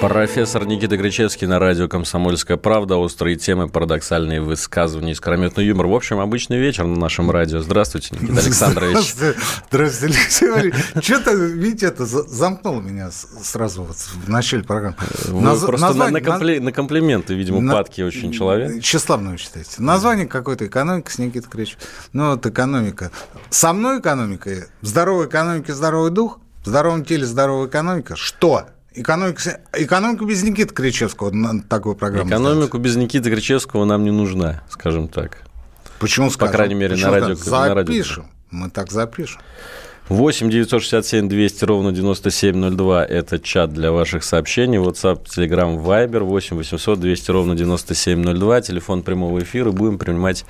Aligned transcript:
Профессор 0.00 0.66
Никита 0.66 0.98
Кричевский 0.98 1.46
на 1.46 1.58
радио 1.58 1.88
«Комсомольская 1.88 2.58
правда». 2.58 2.96
Острые 2.96 3.36
темы, 3.36 3.66
парадоксальные 3.68 4.42
высказывания, 4.42 5.12
искрометный 5.12 5.64
юмор. 5.66 5.86
В 5.86 5.94
общем, 5.94 6.20
обычный 6.20 6.58
вечер 6.58 6.84
на 6.84 6.96
нашем 6.96 7.30
радио. 7.30 7.60
Здравствуйте, 7.60 8.14
Никита 8.14 8.40
Александрович. 8.40 9.14
Здравствуйте, 9.70 10.14
Алексей 10.18 10.50
Валерьевич. 10.50 10.84
Что-то, 11.02 11.32
видите, 11.34 11.86
это 11.86 12.04
за- 12.04 12.24
замкнуло 12.24 12.80
меня 12.82 13.10
сразу 13.10 13.84
вот 13.84 13.96
в 13.96 14.28
начале 14.28 14.62
программы. 14.64 14.96
Вы 15.28 15.40
Наз- 15.42 15.64
просто 15.66 15.80
на, 15.86 15.88
название- 15.88 16.20
на 16.22 16.26
компли- 16.30 16.60
на 16.60 16.72
комплименты, 16.72 17.34
видимо, 17.34 17.60
на- 17.60 17.72
падки 17.72 18.02
очень 18.02 18.32
человек. 18.32 18.82
Тщеславно 18.82 19.30
вы 19.32 19.38
считаете. 19.38 19.70
Название 19.78 20.26
какой-то 20.26 20.66
экономика 20.66 21.10
с 21.10 21.18
Никитой 21.18 21.48
Кричевичем. 21.50 21.78
Ну, 22.12 22.30
вот 22.32 22.44
экономика. 22.44 23.10
Со 23.48 23.72
мной 23.72 24.00
экономика, 24.00 24.50
в 24.82 24.86
здоровой 24.86 25.26
экономике 25.26 25.72
здоровый 25.74 26.10
дух, 26.10 26.38
в 26.64 26.68
здоровом 26.68 27.04
теле 27.04 27.24
здоровая 27.24 27.66
экономика. 27.68 28.14
Что? 28.14 28.66
Экономика, 28.96 29.60
экономика 29.74 30.24
без 30.24 30.42
Никиты 30.42 30.74
Кричевского 30.74 31.30
на 31.30 31.62
такую 31.62 31.94
программу. 31.96 32.30
Экономику 32.30 32.78
без 32.78 32.96
Никиты 32.96 33.30
Кричевского 33.30 33.84
нам 33.84 34.04
не 34.04 34.10
нужна, 34.10 34.62
скажем 34.70 35.08
так. 35.08 35.34
ставить. 35.34 35.98
Почему 35.98 36.30
скажем? 36.30 36.54
крайней 36.54 36.74
мере, 36.74 36.94
на 36.96 36.96
Почему 36.96 37.12
радио- 37.12 37.34
скажем? 37.36 37.52
на 37.68 37.74
радио. 37.74 37.92
Запишем. 37.92 38.26
Мы 38.50 38.70
так 38.70 38.90
запишем. 38.90 39.40
8 40.08 40.50
967 40.50 41.28
200 41.28 41.64
ровно 41.64 41.92
9702– 41.92 43.04
это 43.08 43.38
чат 43.40 43.72
для 43.72 43.90
ваших 43.90 44.22
сообщений. 44.24 44.78
WhatsApp, 44.78 45.24
Telegram, 45.24 45.76
Viber 45.82 46.20
8 46.20 46.56
800 46.56 47.00
200 47.00 47.30
ровно 47.32 47.54
9702. 47.56 48.60
Телефон 48.60 49.02
прямого 49.02 49.40
эфира. 49.40 49.72
Будем 49.72 49.98
принимать 49.98 50.44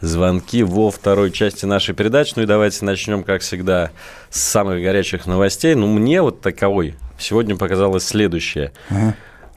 звонки 0.00 0.62
во 0.62 0.90
второй 0.90 1.30
части 1.32 1.66
нашей 1.66 1.94
передачи. 1.94 2.32
Ну 2.36 2.42
и 2.42 2.46
давайте 2.46 2.84
начнем, 2.84 3.24
как 3.24 3.42
всегда, 3.42 3.90
с 4.30 4.40
самых 4.40 4.82
горячих 4.82 5.26
новостей. 5.26 5.74
Ну, 5.74 5.86
мне 5.86 6.22
вот 6.22 6.40
таковой 6.40 6.94
сегодня 7.18 7.56
показалось 7.56 8.04
следующее. 8.04 8.72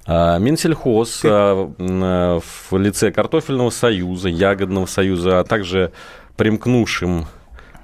А, 0.10 0.38
Минсельхоз 0.40 1.22
а, 1.26 1.70
а, 1.78 2.40
в 2.40 2.78
лице 2.78 3.12
Картофельного 3.12 3.70
союза, 3.72 4.30
Ягодного 4.30 4.86
союза, 4.86 5.42
а 5.42 5.44
также 5.44 5.92
примкнувшим 6.38 7.26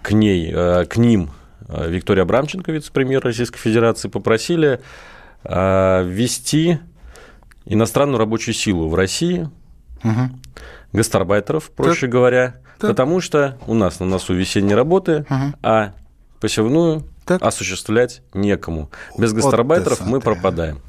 к 0.02 0.12
ней, 0.12 0.52
к 0.52 0.96
ним 0.98 1.32
Виктория 1.68 2.24
Абрамченко, 2.24 2.72
вице-премьер 2.72 3.22
Российской 3.24 3.58
Федерации, 3.58 4.10
попросили 4.10 4.80
ввести 5.44 6.80
иностранную 7.66 8.20
рабочую 8.20 8.54
силу 8.54 8.90
в 8.90 8.96
России, 8.96 9.50
гастарбайтеров, 10.92 11.72
проще 11.72 12.08
говоря, 12.08 12.58
Так. 12.80 12.92
потому 12.92 13.22
что 13.22 13.58
у 13.66 13.74
нас 13.74 14.00
на 14.00 14.06
носу 14.06 14.34
весенние 14.34 14.76
работы, 14.76 15.26
а 15.64 15.94
посевную 16.40 17.08
Так. 17.26 17.42
осуществлять 17.42 18.22
некому. 18.34 18.90
Без 19.18 19.34
гастарбайтеров 19.34 20.06
мы 20.06 20.20
пропадаем. 20.20 20.80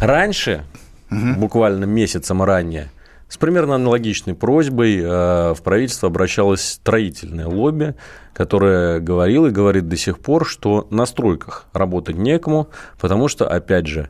Раньше, 0.00 0.64
буквально 1.10 1.84
месяцем 1.84 2.42
ранее, 2.42 2.90
с 3.28 3.36
примерно 3.36 3.74
аналогичной 3.74 4.34
просьбой 4.34 5.00
э, 5.00 5.54
в 5.54 5.62
правительство 5.62 6.08
обращалось 6.08 6.62
строительное 6.62 7.46
лобби, 7.46 7.94
которое 8.32 9.00
говорило 9.00 9.48
и 9.48 9.50
говорит 9.50 9.88
до 9.88 9.96
сих 9.96 10.18
пор, 10.18 10.46
что 10.46 10.86
на 10.90 11.04
стройках 11.04 11.66
работать 11.74 12.16
некому, 12.16 12.68
потому 12.98 13.28
что, 13.28 13.46
опять 13.46 13.86
же, 13.86 14.08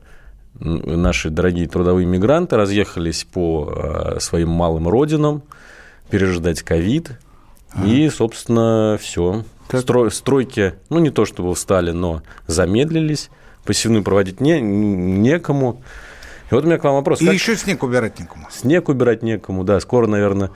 наши 0.60 1.30
дорогие 1.30 1.68
трудовые 1.68 2.06
мигранты 2.06 2.56
разъехались 2.56 3.24
по 3.24 3.72
э, 4.16 4.20
своим 4.20 4.50
малым 4.50 4.88
родинам, 4.88 5.42
переждать 6.10 6.62
ковид, 6.62 7.18
и, 7.84 8.08
собственно, 8.08 8.98
все. 9.00 9.44
Так. 9.68 10.12
стройки, 10.12 10.74
ну, 10.88 10.98
не 10.98 11.10
то 11.10 11.24
чтобы 11.24 11.54
встали, 11.54 11.90
но 11.90 12.22
замедлились, 12.46 13.30
посевную 13.64 14.02
проводить 14.02 14.40
не, 14.40 14.60
некому. 14.60 15.82
И 16.50 16.54
вот 16.54 16.64
у 16.64 16.66
меня 16.66 16.78
к 16.78 16.84
вам 16.84 16.94
вопрос. 16.94 17.20
И 17.20 17.26
Как- 17.26 17.34
еще 17.34 17.56
снег 17.56 17.82
убирать 17.82 18.18
некому. 18.18 18.46
Снег 18.50 18.88
убирать 18.88 19.22
некому, 19.22 19.64
да. 19.64 19.78
Скоро, 19.80 20.06
наверное, 20.06 20.50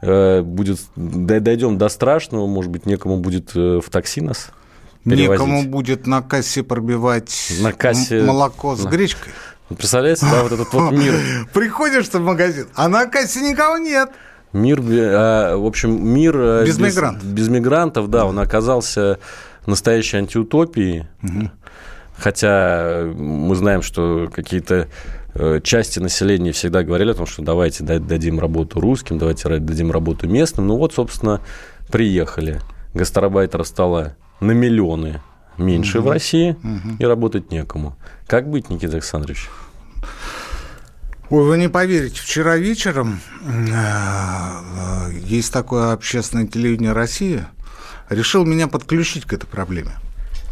э, 0.00 0.42
будет 0.42 0.78
дойдем 0.96 1.78
до 1.78 1.88
страшного, 1.88 2.46
может 2.46 2.70
быть, 2.70 2.86
некому 2.86 3.16
будет 3.18 3.50
э, 3.56 3.80
в 3.84 3.90
такси 3.90 4.20
нас 4.20 4.50
перевозить. 5.04 5.30
Некому 5.44 5.64
будет 5.64 6.06
на 6.06 6.22
кассе 6.22 6.62
пробивать 6.62 7.52
На 7.60 7.72
кассе- 7.72 8.22
молоко 8.24 8.76
с 8.76 8.84
на- 8.84 8.88
гречкой. 8.88 9.32
Представляете, 9.68 10.26
да, 10.30 10.42
вот 10.42 10.52
этот 10.52 10.72
вот 10.72 10.92
мир, 10.92 11.14
Приходишь 11.52 12.08
ты 12.08 12.18
в 12.18 12.22
магазин, 12.22 12.68
а 12.74 12.88
на 12.88 13.06
кассе 13.06 13.40
никого 13.40 13.78
нет. 13.78 14.10
Мир, 14.52 14.80
бе- 14.80 15.10
а, 15.12 15.56
в 15.56 15.66
общем, 15.66 16.06
мир 16.06 16.34
э, 16.36 16.64
Без 16.66 16.78
мигрантов. 16.78 17.24
без 17.24 17.48
мигрантов, 17.48 18.08
да, 18.10 18.24
он 18.26 18.38
оказался 18.38 19.18
настоящей 19.66 20.18
антиутопией. 20.18 21.06
Хотя 22.16 22.80
э, 22.82 23.12
мы 23.16 23.54
знаем, 23.56 23.82
что 23.82 24.28
какие-то 24.32 24.88
э, 25.34 25.60
части 25.62 25.98
населения 25.98 26.52
всегда 26.52 26.82
говорили 26.82 27.10
о 27.10 27.14
том, 27.14 27.26
что 27.26 27.42
давайте 27.42 27.82
дадим 27.84 28.38
работу 28.38 28.80
русским, 28.80 29.18
давайте 29.18 29.48
дадим 29.58 29.90
работу 29.90 30.28
местным. 30.28 30.66
Ну 30.68 30.76
вот, 30.76 30.92
собственно, 30.94 31.40
приехали. 31.90 32.60
Гастарбайтеров 32.94 33.66
стало 33.66 34.14
на 34.40 34.52
миллионы 34.52 35.20
меньше 35.58 36.00
в 36.00 36.08
России, 36.10 36.56
и 36.98 37.04
работать 37.04 37.50
некому. 37.50 37.96
Как 38.26 38.48
быть, 38.48 38.70
Никита 38.70 38.94
Александрович? 38.94 39.48
Ой, 41.32 41.44
вы 41.44 41.56
не 41.56 41.70
поверите, 41.70 42.20
вчера 42.20 42.58
вечером 42.58 43.18
э, 43.40 43.72
э, 43.72 45.12
есть 45.24 45.50
такое 45.50 45.94
общественное 45.94 46.46
телевидение 46.46 46.92
России, 46.92 47.46
решил 48.10 48.44
меня 48.44 48.68
подключить 48.68 49.24
к 49.24 49.32
этой 49.32 49.46
проблеме 49.46 49.92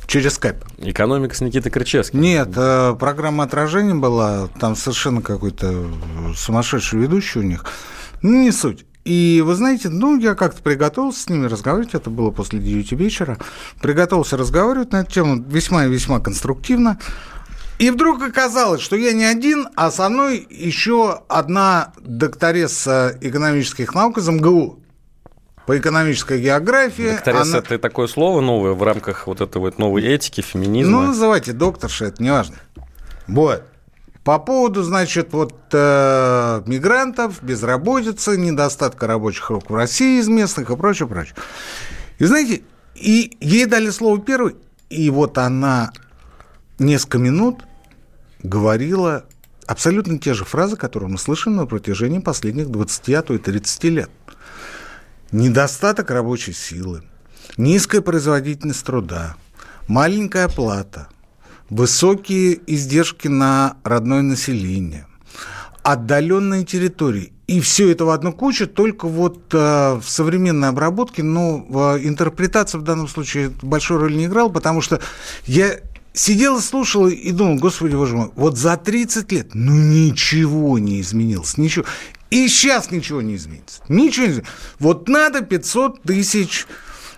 через 0.07 0.37
скайп. 0.37 0.65
Экономика 0.79 1.35
с 1.35 1.43
Никитой 1.43 1.71
Кричевским. 1.71 2.23
Нет, 2.23 2.49
э, 2.57 2.97
программа 2.99 3.45
отражения 3.45 3.93
была, 3.93 4.49
там 4.59 4.75
совершенно 4.75 5.21
какой-то 5.21 5.91
сумасшедший 6.35 6.99
ведущий 6.99 7.41
у 7.41 7.43
них. 7.43 7.67
Ну, 8.23 8.41
не 8.41 8.51
суть. 8.51 8.87
И 9.05 9.43
вы 9.45 9.57
знаете, 9.57 9.91
ну, 9.91 10.19
я 10.19 10.35
как-то 10.35 10.63
приготовился 10.63 11.25
с 11.25 11.29
ними 11.29 11.47
разговаривать, 11.47 11.93
это 11.93 12.09
было 12.09 12.31
после 12.31 12.59
9 12.59 12.93
вечера, 12.93 13.37
приготовился 13.83 14.39
разговаривать 14.39 14.93
на 14.93 15.03
эту 15.03 15.13
тему 15.13 15.45
весьма 15.47 15.85
и 15.85 15.91
весьма 15.91 16.21
конструктивно. 16.21 16.99
И 17.81 17.89
вдруг 17.89 18.23
оказалось, 18.23 18.83
что 18.83 18.95
я 18.95 19.15
не 19.15 19.25
один, 19.25 19.67
а 19.75 19.91
со 19.91 20.11
мной 20.11 20.47
еще 20.51 21.23
одна 21.29 21.95
докторесса 21.99 23.17
экономических 23.23 23.95
наук 23.95 24.19
из 24.19 24.29
МГУ 24.29 24.81
по 25.65 25.79
экономической 25.79 26.43
географии. 26.43 27.13
Докторесса 27.13 27.43
Она- 27.53 27.59
это 27.61 27.79
такое 27.79 28.07
слово 28.07 28.43
новое 28.43 28.73
в 28.73 28.83
рамках 28.83 29.27
вот 29.27 29.41
этой 29.41 29.57
вот 29.63 29.79
новой 29.79 30.03
этики, 30.03 30.43
феминизма. 30.43 31.01
Ну, 31.01 31.07
называйте 31.07 31.55
докторша, 31.55 32.05
это 32.05 32.23
не 32.23 32.31
важно. 32.31 32.57
Вот. 33.27 33.65
По 34.25 34.39
поводу, 34.39 34.83
значит, 34.83 35.33
вот 35.33 35.55
э, 35.73 36.63
мигрантов, 36.67 37.43
безработицы, 37.43 38.37
недостатка 38.37 39.07
рабочих 39.07 39.49
рук 39.49 39.71
в 39.71 39.75
России 39.75 40.21
из 40.21 40.29
местных 40.29 40.69
и 40.69 40.77
прочее, 40.77 41.09
прочее. 41.09 41.35
И 42.19 42.27
знаете, 42.27 42.61
и 42.95 43.39
ей 43.41 43.65
дали 43.65 43.89
слово 43.89 44.21
первой, 44.21 44.57
и 44.91 45.09
вот 45.09 45.39
она 45.39 45.93
несколько 46.79 47.17
минут 47.17 47.65
говорила 48.43 49.25
абсолютно 49.67 50.19
те 50.19 50.35
же 50.35 50.45
фразы, 50.45 50.77
которые 50.77 51.09
мы 51.11 51.19
слышим 51.19 51.57
на 51.57 51.67
протяжении 51.67 52.19
последних 52.19 52.71
20, 52.71 53.09
а 53.11 53.23
то 53.23 53.35
и 53.35 53.39
30 53.39 53.85
лет. 53.85 54.11
Недостаток 55.33 56.11
рабочей 56.11 56.53
силы, 56.53 57.03
низкая 57.57 58.01
производительность 58.01 58.85
труда, 58.85 59.37
маленькая 59.87 60.47
оплата, 60.47 61.09
высокие 61.69 62.59
издержки 62.67 63.29
на 63.29 63.77
родное 63.85 64.23
население, 64.23 65.07
отдаленные 65.85 66.65
территории. 66.65 67.33
И 67.47 67.61
все 67.61 67.91
это 67.91 68.05
в 68.05 68.11
одну 68.11 68.33
кучу, 68.33 68.69
только 68.69 69.09
вот 69.09 69.53
э, 69.55 69.95
в 69.95 70.05
современной 70.09 70.69
обработке, 70.69 71.25
ну, 71.25 71.67
в 71.69 71.99
интерпретация 72.01 72.79
в 72.81 72.83
данном 72.83 73.09
случае 73.09 73.51
большой 73.63 73.99
роли 73.99 74.15
не 74.15 74.27
играла, 74.27 74.51
потому 74.51 74.81
что 74.81 75.01
я 75.47 75.81
сидел 76.13 76.61
слушал 76.61 77.09
и 77.09 77.33
думал, 77.33 77.59
господи, 77.59 77.95
боже 77.95 78.17
мой, 78.17 78.31
вот 78.35 78.57
за 78.57 78.77
30 78.77 79.33
лет, 79.33 79.51
ну, 79.55 79.73
ничего 79.73 80.79
не 80.79 81.01
изменилось, 81.01 81.59
ничего. 81.59 81.85
И 82.31 82.47
сейчас 82.49 82.91
ничего 82.91 83.23
не 83.23 83.37
изменится. 83.37 83.83
Ничего 83.89 84.27
не 84.27 84.33
изменится. 84.33 84.53
Вот 84.79 85.09
надо 85.09 85.41
500 85.41 86.03
тысяч 86.03 86.67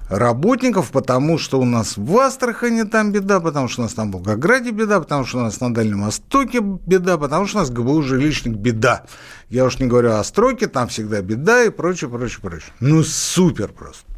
работников, 0.09 0.91
потому 0.91 1.39
что 1.39 1.61
у 1.61 1.65
нас 1.65 1.97
в 1.97 2.19
Астрахани 2.19 2.83
там 2.83 3.13
беда, 3.13 3.41
потому 3.41 3.69
что 3.69 3.83
у 3.83 3.85
нас 3.85 3.95
там 3.95 4.11
в 4.11 4.15
Волгограде 4.15 4.71
беда, 4.71 5.01
потому 5.01 5.25
что 5.25 5.39
у 5.39 5.43
нас 5.43 5.61
на 5.61 5.73
Дальнем 5.73 6.03
Востоке 6.05 6.61
беда, 6.61 7.19
потому 7.19 7.47
что 7.47 7.59
у 7.59 7.61
нас 7.61 7.71
ГБУ 7.71 8.03
жилищник 8.03 8.55
беда. 8.55 9.05
Я 9.49 9.65
уж 9.65 9.79
не 9.79 9.87
говорю 9.87 10.13
о 10.13 10.25
стройке, 10.25 10.67
там 10.67 10.89
всегда 10.89 11.21
беда 11.23 11.65
и 11.65 11.71
прочее, 11.71 12.11
прочее, 12.11 12.41
прочее. 12.41 12.73
Ну, 12.81 13.03
супер 13.03 13.69
просто. 13.69 14.12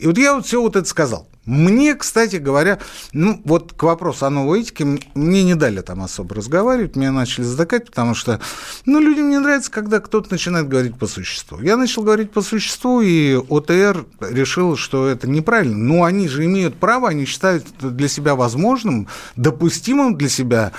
И 0.00 0.06
вот 0.06 0.18
я 0.18 0.34
вот 0.34 0.46
все 0.46 0.60
вот 0.60 0.76
это 0.76 0.88
сказал. 0.88 1.28
Мне, 1.46 1.94
кстати 1.94 2.36
говоря, 2.36 2.78
ну, 3.12 3.40
вот 3.44 3.72
к 3.72 3.82
вопросу 3.82 4.26
о 4.26 4.30
новой 4.30 4.60
этике, 4.60 4.84
мне 5.14 5.42
не 5.42 5.54
дали 5.54 5.80
там 5.80 6.02
особо 6.02 6.34
разговаривать, 6.34 6.96
меня 6.96 7.12
начали 7.12 7.44
затыкать, 7.44 7.86
потому 7.86 8.14
что, 8.14 8.40
ну, 8.84 9.00
людям 9.00 9.30
не 9.30 9.38
нравится, 9.38 9.70
когда 9.70 10.00
кто-то 10.00 10.30
начинает 10.30 10.68
говорить 10.68 10.98
по 10.98 11.06
существу. 11.06 11.60
Я 11.60 11.76
начал 11.76 12.02
говорить 12.02 12.30
по 12.30 12.42
существу, 12.42 13.00
и 13.00 13.34
ОТР 13.34 14.04
решил, 14.20 14.76
что 14.76 15.08
это 15.08 15.28
неправильно. 15.28 15.76
Ну, 15.76 16.04
они 16.04 16.28
же 16.28 16.44
имеют 16.44 16.76
право, 16.76 17.08
они 17.08 17.24
считают 17.24 17.64
для 17.80 18.08
себя 18.08 18.34
возможным, 18.34 19.08
допустимым 19.34 20.16
для 20.16 20.28
себя 20.28 20.72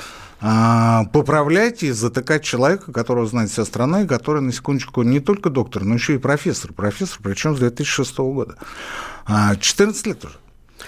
а, 0.43 1.05
поправлять 1.05 1.83
и 1.83 1.91
затыкать 1.91 2.43
человека, 2.43 2.91
которого 2.91 3.27
знает 3.27 3.51
вся 3.51 3.63
страна, 3.63 4.03
и 4.03 4.07
который, 4.07 4.41
на 4.41 4.51
секундочку, 4.51 5.03
не 5.03 5.19
только 5.19 5.49
доктор, 5.49 5.83
но 5.83 5.95
еще 5.95 6.15
и 6.15 6.17
профессор. 6.17 6.73
Профессор, 6.73 7.19
причем 7.21 7.55
с 7.55 7.59
2006 7.59 8.17
года. 8.19 8.57
14 9.27 10.05
а, 10.05 10.09
лет 10.09 10.25
уже. 10.25 10.35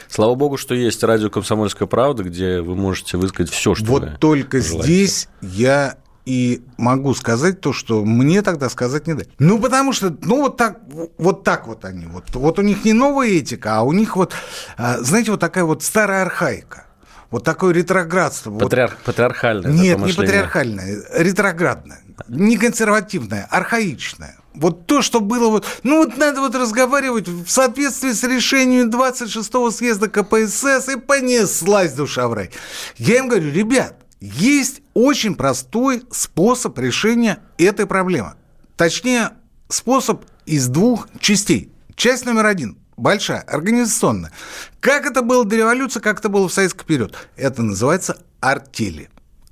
Слава 0.07 0.35
богу, 0.35 0.57
что 0.57 0.75
есть 0.75 1.03
радио 1.03 1.29
«Комсомольская 1.29 1.87
правда», 1.87 2.23
где 2.23 2.61
вы 2.61 2.75
можете 2.75 3.17
высказать 3.17 3.51
все, 3.51 3.75
что 3.75 3.85
вот 3.85 4.03
вы 4.03 4.17
только 4.19 4.61
желаете. 4.61 4.83
здесь 4.83 5.29
я 5.41 5.97
и 6.25 6.63
могу 6.77 7.13
сказать 7.13 7.59
то, 7.59 7.73
что 7.73 8.05
мне 8.05 8.41
тогда 8.41 8.69
сказать 8.69 9.07
не 9.07 9.13
дать. 9.13 9.29
Ну, 9.39 9.59
потому 9.59 9.91
что, 9.91 10.15
ну, 10.21 10.41
вот 10.41 10.57
так 10.57 10.79
вот, 11.17 11.43
так 11.43 11.67
вот 11.67 11.83
они. 11.85 12.05
Вот, 12.05 12.33
вот 12.33 12.59
у 12.59 12.61
них 12.61 12.85
не 12.85 12.93
новая 12.93 13.27
этика, 13.29 13.77
а 13.77 13.81
у 13.81 13.91
них 13.91 14.15
вот, 14.15 14.33
а, 14.77 14.99
знаете, 14.99 15.31
вот 15.31 15.39
такая 15.39 15.65
вот 15.65 15.83
старая 15.83 16.21
архаика. 16.21 16.85
Вот 17.29 17.43
такое 17.43 17.73
ретроградство. 17.73 18.51
Патриар... 18.51 18.91
Вот... 18.91 18.99
Патриархальное. 19.05 19.71
Нет, 19.71 19.97
не 19.97 20.13
патриархальное, 20.13 21.03
ретроградное. 21.15 22.01
Не 22.27 22.57
консервативное, 22.57 23.47
архаичное. 23.49 24.37
Вот 24.55 24.85
то, 24.85 25.01
что 25.01 25.19
было 25.19 25.49
вот... 25.49 25.65
Ну, 25.83 25.97
вот 25.97 26.17
надо 26.17 26.41
вот 26.41 26.55
разговаривать 26.55 27.27
в 27.27 27.49
соответствии 27.49 28.11
с 28.11 28.23
решением 28.23 28.89
26-го 28.89 29.71
съезда 29.71 30.09
КПСС, 30.09 30.89
и 30.89 30.97
понеслась 30.97 31.93
душа 31.93 32.27
в 32.27 32.33
рай. 32.33 32.51
Я 32.97 33.17
им 33.17 33.27
говорю, 33.27 33.51
ребят, 33.51 33.95
есть 34.19 34.81
очень 34.93 35.35
простой 35.35 36.03
способ 36.11 36.77
решения 36.77 37.39
этой 37.57 37.85
проблемы. 37.85 38.33
Точнее, 38.77 39.31
способ 39.69 40.25
из 40.45 40.67
двух 40.67 41.07
частей. 41.19 41.71
Часть 41.95 42.25
номер 42.25 42.45
один 42.45 42.77
большая, 42.97 43.41
организационная. 43.41 44.31
Как 44.79 45.05
это 45.05 45.21
было 45.21 45.45
до 45.45 45.55
революции, 45.55 45.99
как 45.99 46.19
это 46.19 46.29
было 46.29 46.47
в 46.47 46.53
советский 46.53 46.85
период? 46.85 47.15
Это 47.35 47.61
называется 47.61 48.21
артели. 48.39 49.09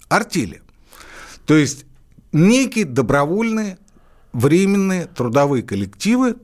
Артели. 0.10 0.62
То 1.46 1.56
есть 1.56 1.86
некие 2.32 2.86
добровольные 2.86 3.78
временные 4.34 5.08
трудовые 5.08 5.64
коллективы, 5.64 6.36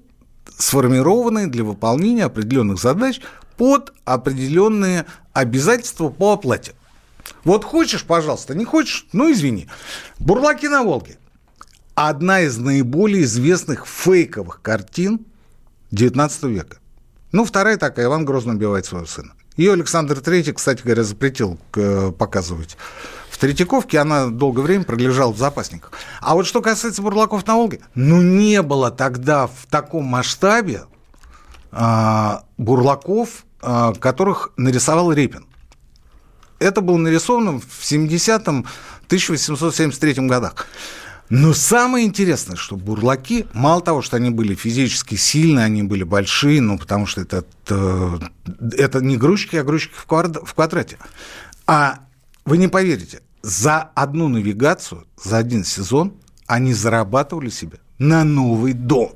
сформированные 0.58 1.48
для 1.48 1.64
выполнения 1.64 2.26
определенных 2.26 2.80
задач 2.80 3.22
под 3.58 3.94
определенные 4.06 5.06
обязательства 5.34 6.10
по 6.10 6.34
оплате. 6.34 6.74
Вот 7.44 7.64
хочешь, 7.64 8.04
пожалуйста, 8.04 8.56
не 8.56 8.66
хочешь, 8.66 9.08
ну 9.14 9.32
извини. 9.32 9.68
Бурлаки 10.20 10.68
на 10.68 10.84
Волге. 10.84 11.18
Одна 11.96 12.42
из 12.42 12.58
наиболее 12.58 13.24
известных 13.24 13.88
фейковых 13.88 14.62
картин 14.62 15.26
XIX 15.92 16.50
века. 16.50 16.78
Ну, 17.32 17.44
вторая 17.44 17.78
такая, 17.78 18.06
Иван 18.06 18.26
Грозный 18.26 18.56
убивает 18.56 18.86
своего 18.86 19.08
сына. 19.08 19.34
Ее 19.58 19.74
Александр 19.74 20.20
III, 20.20 20.54
кстати 20.54 20.84
говоря, 20.84 21.04
запретил 21.04 21.58
э, 21.76 22.12
показывать 22.12 22.78
в 23.38 23.40
Третьяковке 23.40 24.00
она 24.00 24.28
долгое 24.28 24.64
время 24.64 24.84
пролежала 24.84 25.32
в 25.32 25.38
запасниках. 25.38 25.92
А 26.22 26.34
вот 26.34 26.48
что 26.48 26.60
касается 26.60 27.04
бурлаков 27.04 27.46
на 27.46 27.56
Волге, 27.56 27.82
ну 27.94 28.20
не 28.20 28.64
было 28.64 28.90
тогда 28.90 29.46
в 29.46 29.68
таком 29.70 30.06
масштабе 30.06 30.86
а, 31.72 32.46
бурлаков, 32.58 33.46
а, 33.62 33.94
которых 33.94 34.54
нарисовал 34.58 35.14
Репин. 35.14 35.46
Это 36.58 36.82
было 36.82 36.98
нарисовано 36.98 37.60
в 37.60 37.84
70-м, 37.84 38.66
1873 39.06 40.14
годах. 40.28 40.66
Но 41.30 41.54
самое 41.54 42.08
интересное, 42.08 42.56
что 42.56 42.76
бурлаки, 42.76 43.46
мало 43.54 43.82
того, 43.82 44.02
что 44.02 44.18
они 44.18 44.32
были 44.32 44.56
физически 44.56 45.14
сильные, 45.14 45.66
они 45.66 45.84
были 45.84 46.04
большие, 46.04 46.60
ну, 46.60 46.80
потому 46.80 47.06
что 47.06 47.22
это, 47.22 47.46
это, 47.66 48.32
это 48.76 49.02
не 49.02 49.16
грузчики, 49.16 49.58
а 49.58 49.64
грузчики 49.64 49.94
в, 49.94 50.08
квадрате. 50.08 50.98
А 51.68 52.00
вы 52.46 52.58
не 52.58 52.70
поверите, 52.70 53.22
за 53.42 53.92
одну 53.96 54.28
навигацию, 54.28 55.06
за 55.22 55.38
один 55.38 55.64
сезон 55.64 56.14
они 56.48 56.74
зарабатывали 56.74 57.50
себе 57.50 57.80
на 58.00 58.24
новый 58.24 58.74
дом. 58.74 59.12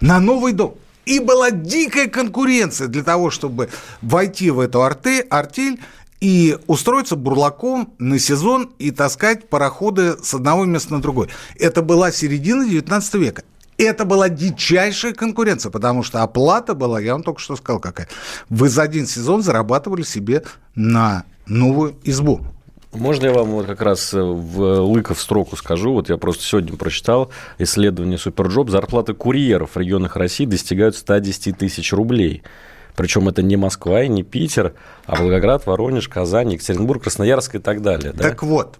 На 0.00 0.20
новый 0.20 0.52
дом. 0.52 0.76
И 1.06 1.18
была 1.18 1.50
дикая 1.50 2.08
конкуренция 2.08 2.88
для 2.88 3.02
того, 3.02 3.30
чтобы 3.30 3.68
войти 4.00 4.50
в 4.50 4.60
эту 4.60 4.82
арте, 4.82 5.20
артель 5.20 5.80
и 6.20 6.58
устроиться 6.66 7.16
бурлаком 7.16 7.92
на 7.98 8.18
сезон 8.18 8.72
и 8.78 8.90
таскать 8.90 9.48
пароходы 9.48 10.16
с 10.22 10.32
одного 10.32 10.64
места 10.64 10.94
на 10.94 11.02
другой. 11.02 11.28
Это 11.58 11.82
была 11.82 12.10
середина 12.10 12.66
19 12.66 13.14
века. 13.14 13.42
Это 13.76 14.04
была 14.04 14.28
дичайшая 14.28 15.12
конкуренция, 15.12 15.70
потому 15.70 16.02
что 16.02 16.22
оплата 16.22 16.74
была, 16.74 17.00
я 17.00 17.12
вам 17.12 17.24
только 17.24 17.40
что 17.40 17.56
сказал, 17.56 17.80
какая. 17.80 18.08
Вы 18.48 18.68
за 18.68 18.82
один 18.82 19.06
сезон 19.06 19.42
зарабатывали 19.42 20.02
себе 20.02 20.44
на 20.74 21.24
новую 21.46 21.96
избу. 22.04 22.53
Можно 22.94 23.26
я 23.26 23.32
вам 23.32 23.50
вот 23.50 23.66
как 23.66 23.82
раз 23.82 24.14
э, 24.14 24.20
в 24.20 24.80
лыков 24.82 25.20
строку 25.20 25.56
скажу? 25.56 25.92
Вот 25.92 26.08
я 26.08 26.16
просто 26.16 26.44
сегодня 26.44 26.76
прочитал 26.76 27.30
исследование 27.58 28.18
SuperJob. 28.18 28.70
Зарплаты 28.70 29.14
курьеров 29.14 29.74
в 29.74 29.78
регионах 29.78 30.16
России 30.16 30.46
достигают 30.46 30.96
110 30.96 31.58
тысяч 31.58 31.92
рублей. 31.92 32.42
Причем 32.94 33.28
это 33.28 33.42
не 33.42 33.56
Москва 33.56 34.02
и 34.02 34.08
не 34.08 34.22
Питер, 34.22 34.74
а 35.06 35.16
Волгоград, 35.16 35.66
Воронеж, 35.66 36.08
Казань, 36.08 36.52
Екатеринбург, 36.52 37.02
Красноярск 37.02 37.56
и 37.56 37.58
так 37.58 37.82
далее. 37.82 38.12
Да? 38.12 38.22
Так 38.22 38.42
вот, 38.44 38.78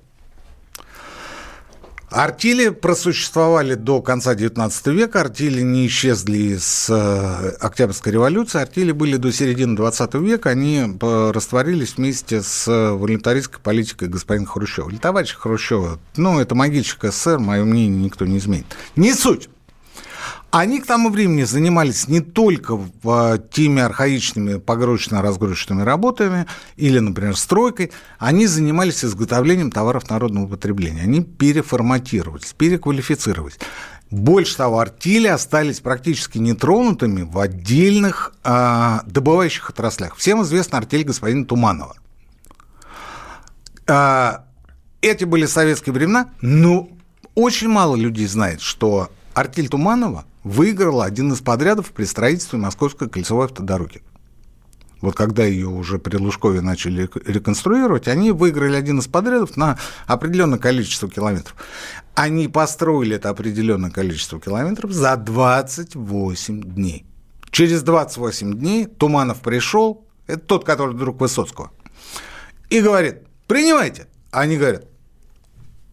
Артели 2.14 2.68
просуществовали 2.68 3.74
до 3.74 4.00
конца 4.00 4.34
XIX 4.36 4.70
века, 4.92 5.20
артели 5.22 5.62
не 5.62 5.88
исчезли 5.88 6.58
с 6.58 6.88
э, 6.88 7.56
Октябрьской 7.58 8.12
революции, 8.12 8.60
артели 8.60 8.92
были 8.92 9.16
до 9.16 9.32
середины 9.32 9.76
XX 9.76 10.24
века, 10.24 10.50
они 10.50 10.96
растворились 11.00 11.96
вместе 11.96 12.40
с 12.40 12.68
волонтаристской 12.68 13.60
политикой 13.60 14.06
господина 14.06 14.46
Хрущева. 14.46 14.90
Или 14.90 14.98
товарища 14.98 15.36
Хрущева, 15.36 15.98
ну, 16.16 16.38
это 16.38 16.54
могильщик 16.54 17.02
СССР, 17.02 17.40
мое 17.40 17.64
мнение 17.64 18.04
никто 18.04 18.24
не 18.24 18.38
изменит. 18.38 18.66
Не 18.94 19.12
суть. 19.12 19.48
Они 20.54 20.80
к 20.80 20.86
тому 20.86 21.10
времени 21.10 21.42
занимались 21.42 22.06
не 22.06 22.20
только 22.20 22.76
в, 22.76 23.38
теми 23.50 23.82
архаичными 23.82 24.60
погрузочно-разгрузочными 24.60 25.82
работами 25.82 26.46
или, 26.76 27.00
например, 27.00 27.36
стройкой, 27.36 27.90
они 28.20 28.46
занимались 28.46 29.04
изготовлением 29.04 29.72
товаров 29.72 30.08
народного 30.08 30.46
потребления. 30.46 31.02
Они 31.02 31.24
переформатировались, 31.24 32.52
переквалифицировались. 32.52 33.58
Больше 34.12 34.56
того, 34.56 34.78
артели 34.78 35.26
остались 35.26 35.80
практически 35.80 36.38
нетронутыми 36.38 37.22
в 37.22 37.36
отдельных 37.40 38.32
э, 38.44 39.00
добывающих 39.06 39.70
отраслях. 39.70 40.14
Всем 40.14 40.44
известна 40.44 40.78
артель 40.78 41.02
господина 41.02 41.44
Туманова. 41.44 41.96
Э, 43.88 44.34
эти 45.00 45.24
были 45.24 45.46
советские 45.46 45.94
времена, 45.94 46.30
но 46.42 46.90
очень 47.34 47.66
мало 47.66 47.96
людей 47.96 48.28
знает, 48.28 48.60
что 48.60 49.10
артель 49.34 49.68
Туманова 49.68 50.24
выиграла 50.44 51.04
один 51.04 51.32
из 51.32 51.40
подрядов 51.40 51.90
при 51.90 52.04
строительстве 52.04 52.58
Московской 52.58 53.08
кольцевой 53.08 53.46
автодороги. 53.46 54.02
Вот 55.00 55.14
когда 55.14 55.44
ее 55.44 55.66
уже 55.66 55.98
при 55.98 56.16
Лужкове 56.16 56.60
начали 56.60 57.10
реконструировать, 57.26 58.08
они 58.08 58.30
выиграли 58.30 58.76
один 58.76 59.00
из 59.00 59.06
подрядов 59.06 59.56
на 59.56 59.78
определенное 60.06 60.58
количество 60.58 61.10
километров. 61.10 61.56
Они 62.14 62.48
построили 62.48 63.16
это 63.16 63.28
определенное 63.28 63.90
количество 63.90 64.40
километров 64.40 64.92
за 64.92 65.16
28 65.16 66.62
дней. 66.62 67.04
Через 67.50 67.82
28 67.82 68.54
дней 68.54 68.86
Туманов 68.86 69.40
пришел, 69.40 70.06
это 70.26 70.40
тот, 70.40 70.64
который 70.64 70.94
друг 70.96 71.20
Высоцкого, 71.20 71.70
и 72.70 72.80
говорит, 72.80 73.26
принимайте. 73.46 74.08
Они 74.30 74.56
говорят, 74.56 74.86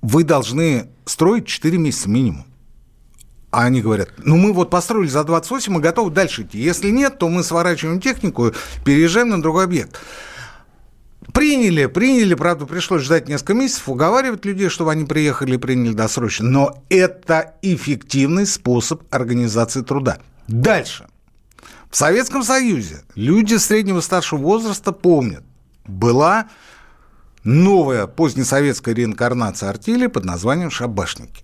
вы 0.01 0.23
должны 0.23 0.89
строить 1.05 1.47
4 1.47 1.77
месяца 1.77 2.09
минимум. 2.09 2.45
А 3.51 3.65
они 3.65 3.81
говорят, 3.81 4.09
ну 4.17 4.37
мы 4.37 4.53
вот 4.53 4.69
построили 4.69 5.09
за 5.09 5.25
28, 5.25 5.73
мы 5.73 5.81
готовы 5.81 6.09
дальше 6.09 6.43
идти. 6.43 6.57
Если 6.57 6.89
нет, 6.89 7.19
то 7.19 7.27
мы 7.27 7.43
сворачиваем 7.43 7.99
технику, 7.99 8.53
переезжаем 8.85 9.29
на 9.29 9.41
другой 9.41 9.65
объект. 9.65 9.99
Приняли, 11.33 11.85
приняли, 11.85 12.33
правда, 12.33 12.65
пришлось 12.65 13.03
ждать 13.03 13.27
несколько 13.27 13.53
месяцев, 13.53 13.87
уговаривать 13.89 14.45
людей, 14.45 14.69
чтобы 14.69 14.91
они 14.91 15.05
приехали 15.05 15.55
и 15.55 15.57
приняли 15.57 15.93
досрочно. 15.93 16.49
Но 16.49 16.83
это 16.89 17.55
эффективный 17.61 18.45
способ 18.45 19.03
организации 19.13 19.81
труда. 19.81 20.19
Дальше. 20.47 21.07
В 21.89 21.97
Советском 21.97 22.43
Союзе 22.43 23.03
люди 23.15 23.55
среднего 23.55 23.99
старшего 23.99 24.39
возраста 24.39 24.93
помнят, 24.93 25.43
была 25.85 26.47
новая 27.43 28.07
позднесоветская 28.07 28.95
реинкарнация 28.95 29.69
артели 29.69 30.07
под 30.07 30.23
названием 30.23 30.71
«Шабашники». 30.71 31.43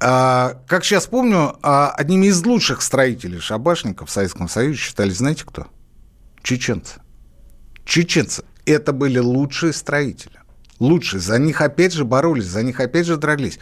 А, 0.00 0.60
как 0.66 0.84
сейчас 0.84 1.06
помню, 1.06 1.56
а, 1.62 1.90
одними 1.90 2.26
из 2.26 2.44
лучших 2.44 2.82
строителей 2.82 3.40
шабашников 3.40 4.08
в 4.08 4.12
Советском 4.12 4.48
Союзе 4.48 4.78
считали, 4.78 5.10
знаете 5.10 5.44
кто? 5.44 5.66
Чеченцы. 6.42 7.00
Чеченцы. 7.84 8.44
Это 8.64 8.92
были 8.92 9.18
лучшие 9.18 9.72
строители. 9.72 10.38
Лучшие. 10.78 11.20
За 11.20 11.38
них 11.38 11.60
опять 11.60 11.92
же 11.92 12.04
боролись, 12.04 12.46
за 12.46 12.62
них 12.62 12.78
опять 12.78 13.06
же 13.06 13.16
дрались. 13.16 13.58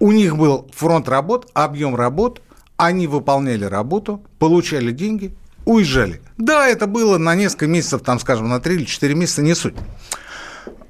У 0.00 0.10
них 0.10 0.36
был 0.36 0.68
фронт 0.74 1.08
работ, 1.08 1.48
объем 1.54 1.94
работ, 1.94 2.42
они 2.76 3.06
выполняли 3.06 3.64
работу, 3.64 4.24
получали 4.40 4.90
деньги, 4.90 5.36
уезжали. 5.64 6.20
Да, 6.38 6.66
это 6.66 6.88
было 6.88 7.18
на 7.18 7.36
несколько 7.36 7.68
месяцев, 7.68 8.02
там, 8.02 8.18
скажем, 8.18 8.48
на 8.48 8.58
3 8.58 8.74
или 8.74 8.84
4 8.84 9.14
месяца, 9.14 9.42
не 9.42 9.54
суть. 9.54 9.76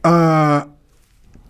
А, 0.03 0.69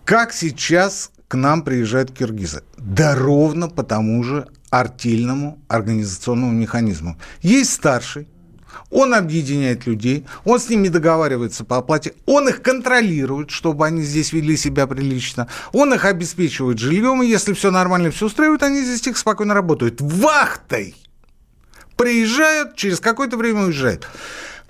как 0.03 0.33
сейчас 0.33 1.12
к 1.27 1.35
нам 1.35 1.63
приезжают 1.63 2.11
киргизы? 2.11 2.63
Да 2.77 3.15
ровно 3.15 3.69
по 3.69 3.83
тому 3.83 4.23
же 4.23 4.47
артельному 4.69 5.59
организационному 5.67 6.51
механизму. 6.51 7.17
Есть 7.41 7.73
старший, 7.73 8.27
он 8.89 9.13
объединяет 9.13 9.85
людей, 9.85 10.25
он 10.45 10.59
с 10.59 10.69
ними 10.69 10.87
договаривается 10.87 11.63
по 11.63 11.77
оплате, 11.77 12.13
он 12.25 12.49
их 12.49 12.61
контролирует, 12.61 13.51
чтобы 13.51 13.85
они 13.85 14.01
здесь 14.01 14.33
вели 14.33 14.57
себя 14.57 14.87
прилично, 14.87 15.47
он 15.71 15.93
их 15.93 16.05
обеспечивает 16.05 16.79
жильем, 16.79 17.21
и 17.21 17.27
если 17.27 17.53
все 17.53 17.71
нормально, 17.71 18.11
все 18.11 18.27
устраивает, 18.27 18.63
они 18.63 18.83
здесь 18.83 19.01
тихо 19.01 19.17
спокойно 19.17 19.53
работают. 19.53 20.01
Вахтой! 20.01 20.95
Приезжают, 21.95 22.75
через 22.75 22.99
какое-то 22.99 23.37
время 23.37 23.65
уезжают. 23.65 24.07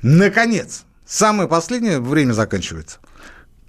Наконец, 0.01 0.83
самое 1.05 1.48
последнее 1.48 2.00
время 2.00 2.33
заканчивается. 2.33 3.00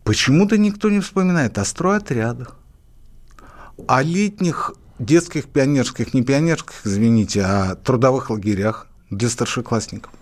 Почему-то 0.03 0.59
никто 0.59 0.91
не 0.91 1.01
вспоминает 1.01 1.59
о 1.59 1.65
стройотрядах, 1.65 2.57
о 3.87 4.03
летних 4.03 4.75
детских 4.99 5.49
пионерских, 5.49 6.15
не 6.15 6.23
пионерских, 6.23 6.83
извините, 6.85 7.43
а 7.43 7.75
трудовых 7.77 8.31
лагерях 8.31 8.87
для 9.11 9.29
старшеклассников. 9.29 10.13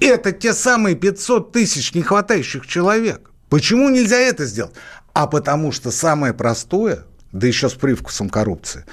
Это 0.00 0.32
те 0.32 0.52
самые 0.52 0.96
500 0.96 1.52
тысяч 1.52 1.94
нехватающих 1.94 2.66
человек. 2.66 3.30
Почему 3.48 3.88
нельзя 3.88 4.18
это 4.18 4.44
сделать? 4.44 4.74
А 5.12 5.26
потому 5.26 5.72
что 5.72 5.90
самое 5.90 6.34
простое, 6.34 7.04
да 7.32 7.46
еще 7.46 7.68
с 7.68 7.74
привкусом 7.74 8.28
коррупции, 8.28 8.84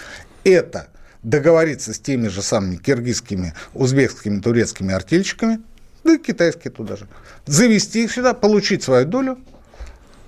это 0.44 0.88
договориться 1.24 1.94
с 1.94 2.00
теми 2.00 2.28
же 2.28 2.42
самыми 2.42 2.76
киргизскими, 2.76 3.54
узбекскими, 3.74 4.40
турецкими 4.40 4.94
артельщиками, 4.94 5.60
да 6.04 6.14
и 6.14 6.18
китайские 6.18 6.72
туда 6.72 6.96
же, 6.96 7.08
завести 7.46 8.04
их 8.04 8.12
сюда, 8.12 8.34
получить 8.34 8.84
свою 8.84 9.06
долю 9.06 9.38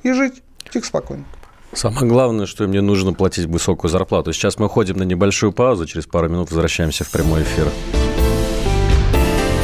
и 0.03 0.11
жить 0.11 0.43
тихо, 0.71 0.85
спокойно. 0.85 1.25
Самое 1.75 2.05
главное, 2.07 2.45
что 2.45 2.67
мне 2.67 2.81
нужно 2.81 3.13
платить 3.13 3.45
высокую 3.45 3.89
зарплату. 3.89 4.31
Сейчас 4.33 4.59
мы 4.59 4.67
уходим 4.67 4.97
на 4.97 5.03
небольшую 5.03 5.51
паузу, 5.51 5.85
через 5.85 6.05
пару 6.05 6.29
минут 6.29 6.51
возвращаемся 6.51 7.03
в 7.03 7.11
прямой 7.11 7.43
эфир. 7.43 7.67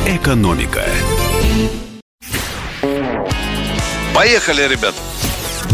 Экономика. 0.08 0.84
Поехали, 4.14 4.68
ребят! 4.68 4.96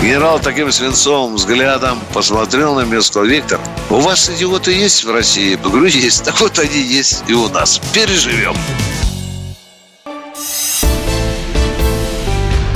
Генерал 0.00 0.38
таким 0.38 0.70
свинцовым 0.70 1.34
взглядом 1.34 1.98
посмотрел 2.14 2.76
на 2.76 2.84
меня 2.84 2.98
и 2.98 3.00
сказал, 3.00 3.28
Виктор, 3.28 3.60
у 3.90 3.96
вас 3.96 4.30
идиоты 4.30 4.72
есть 4.72 5.04
в 5.04 5.10
России? 5.10 5.50
Я 5.50 5.56
говорю, 5.56 5.86
есть. 5.86 6.24
Так 6.24 6.40
вот 6.40 6.56
они 6.60 6.80
есть 6.80 7.24
и 7.26 7.32
у 7.32 7.48
нас. 7.48 7.80
Переживем. 7.92 8.54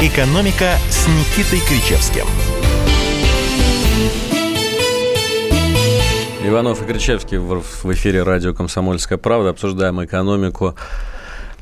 «Экономика» 0.00 0.74
с 0.90 1.06
Никитой 1.06 1.60
Кричевским. 1.60 2.26
Иванов 6.44 6.82
и 6.82 6.84
Кричевский 6.84 7.38
в 7.38 7.60
в 7.60 7.92
эфире 7.92 8.24
радио 8.24 8.52
«Комсомольская 8.52 9.16
правда». 9.16 9.50
Обсуждаем 9.50 10.04
экономику. 10.04 10.74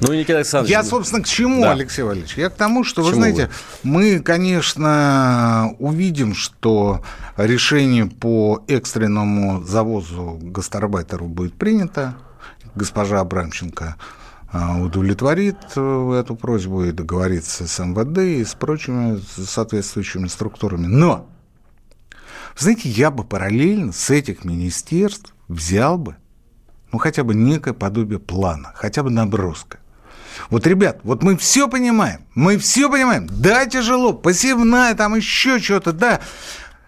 Ну, 0.00 0.14
Никита 0.14 0.36
Александрович... 0.36 0.70
Я, 0.70 0.82
собственно, 0.82 1.22
к 1.22 1.26
чему, 1.26 1.62
Да. 1.62 1.72
Алексей 1.72 2.02
Валерьевич? 2.02 2.36
Я 2.36 2.48
к 2.48 2.54
тому, 2.54 2.84
что, 2.84 3.02
К 3.02 3.06
вы 3.06 3.14
знаете, 3.14 3.50
мы, 3.82 4.20
конечно, 4.20 5.74
увидим, 5.78 6.34
что 6.34 7.04
решение 7.36 8.06
по 8.06 8.64
экстренному 8.66 9.62
завозу 9.62 10.38
гастарбайтеров 10.40 11.28
будет 11.28 11.54
принято. 11.54 12.16
Госпожа 12.74 13.20
Абрамченко 13.20 13.96
а, 14.52 14.80
удовлетворит 14.80 15.58
э, 15.76 16.20
эту 16.20 16.36
просьбу 16.36 16.84
и 16.84 16.92
договорится 16.92 17.66
с 17.66 17.78
МВД 17.84 18.18
и 18.18 18.44
с 18.44 18.54
прочими 18.54 19.20
соответствующими 19.36 20.28
структурами. 20.28 20.86
Но, 20.86 21.28
вы 22.10 22.16
знаете, 22.56 22.88
я 22.88 23.10
бы 23.10 23.24
параллельно 23.24 23.92
с 23.92 24.08
этих 24.10 24.44
министерств 24.44 25.34
взял 25.48 25.98
бы 25.98 26.16
ну, 26.92 26.98
хотя 26.98 27.24
бы 27.24 27.34
некое 27.34 27.72
подобие 27.72 28.18
плана, 28.18 28.72
хотя 28.74 29.02
бы 29.02 29.10
наброска. 29.10 29.78
Вот, 30.48 30.66
ребят, 30.66 31.00
вот 31.02 31.22
мы 31.22 31.36
все 31.36 31.68
понимаем, 31.68 32.20
мы 32.34 32.58
все 32.58 32.88
понимаем. 32.88 33.28
Да, 33.30 33.66
тяжело, 33.66 34.12
посевная, 34.12 34.94
там 34.94 35.14
еще 35.14 35.58
что-то, 35.58 35.92
да. 35.92 36.20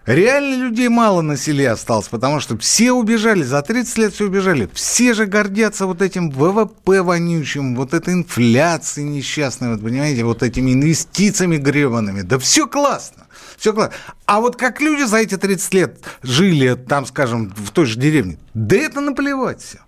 Реально 0.05 0.65
людей 0.65 0.89
мало 0.89 1.21
на 1.21 1.37
селе 1.37 1.71
осталось, 1.71 2.09
потому 2.09 2.41
что 2.41 2.57
все 2.57 2.91
убежали, 2.91 3.41
за 3.41 3.61
30 3.61 3.97
лет 3.99 4.13
все 4.13 4.25
убежали. 4.25 4.69
Все 4.73 5.13
же 5.13 5.25
гордятся 5.25 5.85
вот 5.85 6.01
этим 6.01 6.29
ВВП 6.29 7.01
вонючим, 7.01 7.73
вот 7.73 7.93
этой 7.93 8.13
инфляцией 8.13 9.07
несчастной, 9.07 9.69
вот 9.71 9.81
понимаете, 9.81 10.25
вот 10.25 10.43
этими 10.43 10.73
инвестициями 10.73 11.55
гребаными. 11.55 12.21
Да 12.21 12.37
все 12.37 12.67
классно, 12.67 13.27
все 13.57 13.71
классно. 13.71 13.95
А 14.25 14.41
вот 14.41 14.57
как 14.57 14.81
люди 14.81 15.03
за 15.03 15.17
эти 15.17 15.37
30 15.37 15.73
лет 15.73 15.99
жили, 16.21 16.75
там, 16.75 17.05
скажем, 17.05 17.53
в 17.55 17.71
той 17.71 17.85
же 17.85 17.97
деревне, 17.97 18.37
да 18.53 18.75
это 18.75 18.99
наплевать 18.99 19.61
все. 19.61 19.79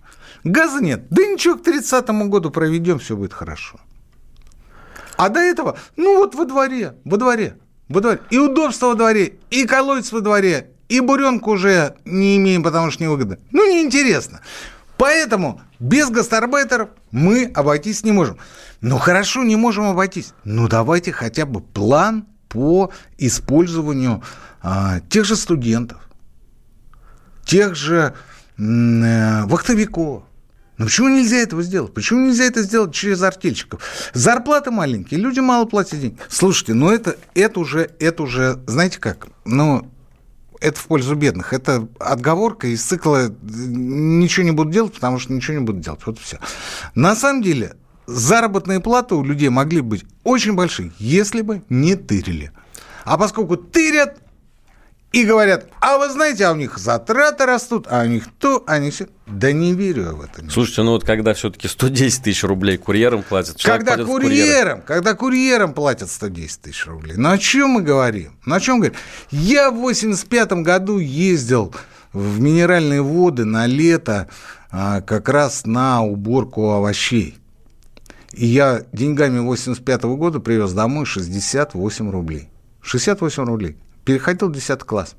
Газа 0.45 0.79
нет, 0.79 1.07
да 1.09 1.23
ничего, 1.23 1.57
к 1.57 1.63
30 1.63 2.07
году 2.29 2.51
проведем, 2.51 2.99
все 2.99 3.17
будет 3.17 3.33
хорошо. 3.33 3.79
А 5.17 5.29
до 5.29 5.39
этого, 5.39 5.77
ну 5.95 6.17
вот 6.17 6.35
во 6.35 6.45
дворе, 6.45 6.95
во 7.03 7.17
дворе, 7.17 7.57
во 7.89 7.99
дворе. 7.99 8.19
И 8.29 8.37
удобство 8.37 8.87
во 8.87 8.95
дворе, 8.95 9.39
и 9.49 9.65
колодец 9.65 10.11
во 10.11 10.21
дворе, 10.21 10.69
и 10.87 10.99
буренку 10.99 11.51
уже 11.51 11.95
не 12.05 12.37
имеем, 12.37 12.61
потому 12.61 12.91
что 12.91 13.03
невыгодно. 13.03 13.39
Ну, 13.51 13.67
неинтересно. 13.67 14.41
Поэтому 14.97 15.61
без 15.79 16.09
гастарбайтеров 16.09 16.89
мы 17.09 17.51
обойтись 17.55 18.03
не 18.03 18.11
можем. 18.11 18.37
Ну, 18.81 18.99
хорошо, 18.99 19.43
не 19.43 19.55
можем 19.55 19.85
обойтись. 19.85 20.33
Ну, 20.43 20.67
давайте 20.67 21.11
хотя 21.11 21.47
бы 21.47 21.59
план 21.61 22.27
по 22.49 22.91
использованию 23.17 24.21
а, 24.61 24.99
тех 25.09 25.25
же 25.25 25.35
студентов, 25.35 26.07
тех 27.45 27.75
же 27.75 28.13
э, 28.57 29.43
вахтовиков. 29.45 30.23
Ну 30.77 30.85
почему 30.85 31.09
нельзя 31.09 31.37
этого 31.37 31.63
сделать? 31.63 31.93
Почему 31.93 32.27
нельзя 32.27 32.45
это 32.45 32.61
сделать 32.63 32.93
через 32.93 33.21
артельщиков? 33.21 33.81
Зарплаты 34.13 34.71
маленькие, 34.71 35.19
люди 35.19 35.39
мало 35.39 35.65
платят 35.65 35.99
денег. 35.99 36.19
Слушайте, 36.29 36.73
ну 36.73 36.91
это, 36.91 37.15
это, 37.33 37.59
уже, 37.59 37.91
это 37.99 38.23
уже, 38.23 38.59
знаете 38.67 38.99
как, 38.99 39.27
ну, 39.45 39.89
это 40.59 40.79
в 40.79 40.85
пользу 40.85 41.15
бедных. 41.15 41.53
Это 41.53 41.87
отговорка 41.99 42.67
из 42.67 42.83
цикла 42.83 43.33
«ничего 43.41 44.45
не 44.45 44.51
буду 44.51 44.71
делать, 44.71 44.93
потому 44.93 45.19
что 45.19 45.33
ничего 45.33 45.57
не 45.57 45.63
буду 45.63 45.79
делать». 45.79 46.01
Вот 46.05 46.19
все. 46.19 46.39
На 46.95 47.15
самом 47.15 47.41
деле, 47.41 47.75
заработные 48.07 48.79
платы 48.79 49.15
у 49.15 49.23
людей 49.23 49.49
могли 49.49 49.81
быть 49.81 50.05
очень 50.23 50.53
большие, 50.53 50.91
если 50.97 51.41
бы 51.41 51.63
не 51.69 51.95
тырили. 51.95 52.51
А 53.03 53.17
поскольку 53.17 53.57
тырят, 53.57 54.17
и 55.15 55.23
говорят, 55.23 55.69
а 55.79 55.97
вы 55.97 56.09
знаете, 56.09 56.45
а 56.45 56.51
у 56.51 56.55
них 56.55 56.77
затраты 56.77 57.45
растут, 57.45 57.87
а 57.89 58.03
у 58.03 58.05
них 58.05 58.25
то, 58.37 58.61
а 58.67 58.73
они 58.73 58.91
все. 58.91 59.07
Да 59.25 59.53
не 59.53 59.73
верю 59.73 60.03
я 60.03 60.11
в 60.11 60.21
это. 60.21 60.43
Слушайте, 60.49 60.83
ну 60.83 60.91
вот 60.91 61.05
когда 61.05 61.33
все-таки 61.33 61.69
110 61.69 62.23
тысяч 62.23 62.43
рублей 62.43 62.75
курьерам 62.75 63.23
платят, 63.23 63.63
Когда 63.63 63.95
курьерам, 64.03 64.81
когда 64.81 65.13
курьерам 65.13 65.73
платят 65.73 66.11
110 66.11 66.63
тысяч 66.63 66.85
рублей. 66.85 67.15
Ну 67.15 67.31
о 67.31 67.37
чем 67.37 67.69
мы 67.69 67.81
говорим? 67.81 68.37
Ну 68.45 68.55
о 68.55 68.59
чем 68.59 68.79
говорим? 68.79 68.97
Я 69.31 69.71
в 69.71 69.75
85 69.75 70.51
году 70.63 70.99
ездил 70.99 71.73
в 72.11 72.41
минеральные 72.41 73.01
воды 73.01 73.45
на 73.45 73.67
лето 73.67 74.27
а, 74.69 74.99
как 74.99 75.29
раз 75.29 75.65
на 75.65 76.03
уборку 76.03 76.71
овощей. 76.71 77.37
И 78.33 78.45
я 78.45 78.83
деньгами 78.91 79.39
85 79.39 80.03
года 80.03 80.41
привез 80.41 80.73
домой 80.73 81.05
68 81.05 82.11
рублей. 82.11 82.49
68 82.81 83.45
рублей. 83.45 83.77
Переходил 84.05 84.49
в 84.49 84.53
10 84.53 84.83
класс. 84.83 85.15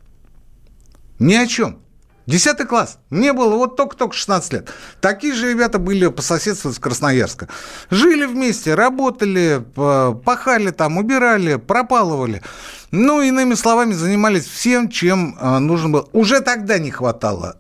Ни 1.19 1.35
о 1.35 1.47
чем. 1.47 1.81
Десятый 2.27 2.67
класс. 2.67 2.99
Мне 3.09 3.33
было 3.33 3.55
вот 3.55 3.77
только-только 3.77 4.15
16 4.15 4.53
лет. 4.53 4.69
Такие 5.01 5.33
же 5.33 5.49
ребята 5.49 5.79
были 5.79 6.09
по 6.09 6.23
соседству 6.23 6.71
из 6.71 6.79
Красноярска. 6.79 7.49
Жили 7.89 8.27
вместе, 8.27 8.75
работали, 8.75 9.65
пахали 10.25 10.71
там, 10.71 10.99
убирали, 10.99 11.55
пропалывали. 11.55 12.43
Ну, 12.91 13.23
иными 13.23 13.55
словами, 13.55 13.93
занимались 13.93 14.45
всем, 14.45 14.89
чем 14.89 15.39
э, 15.41 15.59
нужно 15.59 15.89
было. 15.89 16.09
Уже 16.13 16.41
тогда 16.41 16.79
не 16.79 16.91
хватало 16.91 17.57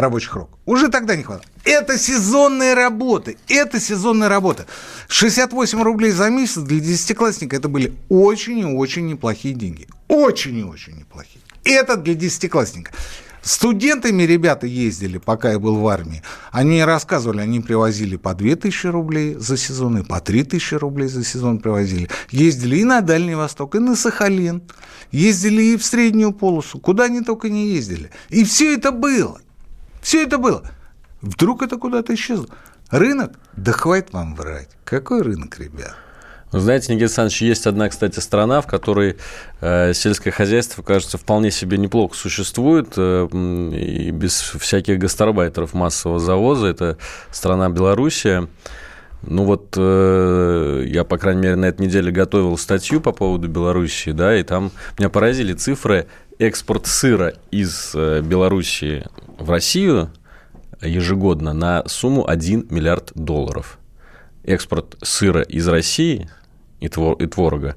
рабочих 0.00 0.34
рук. 0.34 0.50
Уже 0.66 0.88
тогда 0.88 1.16
не 1.16 1.22
хватало. 1.22 1.46
Это 1.64 1.98
сезонные 1.98 2.74
работы. 2.74 3.36
Это 3.48 3.80
сезонные 3.80 4.28
работы. 4.28 4.66
68 5.08 5.82
рублей 5.82 6.10
за 6.10 6.30
месяц 6.30 6.62
для 6.62 6.80
десятиклассника 6.80 7.56
это 7.56 7.68
были 7.68 7.92
очень 8.08 8.58
и 8.58 8.64
очень 8.64 9.06
неплохие 9.06 9.54
деньги. 9.54 9.88
Очень 10.08 10.58
и 10.58 10.64
очень 10.64 10.96
неплохие. 10.98 11.42
Это 11.64 11.96
для 11.96 12.14
десятиклассника. 12.14 12.92
Студентами 13.42 14.22
ребята 14.24 14.66
ездили, 14.66 15.16
пока 15.18 15.52
я 15.52 15.58
был 15.58 15.76
в 15.76 15.88
армии. 15.88 16.22
Они 16.52 16.84
рассказывали, 16.84 17.40
они 17.40 17.60
привозили 17.60 18.16
по 18.16 18.34
2000 18.34 18.86
рублей 18.88 19.34
за 19.34 19.56
сезон, 19.56 19.98
и 19.98 20.02
по 20.02 20.20
3000 20.20 20.74
рублей 20.74 21.08
за 21.08 21.24
сезон 21.24 21.58
привозили. 21.58 22.10
Ездили 22.30 22.76
и 22.76 22.84
на 22.84 23.00
Дальний 23.00 23.34
Восток, 23.34 23.76
и 23.76 23.78
на 23.78 23.96
Сахалин. 23.96 24.62
Ездили 25.10 25.62
и 25.62 25.76
в 25.76 25.84
Среднюю 25.84 26.32
полосу. 26.32 26.78
Куда 26.78 27.04
они 27.04 27.22
только 27.22 27.48
не 27.48 27.68
ездили. 27.68 28.10
И 28.28 28.44
все 28.44 28.74
это 28.74 28.92
было. 28.92 29.40
Все 30.00 30.24
это 30.24 30.38
было. 30.38 30.62
Вдруг 31.20 31.62
это 31.62 31.76
куда-то 31.76 32.14
исчезло. 32.14 32.48
Рынок? 32.90 33.32
Да 33.56 33.72
хватит 33.72 34.12
вам 34.12 34.34
врать. 34.34 34.68
Какой 34.84 35.22
рынок, 35.22 35.58
ребят? 35.58 35.94
Вы 36.52 36.58
знаете, 36.58 36.92
Никита 36.92 37.04
Александрович, 37.04 37.42
есть 37.42 37.66
одна, 37.68 37.88
кстати, 37.88 38.18
страна, 38.18 38.60
в 38.60 38.66
которой 38.66 39.16
э, 39.60 39.92
сельское 39.94 40.32
хозяйство, 40.32 40.82
кажется, 40.82 41.16
вполне 41.16 41.52
себе 41.52 41.78
неплохо 41.78 42.16
существует, 42.16 42.94
э, 42.96 43.28
и 43.72 44.10
без 44.10 44.40
всяких 44.40 44.98
гастарбайтеров 44.98 45.74
массового 45.74 46.18
завоза. 46.18 46.66
Это 46.66 46.98
страна 47.30 47.68
Белоруссия. 47.68 48.48
Ну 49.22 49.44
вот 49.44 49.74
э, 49.76 50.84
я, 50.88 51.04
по 51.04 51.18
крайней 51.18 51.42
мере, 51.42 51.56
на 51.56 51.66
этой 51.66 51.86
неделе 51.86 52.10
готовил 52.10 52.58
статью 52.58 53.00
по 53.00 53.12
поводу 53.12 53.46
Белоруссии, 53.46 54.10
да, 54.10 54.36
и 54.36 54.42
там 54.42 54.72
меня 54.98 55.08
поразили 55.08 55.52
цифры 55.52 56.08
экспорт 56.40 56.86
сыра 56.86 57.34
из 57.50 57.94
э, 57.94 58.22
Белоруссии 58.22 59.06
в 59.38 59.50
Россию 59.50 60.10
ежегодно 60.80 61.52
на 61.52 61.86
сумму 61.86 62.26
1 62.26 62.68
миллиард 62.70 63.12
долларов. 63.14 63.78
Экспорт 64.42 64.96
сыра 65.02 65.42
из 65.42 65.68
России 65.68 66.30
и, 66.80 66.88
твор, 66.88 67.22
и 67.22 67.26
творога 67.26 67.76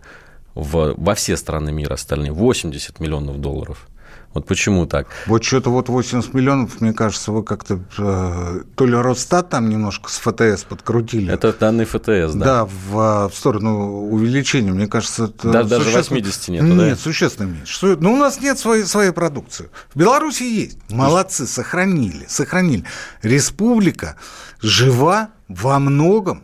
во 0.55 1.13
все 1.15 1.35
страны 1.35 1.73
мира 1.73 1.95
остальные 1.95 2.31
80 2.31 3.01
миллионов 3.01 3.41
долларов. 3.41 3.87
Вот 4.33 4.47
почему 4.47 4.87
так? 4.87 5.07
Вот 5.27 5.43
что-то 5.43 5.69
вот 5.69 5.89
80 5.89 6.33
миллионов, 6.33 6.81
мне 6.81 6.91
кажется, 6.93 7.31
вы 7.31 7.43
как-то 7.43 7.79
э, 7.97 8.61
то 8.75 8.85
ли 8.85 8.95
Росстат 8.95 9.49
там 9.49 9.69
немножко 9.69 10.09
с 10.09 10.17
ФТС 10.17 10.63
подкрутили. 10.63 11.31
Это 11.31 11.53
данные 11.53 11.85
ФТС, 11.85 12.33
да? 12.33 12.45
Да, 12.45 12.65
в, 12.65 13.29
в 13.29 13.35
сторону 13.35 14.07
увеличения, 14.09 14.71
мне 14.71 14.87
кажется, 14.87 15.25
это 15.25 15.51
да, 15.51 15.63
даже 15.63 15.91
80 15.91 16.47
нету, 16.49 16.65
нет, 16.65 16.77
да? 16.77 16.85
Нет, 16.87 16.99
существенно 16.99 17.47
меньше. 17.47 17.85
Но 17.85 17.95
ну, 17.99 18.13
у 18.13 18.17
нас 18.17 18.41
нет 18.41 18.57
своей, 18.57 18.85
своей 18.85 19.11
продукции. 19.11 19.69
В 19.93 19.99
Беларуси 19.99 20.43
есть. 20.43 20.77
Молодцы, 20.89 21.45
сохранили, 21.45 22.25
сохранили. 22.27 22.85
Республика 23.21 24.15
жива 24.61 25.29
во 25.47 25.77
многом 25.77 26.43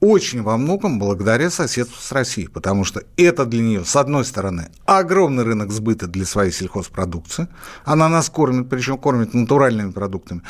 очень 0.00 0.42
во 0.42 0.56
многом 0.56 0.98
благодаря 0.98 1.50
соседству 1.50 2.00
с 2.00 2.12
Россией, 2.12 2.48
потому 2.48 2.84
что 2.84 3.02
это 3.16 3.46
для 3.46 3.62
нее, 3.62 3.84
с 3.84 3.96
одной 3.96 4.24
стороны, 4.24 4.68
огромный 4.84 5.44
рынок 5.44 5.72
сбыта 5.72 6.06
для 6.06 6.26
своей 6.26 6.52
сельхозпродукции, 6.52 7.48
она 7.84 8.08
нас 8.08 8.28
кормит, 8.28 8.68
причем 8.68 8.98
кормит 8.98 9.34
натуральными 9.34 9.92
продуктами, 9.92 10.42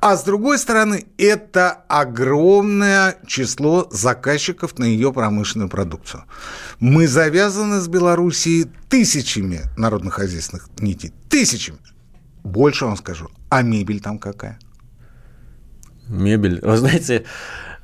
а 0.00 0.16
с 0.16 0.24
другой 0.24 0.58
стороны, 0.58 1.06
это 1.18 1.70
огромное 1.88 3.18
число 3.26 3.88
заказчиков 3.90 4.78
на 4.78 4.84
ее 4.84 5.12
промышленную 5.12 5.68
продукцию. 5.68 6.24
Мы 6.80 7.08
завязаны 7.08 7.80
с 7.80 7.88
Белоруссией 7.88 8.70
тысячами 8.88 9.62
народно-хозяйственных 9.76 10.68
нитей, 10.78 11.12
тысячами. 11.28 11.78
Больше 12.44 12.84
вам 12.84 12.96
скажу, 12.96 13.30
а 13.48 13.62
мебель 13.62 14.00
там 14.00 14.18
какая? 14.18 14.58
Мебель. 16.08 16.60
Вы 16.62 16.76
знаете, 16.76 17.24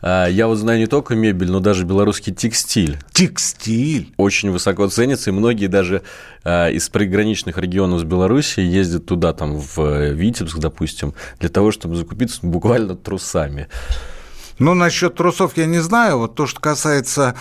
я 0.02 0.46
вот 0.48 0.56
знаю 0.56 0.78
не 0.80 0.86
только 0.86 1.14
мебель, 1.14 1.50
но 1.50 1.60
даже 1.60 1.84
белорусский 1.84 2.34
текстиль. 2.34 2.98
Текстиль? 3.12 4.12
Очень 4.16 4.50
высоко 4.50 4.88
ценится, 4.88 5.30
и 5.30 5.32
многие 5.32 5.68
даже 5.68 6.02
а, 6.42 6.68
из 6.70 6.88
приграничных 6.88 7.56
регионов 7.56 8.00
с 8.00 8.04
Белоруссией 8.04 8.68
ездят 8.68 9.06
туда, 9.06 9.32
там, 9.32 9.58
в 9.58 10.10
Витебск, 10.12 10.58
допустим, 10.58 11.14
для 11.38 11.48
того, 11.48 11.70
чтобы 11.70 11.94
закупиться 11.94 12.40
буквально 12.42 12.96
трусами. 12.96 13.68
Ну, 14.58 14.74
насчет 14.74 15.14
трусов 15.14 15.56
я 15.56 15.66
не 15.66 15.78
знаю. 15.78 16.18
Вот 16.18 16.34
то, 16.34 16.46
что 16.46 16.60
касается 16.60 17.36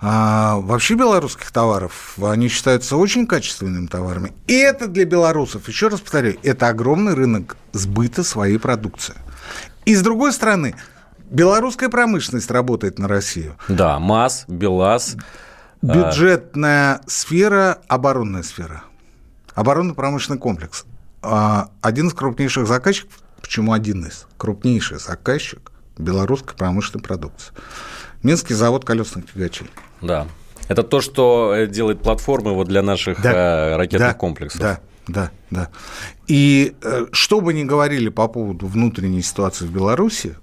а, 0.00 0.56
вообще 0.58 0.94
белорусских 0.94 1.50
товаров, 1.50 2.14
они 2.22 2.48
считаются 2.48 2.96
очень 2.96 3.26
качественными 3.26 3.86
товарами. 3.86 4.32
И 4.46 4.54
это 4.54 4.86
для 4.86 5.04
белорусов, 5.04 5.68
еще 5.68 5.88
раз 5.88 6.00
повторяю, 6.00 6.36
это 6.42 6.68
огромный 6.68 7.14
рынок 7.14 7.56
сбыта 7.72 8.22
своей 8.22 8.58
продукции. 8.58 9.14
И 9.84 9.94
с 9.94 10.02
другой 10.02 10.32
стороны, 10.32 10.74
Белорусская 11.34 11.88
промышленность 11.88 12.50
работает 12.50 12.98
на 12.98 13.08
Россию. 13.08 13.56
Да, 13.68 13.98
МАЗ, 13.98 14.44
БелАЗ. 14.46 15.16
А, 15.82 15.86
Бюджетная 15.86 17.00
сфера, 17.08 17.78
оборонная 17.88 18.44
сфера. 18.44 18.84
Оборонно-промышленный 19.54 20.38
комплекс. 20.38 20.84
А, 21.22 21.70
один 21.82 22.06
из 22.06 22.14
крупнейших 22.14 22.68
заказчиков, 22.68 23.18
почему 23.42 23.72
один 23.72 24.06
из, 24.06 24.26
крупнейший 24.36 24.98
заказчик 25.00 25.72
белорусской 25.98 26.56
промышленной 26.56 27.02
продукции. 27.02 27.52
Минский 28.22 28.54
завод 28.54 28.84
колесных 28.84 29.32
тягачей. 29.32 29.66
Да. 30.00 30.28
Это 30.68 30.82
то, 30.84 31.00
что 31.00 31.52
э, 31.54 31.66
делает 31.66 32.00
платформы 32.00 32.54
вот 32.54 32.68
для 32.68 32.82
наших 32.82 33.20
да, 33.20 33.32
э, 33.72 33.76
ракетных 33.76 34.08
да, 34.08 34.14
комплексов. 34.14 34.60
Да, 34.60 34.80
да, 35.08 35.30
да. 35.50 35.68
И 36.26 36.74
э, 36.80 37.06
что 37.12 37.40
бы 37.40 37.52
ни 37.52 37.64
говорили 37.64 38.08
по 38.08 38.28
поводу 38.28 38.66
внутренней 38.66 39.22
ситуации 39.22 39.66
в 39.66 39.72
Беларуси, 39.72 40.36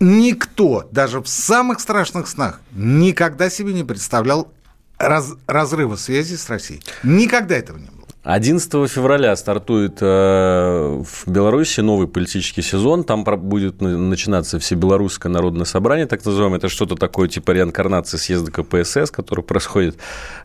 никто, 0.00 0.88
даже 0.90 1.20
в 1.20 1.28
самых 1.28 1.80
страшных 1.80 2.28
снах, 2.28 2.60
никогда 2.72 3.50
себе 3.50 3.72
не 3.72 3.84
представлял 3.84 4.52
раз, 4.98 5.34
разрыва 5.46 5.96
связи 5.96 6.36
с 6.36 6.48
Россией. 6.48 6.82
Никогда 7.02 7.56
этого 7.56 7.78
не 7.78 7.86
было. 7.86 7.98
11 8.24 8.90
февраля 8.90 9.34
стартует 9.36 9.98
э, 10.02 11.02
в 11.02 11.30
Беларуси 11.30 11.80
новый 11.80 12.08
политический 12.08 12.60
сезон. 12.60 13.04
Там 13.04 13.24
будет 13.24 13.80
начинаться 13.80 14.58
Всебелорусское 14.58 15.32
народное 15.32 15.64
собрание, 15.64 16.06
так 16.06 16.22
называемое. 16.24 16.58
Это 16.58 16.68
что-то 16.68 16.96
такое 16.96 17.28
типа 17.28 17.52
реинкарнации 17.52 18.18
съезда 18.18 18.50
КПСС, 18.50 19.10
который 19.10 19.42
происходит 19.42 19.96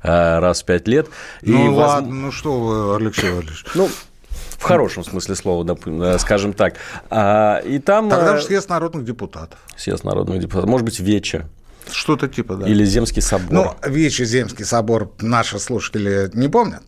э, 0.01 0.39
раз 0.39 0.61
в 0.61 0.65
пять 0.65 0.87
лет. 0.87 1.07
Ну 1.41 1.65
И 1.65 1.67
ладно, 1.67 2.09
воз... 2.09 2.17
ну 2.17 2.31
что 2.31 2.59
вы, 2.59 2.95
Алексей 2.95 3.31
Валерьевич. 3.31 3.65
Ну, 3.75 3.89
в 4.59 4.63
хорошем 4.63 5.03
смысле 5.03 5.35
слова, 5.35 5.77
э, 5.85 6.17
скажем 6.19 6.53
так. 6.53 6.75
А, 7.09 7.59
и 7.59 7.79
там... 7.79 8.09
Тогда 8.09 8.37
же 8.37 8.43
съезд 8.43 8.69
народных 8.69 9.05
депутатов. 9.05 9.59
Съезд 9.75 10.03
народных 10.03 10.39
депутатов. 10.39 10.69
Может 10.69 10.85
быть, 10.85 10.99
Вече. 10.99 11.47
Что-то 11.91 12.27
типа, 12.27 12.55
да. 12.55 12.67
Или 12.67 12.85
Земский 12.85 13.21
собор. 13.21 13.51
Ну, 13.51 13.75
Вече, 13.89 14.25
Земский 14.25 14.65
собор 14.65 15.11
наши 15.19 15.59
слушатели 15.59 16.29
не 16.33 16.47
помнят. 16.47 16.83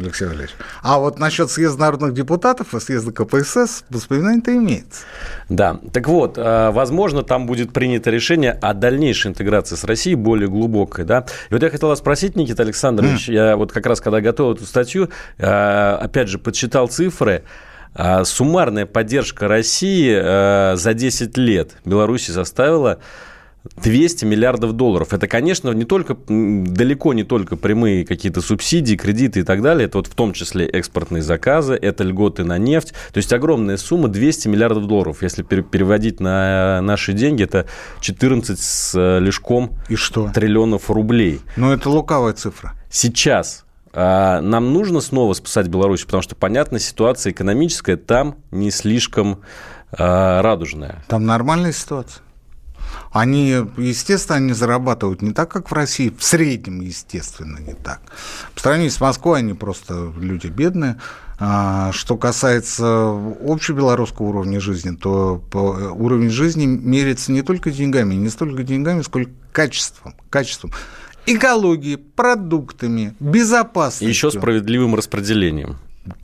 Алексей 0.00 0.26
Валерьевич. 0.26 0.54
А 0.82 0.98
вот 0.98 1.18
насчет 1.18 1.50
съезда 1.50 1.80
народных 1.80 2.14
депутатов 2.14 2.74
и 2.74 2.80
съезда 2.80 3.12
КПСС 3.12 3.84
воспоминания-то 3.90 4.54
имеется. 4.56 5.02
Да. 5.48 5.78
Так 5.92 6.08
вот, 6.08 6.38
э, 6.38 6.70
возможно, 6.70 7.22
там 7.22 7.46
будет 7.46 7.72
принято 7.72 8.10
решение 8.10 8.52
о 8.52 8.74
дальнейшей 8.74 9.30
интеграции 9.30 9.76
с 9.76 9.84
Россией, 9.84 10.16
более 10.16 10.48
глубокой. 10.48 11.04
Да? 11.04 11.26
И 11.50 11.54
вот 11.54 11.62
я 11.62 11.70
хотел 11.70 11.88
вас 11.88 11.98
спросить, 11.98 12.36
Никита 12.36 12.62
Александрович, 12.62 13.28
mm. 13.28 13.32
я 13.32 13.56
вот 13.56 13.72
как 13.72 13.86
раз, 13.86 14.00
когда 14.00 14.20
готовил 14.20 14.54
эту 14.54 14.64
статью, 14.64 15.10
э, 15.38 15.98
опять 16.00 16.28
же, 16.28 16.38
подсчитал 16.38 16.88
цифры, 16.88 17.44
э, 17.94 18.24
Суммарная 18.24 18.86
поддержка 18.86 19.48
России 19.48 20.76
за 20.76 20.94
10 20.94 21.36
лет 21.36 21.72
Беларуси 21.84 22.30
составила 22.30 23.00
200 23.82 24.24
миллиардов 24.24 24.72
долларов. 24.72 25.12
Это, 25.12 25.26
конечно, 25.26 25.70
не 25.70 25.84
только, 25.84 26.16
далеко 26.28 27.12
не 27.12 27.24
только 27.24 27.56
прямые 27.56 28.06
какие-то 28.06 28.40
субсидии, 28.40 28.96
кредиты 28.96 29.40
и 29.40 29.42
так 29.42 29.62
далее. 29.62 29.86
Это 29.86 29.98
вот 29.98 30.06
в 30.06 30.14
том 30.14 30.32
числе 30.32 30.66
экспортные 30.66 31.22
заказы, 31.22 31.74
это 31.74 32.04
льготы 32.04 32.44
на 32.44 32.58
нефть. 32.58 32.92
То 33.12 33.18
есть 33.18 33.32
огромная 33.32 33.76
сумма 33.76 34.08
200 34.08 34.48
миллиардов 34.48 34.86
долларов. 34.86 35.22
Если 35.22 35.42
переводить 35.42 36.20
на 36.20 36.80
наши 36.82 37.12
деньги, 37.12 37.44
это 37.44 37.66
14 38.00 38.58
с 38.58 38.94
э, 38.94 39.20
лишком 39.20 39.72
и 39.88 39.96
что? 39.96 40.30
триллионов 40.32 40.90
рублей. 40.90 41.40
Ну, 41.56 41.72
это 41.72 41.90
лукавая 41.90 42.32
цифра. 42.32 42.72
Сейчас 42.90 43.64
а, 43.92 44.40
нам 44.40 44.72
нужно 44.72 45.00
снова 45.00 45.32
спасать 45.34 45.68
Беларусь, 45.68 46.04
потому 46.04 46.22
что, 46.22 46.34
понятно, 46.34 46.78
ситуация 46.78 47.32
экономическая 47.32 47.96
там 47.96 48.36
не 48.50 48.70
слишком 48.70 49.40
а, 49.92 50.42
радужная. 50.42 51.04
Там 51.08 51.26
нормальная 51.26 51.72
ситуация. 51.72 52.22
Они, 53.12 53.56
естественно, 53.76 54.36
они 54.36 54.52
зарабатывают 54.52 55.22
не 55.22 55.32
так, 55.32 55.50
как 55.50 55.70
в 55.70 55.74
России, 55.74 56.14
в 56.16 56.22
среднем, 56.22 56.80
естественно, 56.80 57.58
не 57.58 57.74
так. 57.74 58.00
По 58.54 58.60
сравнению 58.60 58.92
с 58.92 59.00
Москвой 59.00 59.40
они 59.40 59.54
просто 59.54 60.12
люди 60.16 60.46
бедные. 60.46 61.00
А, 61.42 61.90
что 61.92 62.16
касается 62.16 62.84
общебелорусского 63.46 64.26
уровня 64.26 64.60
жизни, 64.60 64.94
то 64.94 65.42
уровень 65.96 66.30
жизни 66.30 66.66
меряется 66.66 67.32
не 67.32 67.42
только 67.42 67.70
деньгами, 67.70 68.14
не 68.14 68.28
столько 68.28 68.62
деньгами, 68.62 69.02
сколько 69.02 69.30
качеством. 69.52 70.14
качеством 70.28 70.72
экологией, 71.26 71.96
продуктами, 71.96 73.14
безопасностью. 73.20 74.08
И 74.08 74.10
еще 74.10 74.30
справедливым 74.30 74.94
распределением 74.94 75.76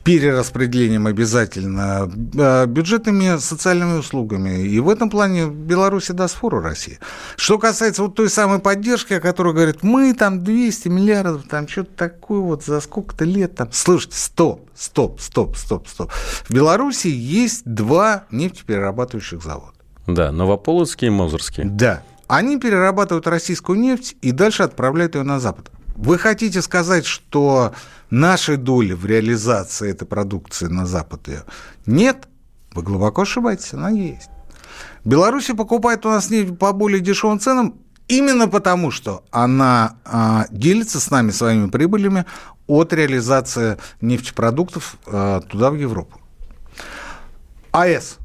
перераспределением 0.03 1.05
обязательно, 1.07 2.09
а, 2.37 2.65
бюджетными 2.65 3.37
социальными 3.39 3.99
услугами. 3.99 4.63
И 4.63 4.79
в 4.79 4.89
этом 4.89 5.09
плане 5.09 5.47
Беларусь 5.47 6.07
даст 6.07 6.35
фору 6.35 6.61
России. 6.61 6.99
Что 7.35 7.59
касается 7.59 8.01
вот 8.01 8.15
той 8.15 8.29
самой 8.29 8.59
поддержки, 8.59 9.13
о 9.13 9.19
которой 9.19 9.53
говорят, 9.53 9.83
мы 9.83 10.13
там 10.13 10.43
200 10.43 10.87
миллиардов, 10.87 11.47
там 11.47 11.67
что-то 11.67 11.91
такое 11.95 12.39
вот 12.39 12.63
за 12.63 12.81
сколько-то 12.81 13.25
лет 13.25 13.55
там. 13.55 13.69
Слушайте, 13.71 14.17
стоп, 14.17 14.69
стоп, 14.75 15.21
стоп, 15.21 15.55
стоп, 15.55 15.87
стоп. 15.87 16.11
В 16.11 16.51
Беларуси 16.51 17.07
есть 17.07 17.61
два 17.65 18.25
нефтеперерабатывающих 18.31 19.43
завода. 19.43 19.73
Да, 20.07 20.31
Новополоцкий 20.31 21.07
и 21.07 21.11
Мозырский. 21.11 21.65
Да. 21.65 22.01
Они 22.27 22.57
перерабатывают 22.57 23.27
российскую 23.27 23.79
нефть 23.79 24.15
и 24.21 24.31
дальше 24.31 24.63
отправляют 24.63 25.15
ее 25.15 25.23
на 25.23 25.39
Запад. 25.39 25.71
Вы 25.95 26.17
хотите 26.17 26.61
сказать, 26.61 27.05
что 27.05 27.73
нашей 28.09 28.57
доли 28.57 28.93
в 28.93 29.05
реализации 29.05 29.91
этой 29.91 30.07
продукции 30.07 30.67
на 30.67 30.85
Запад 30.85 31.27
ее 31.27 31.43
нет? 31.85 32.27
Вы 32.73 32.83
глубоко 32.83 33.23
ошибаетесь, 33.23 33.73
она 33.73 33.89
есть. 33.89 34.29
Беларусь 35.03 35.47
покупает 35.47 36.05
у 36.05 36.09
нас 36.09 36.29
нефть 36.29 36.57
по 36.59 36.73
более 36.73 36.99
дешевым 36.99 37.39
ценам 37.39 37.75
именно 38.07 38.47
потому, 38.47 38.91
что 38.91 39.23
она 39.31 39.97
а, 40.05 40.45
делится 40.49 40.99
с 40.99 41.09
нами 41.11 41.31
своими 41.31 41.69
прибылями 41.69 42.25
от 42.67 42.93
реализации 42.93 43.77
нефтепродуктов 44.01 44.97
а, 45.05 45.41
туда, 45.41 45.71
в 45.71 45.75
Европу. 45.75 46.19
АЭС. 47.71 48.17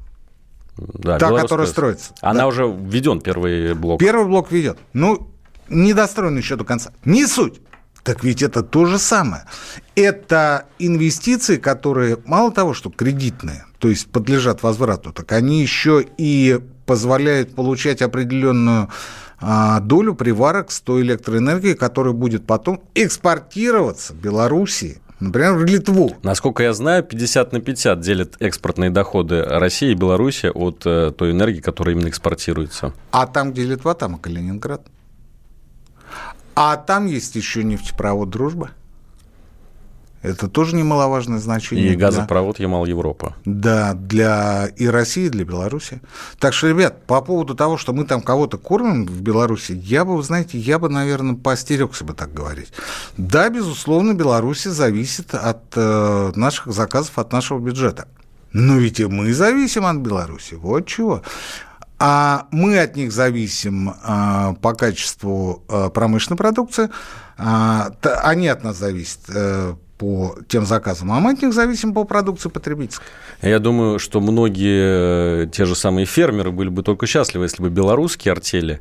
Да, 0.76 1.18
та, 1.18 1.30
которая 1.30 1.66
строится. 1.66 2.14
Она 2.20 2.40
да. 2.40 2.46
уже 2.46 2.64
введен, 2.66 3.20
первый 3.20 3.74
блок. 3.74 4.00
Первый 4.00 4.26
блок 4.26 4.50
ведет. 4.50 4.78
Ну, 4.92 5.30
недостроен 5.68 6.36
еще 6.36 6.56
до 6.56 6.64
конца. 6.64 6.92
Не 7.04 7.26
суть. 7.26 7.60
Так 8.02 8.24
ведь 8.24 8.42
это 8.42 8.62
то 8.62 8.84
же 8.84 8.98
самое. 8.98 9.44
Это 9.94 10.66
инвестиции, 10.78 11.56
которые 11.56 12.18
мало 12.24 12.50
того, 12.50 12.74
что 12.74 12.90
кредитные, 12.90 13.64
то 13.78 13.88
есть 13.88 14.08
подлежат 14.08 14.62
возврату, 14.62 15.12
так 15.12 15.30
они 15.32 15.62
еще 15.62 16.04
и 16.18 16.60
позволяют 16.86 17.54
получать 17.54 18.02
определенную 18.02 18.88
а, 19.40 19.80
долю 19.80 20.14
приварок 20.14 20.70
с 20.72 20.80
той 20.80 21.02
электроэнергией, 21.02 21.74
которая 21.74 22.12
будет 22.12 22.46
потом 22.46 22.82
экспортироваться 22.94 24.14
Белоруссии 24.14 25.00
например, 25.20 25.54
в 25.54 25.64
Литву. 25.64 26.12
Насколько 26.22 26.64
я 26.64 26.72
знаю, 26.72 27.04
50 27.04 27.52
на 27.52 27.60
50 27.60 28.00
делят 28.00 28.34
экспортные 28.40 28.90
доходы 28.90 29.42
России 29.42 29.92
и 29.92 29.94
Беларуси 29.94 30.46
от 30.46 30.82
э, 30.84 31.12
той 31.16 31.30
энергии, 31.30 31.60
которая 31.60 31.94
именно 31.94 32.08
экспортируется. 32.08 32.92
А 33.12 33.26
там, 33.26 33.52
где 33.52 33.62
Литва, 33.62 33.94
там 33.94 34.16
и 34.16 34.20
Калининград. 34.20 34.82
А 36.54 36.76
там 36.76 37.06
есть 37.06 37.34
еще 37.36 37.64
нефтепровод 37.64 38.30
«Дружба». 38.30 38.70
Это 40.22 40.48
тоже 40.48 40.76
немаловажное 40.76 41.40
значение. 41.40 41.92
И 41.92 41.96
газопровод 41.96 42.56
для... 42.56 42.66
Ямал-Европа. 42.66 43.34
Да, 43.44 43.94
для 43.94 44.68
и 44.76 44.86
России, 44.86 45.26
и 45.26 45.28
для 45.28 45.44
Беларуси. 45.44 46.00
Так 46.38 46.54
что, 46.54 46.68
ребят, 46.68 47.04
по 47.06 47.20
поводу 47.20 47.56
того, 47.56 47.76
что 47.76 47.92
мы 47.92 48.04
там 48.04 48.22
кого-то 48.22 48.56
кормим 48.56 49.04
в 49.04 49.20
Беларуси, 49.20 49.72
я 49.72 50.04
бы, 50.04 50.16
вы 50.16 50.22
знаете, 50.22 50.58
я 50.58 50.78
бы, 50.78 50.88
наверное, 50.88 51.34
поостерегся 51.34 52.04
бы 52.04 52.14
так 52.14 52.32
говорить. 52.32 52.72
Да, 53.16 53.48
безусловно, 53.48 54.14
Беларусь 54.14 54.62
зависит 54.62 55.34
от 55.34 55.64
э, 55.74 56.32
наших 56.36 56.72
заказов, 56.72 57.18
от 57.18 57.32
нашего 57.32 57.58
бюджета. 57.58 58.06
Но 58.52 58.76
ведь 58.76 59.00
и 59.00 59.06
мы 59.06 59.32
зависим 59.32 59.86
от 59.86 59.96
Беларуси. 59.96 60.54
Вот 60.54 60.86
чего 60.86 61.22
а 62.04 62.48
мы 62.50 62.80
от 62.80 62.96
них 62.96 63.12
зависим 63.12 63.94
а, 64.02 64.54
по 64.54 64.74
качеству 64.74 65.62
а, 65.68 65.88
промышленной 65.88 66.36
продукции, 66.36 66.88
а, 67.38 67.92
они 68.24 68.48
от 68.48 68.64
нас 68.64 68.76
зависят 68.76 69.20
э, 69.28 69.74
по 69.98 70.34
тем 70.48 70.66
заказам, 70.66 71.12
а 71.12 71.20
мы 71.20 71.34
от 71.34 71.42
них 71.42 71.54
зависим 71.54 71.94
по 71.94 72.02
продукции 72.02 72.48
потребительской. 72.48 73.06
Я 73.40 73.60
думаю, 73.60 74.00
что 74.00 74.20
многие 74.20 75.44
э, 75.44 75.46
те 75.46 75.64
же 75.64 75.76
самые 75.76 76.04
фермеры 76.04 76.50
были 76.50 76.70
бы 76.70 76.82
только 76.82 77.06
счастливы, 77.06 77.44
если 77.44 77.62
бы 77.62 77.70
белорусские 77.70 78.32
артели 78.32 78.80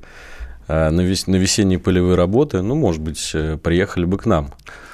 э, 0.68 0.90
на, 0.90 1.02
вес, 1.02 1.28
на 1.28 1.36
весенние 1.36 1.78
полевые 1.78 2.16
работы, 2.16 2.64
ну, 2.64 2.74
может 2.74 3.02
быть, 3.02 3.36
приехали 3.62 4.06
бы 4.06 4.18
к 4.18 4.26
нам 4.26 4.52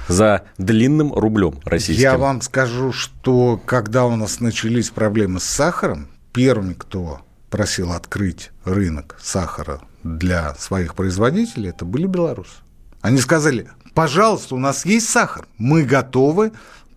за 0.09 0.43
длинным 0.57 1.13
рублем 1.13 1.61
российским. 1.63 2.03
Я 2.03 2.17
вам 2.17 2.41
скажу, 2.41 2.91
что 2.91 3.57
когда 3.65 4.05
у 4.05 4.17
нас 4.17 4.41
начались 4.41 4.89
проблемы 4.89 5.39
с 5.39 5.45
сахаром, 5.45 6.09
первыми, 6.33 6.73
кто 6.73 7.21
просил 7.49 7.91
открыть 7.93 8.51
рынок 8.65 9.17
сахара 9.21 9.81
для 10.03 10.55
своих 10.55 10.95
производителей, 10.95 11.69
это 11.69 11.85
были 11.85 12.05
белорусы. 12.05 12.57
Они 13.01 13.19
сказали, 13.19 13.69
пожалуйста, 13.93 14.55
у 14.55 14.59
нас 14.59 14.85
есть 14.85 15.09
сахар, 15.09 15.47
мы 15.57 15.83
готовы 15.83 16.51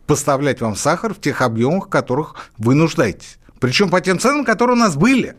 поставлять 0.07 0.61
вам 0.61 0.75
сахар 0.77 1.15
в 1.15 1.21
тех 1.21 1.41
объемах, 1.43 1.87
в 1.87 1.91
которых 1.91 2.35
вы 2.59 2.75
нуждаетесь. 2.75 3.39
Причем 3.61 3.91
по 3.91 4.01
тем 4.01 4.19
ценам, 4.19 4.45
которые 4.45 4.77
у 4.77 4.81
нас 4.81 4.97
были. 4.97 5.37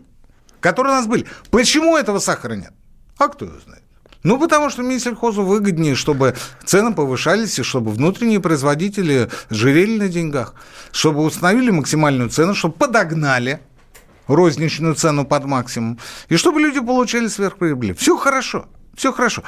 Которые 0.60 0.94
у 0.94 0.98
нас 0.98 1.08
были. 1.08 1.26
Почему 1.50 1.98
этого 1.98 2.20
сахара 2.20 2.54
нет? 2.54 2.72
А 3.18 3.28
кто 3.28 3.46
его 3.46 3.60
знает? 3.66 3.84
Ну, 4.24 4.40
потому 4.40 4.70
что 4.70 4.84
Минсельхозу 4.84 5.44
выгоднее, 5.44 5.96
чтобы 5.96 6.36
цены 6.64 6.94
повышались, 6.94 7.58
и 7.58 7.64
чтобы 7.64 7.92
внутренние 7.92 8.40
производители 8.40 9.30
жирели 9.50 9.98
на 9.98 10.10
деньгах, 10.10 10.54
чтобы 10.92 11.24
установили 11.24 11.72
максимальную 11.72 12.30
цену, 12.30 12.54
чтобы 12.54 12.76
подогнали 12.76 13.62
розничную 14.28 14.96
цену 14.96 15.26
под 15.26 15.46
максимум, 15.46 16.00
и 16.30 16.36
чтобы 16.36 16.62
люди 16.62 16.80
получали 16.80 17.28
сверхприбыль. 17.28 17.96
Все 17.96 18.18
хорошо, 18.18 18.66
все 18.96 19.12
хорошо. 19.12 19.44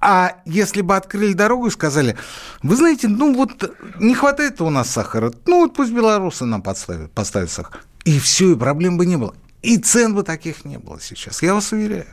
А 0.00 0.36
если 0.44 0.80
бы 0.80 0.94
открыли 0.94 1.32
дорогу 1.32 1.66
и 1.66 1.70
сказали, 1.70 2.16
вы 2.62 2.76
знаете, 2.76 3.08
ну 3.08 3.34
вот 3.34 3.74
не 3.98 4.14
хватает 4.14 4.60
у 4.60 4.70
нас 4.70 4.90
сахара, 4.90 5.32
ну 5.46 5.62
вот 5.62 5.74
пусть 5.74 5.92
белорусы 5.92 6.44
нам 6.44 6.62
подставят, 6.62 7.10
поставят 7.12 7.50
сахар. 7.50 7.80
И 8.04 8.18
все, 8.20 8.52
и 8.52 8.56
проблем 8.56 8.96
бы 8.96 9.06
не 9.06 9.16
было. 9.16 9.34
И 9.62 9.76
цен 9.76 10.14
бы 10.14 10.22
таких 10.22 10.64
не 10.64 10.78
было 10.78 11.00
сейчас, 11.00 11.42
я 11.42 11.54
вас 11.54 11.72
уверяю. 11.72 12.06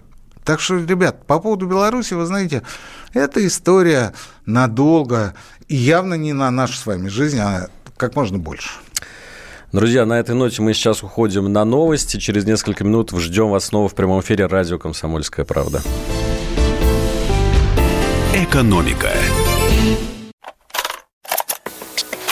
Так 0.44 0.60
что, 0.60 0.76
ребят, 0.78 1.26
по 1.26 1.40
поводу 1.40 1.66
Беларуси, 1.66 2.14
вы 2.14 2.26
знаете, 2.28 2.62
это 3.14 3.46
история 3.46 4.14
надолго 4.46 5.34
и 5.68 5.76
явно 5.76 6.14
не 6.14 6.34
на 6.34 6.52
нашу 6.52 6.74
с 6.74 6.86
вами 6.86 7.08
жизнь, 7.08 7.40
а 7.40 7.70
как 7.98 8.16
можно 8.16 8.38
больше. 8.38 8.70
Друзья, 9.76 10.06
на 10.06 10.18
этой 10.22 10.36
ноте 10.36 10.62
мы 10.62 10.74
сейчас 10.74 11.04
уходим 11.04 11.52
на 11.52 11.66
новости. 11.66 12.16
Через 12.16 12.46
несколько 12.46 12.86
минут 12.86 13.12
ждем 13.12 13.50
вас 13.50 13.66
снова 13.66 13.90
в 13.90 13.94
прямом 13.94 14.22
эфире 14.22 14.46
радио 14.46 14.80
«Комсомольская 14.80 15.44
правда». 15.44 15.82
Экономика. 18.34 19.12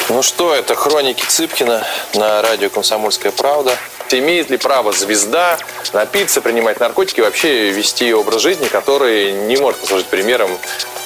Ну 0.08 0.24
что, 0.24 0.56
это 0.56 0.74
хроники 0.76 1.26
Цыпкина 1.28 1.84
на 2.16 2.42
радио 2.44 2.70
«Комсомольская 2.70 3.34
правда». 3.34 3.76
Имеет 4.10 4.50
ли 4.50 4.56
право 4.56 4.94
звезда 4.94 5.58
напиться, 5.92 6.40
принимать 6.40 6.80
наркотики 6.80 7.20
и 7.20 7.24
вообще 7.24 7.72
вести 7.72 8.14
образ 8.14 8.42
жизни, 8.42 8.68
который 8.68 9.34
не 9.48 9.58
может 9.58 9.82
послужить 9.82 10.08
примером 10.08 10.50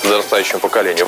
подрастающему 0.03 0.59
поколению? 0.59 1.07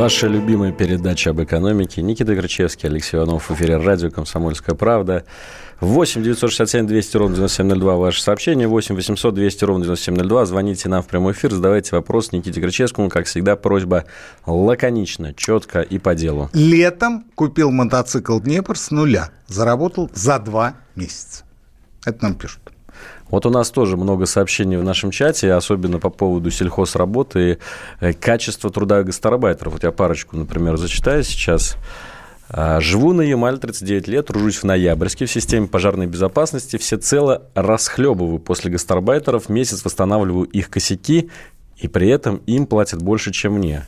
Ваша 0.00 0.28
любимая 0.28 0.72
передача 0.72 1.28
об 1.28 1.42
экономике. 1.42 2.00
Никита 2.00 2.34
Крычевский, 2.34 2.88
Алексей 2.88 3.18
Иванов, 3.18 3.50
в 3.50 3.54
эфире 3.54 3.76
радио 3.76 4.10
«Комсомольская 4.10 4.74
правда». 4.74 5.26
8 5.80 6.22
967 6.22 6.86
200 6.86 7.16
ровно 7.18 7.36
9702 7.36 7.96
ваше 7.96 8.22
сообщение. 8.22 8.66
8 8.66 8.94
800 8.94 9.34
200 9.34 9.64
ровно 9.64 9.84
9702. 9.84 10.46
Звоните 10.46 10.88
нам 10.88 11.02
в 11.02 11.06
прямой 11.06 11.34
эфир, 11.34 11.52
задавайте 11.52 11.94
вопрос 11.94 12.32
Никите 12.32 12.62
Крычевскому. 12.62 13.10
Как 13.10 13.26
всегда, 13.26 13.56
просьба 13.56 14.06
лаконично, 14.46 15.34
четко 15.34 15.82
и 15.82 15.98
по 15.98 16.14
делу. 16.14 16.48
Летом 16.54 17.26
купил 17.34 17.70
мотоцикл 17.70 18.40
«Днепр» 18.40 18.78
с 18.78 18.90
нуля. 18.90 19.28
Заработал 19.48 20.08
за 20.14 20.38
два 20.38 20.76
месяца. 20.96 21.44
Это 22.06 22.24
нам 22.24 22.36
пишут. 22.36 22.69
Вот 23.30 23.46
у 23.46 23.50
нас 23.50 23.70
тоже 23.70 23.96
много 23.96 24.26
сообщений 24.26 24.76
в 24.76 24.84
нашем 24.84 25.10
чате, 25.10 25.52
особенно 25.52 25.98
по 25.98 26.10
поводу 26.10 26.50
сельхозработы 26.50 27.52
и 27.52 27.58
э, 28.00 28.12
качества 28.12 28.70
труда 28.70 29.02
гастарбайтеров. 29.02 29.74
Вот 29.74 29.82
я 29.82 29.92
парочку, 29.92 30.36
например, 30.36 30.76
зачитаю 30.76 31.22
сейчас. 31.22 31.76
А, 32.52 32.80
Живу 32.80 33.12
на 33.12 33.22
Ямаль 33.22 33.58
39 33.58 34.08
лет, 34.08 34.26
тружусь 34.26 34.56
в 34.56 34.64
Ноябрьске 34.64 35.26
в 35.26 35.30
системе 35.30 35.68
пожарной 35.68 36.06
безопасности. 36.06 36.76
Всецело 36.76 37.44
расхлебываю 37.54 38.40
после 38.40 38.72
гастарбайтеров, 38.72 39.48
месяц 39.48 39.84
восстанавливаю 39.84 40.46
их 40.46 40.68
косяки, 40.68 41.30
и 41.76 41.86
при 41.86 42.08
этом 42.08 42.42
им 42.46 42.66
платят 42.66 43.00
больше, 43.02 43.32
чем 43.32 43.54
мне. 43.54 43.86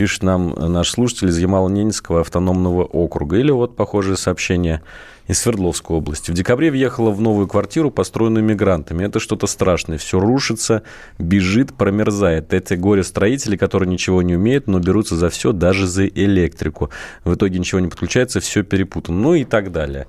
Пишет 0.00 0.22
нам 0.22 0.54
наш 0.56 0.92
слушатель 0.92 1.28
из 1.28 1.38
Ямало-Ненецкого 1.38 2.22
автономного 2.22 2.84
округа. 2.84 3.36
Или 3.36 3.50
вот 3.50 3.76
похожее 3.76 4.16
сообщение– 4.16 4.80
из 5.28 5.38
Свердловской 5.40 5.94
области. 5.94 6.30
В 6.30 6.34
декабре 6.34 6.70
въехала 6.70 7.10
в 7.10 7.20
новую 7.20 7.46
квартиру, 7.46 7.90
построенную 7.90 8.42
мигрантами. 8.42 9.04
Это 9.04 9.20
что-то 9.20 9.46
страшное. 9.46 9.98
Все 9.98 10.18
рушится, 10.18 10.84
бежит, 11.18 11.74
промерзает. 11.74 12.54
Это 12.54 12.78
горе-строители, 12.78 13.58
которые 13.58 13.90
ничего 13.90 14.22
не 14.22 14.36
умеют, 14.36 14.68
но 14.68 14.78
берутся 14.78 15.16
за 15.16 15.28
все, 15.28 15.52
даже 15.52 15.86
за 15.86 16.06
электрику. 16.06 16.88
В 17.24 17.34
итоге 17.34 17.58
ничего 17.58 17.80
не 17.80 17.88
подключается, 17.88 18.40
все 18.40 18.62
перепутано. 18.62 19.20
Ну 19.20 19.34
и 19.34 19.44
так 19.44 19.70
далее. 19.70 20.06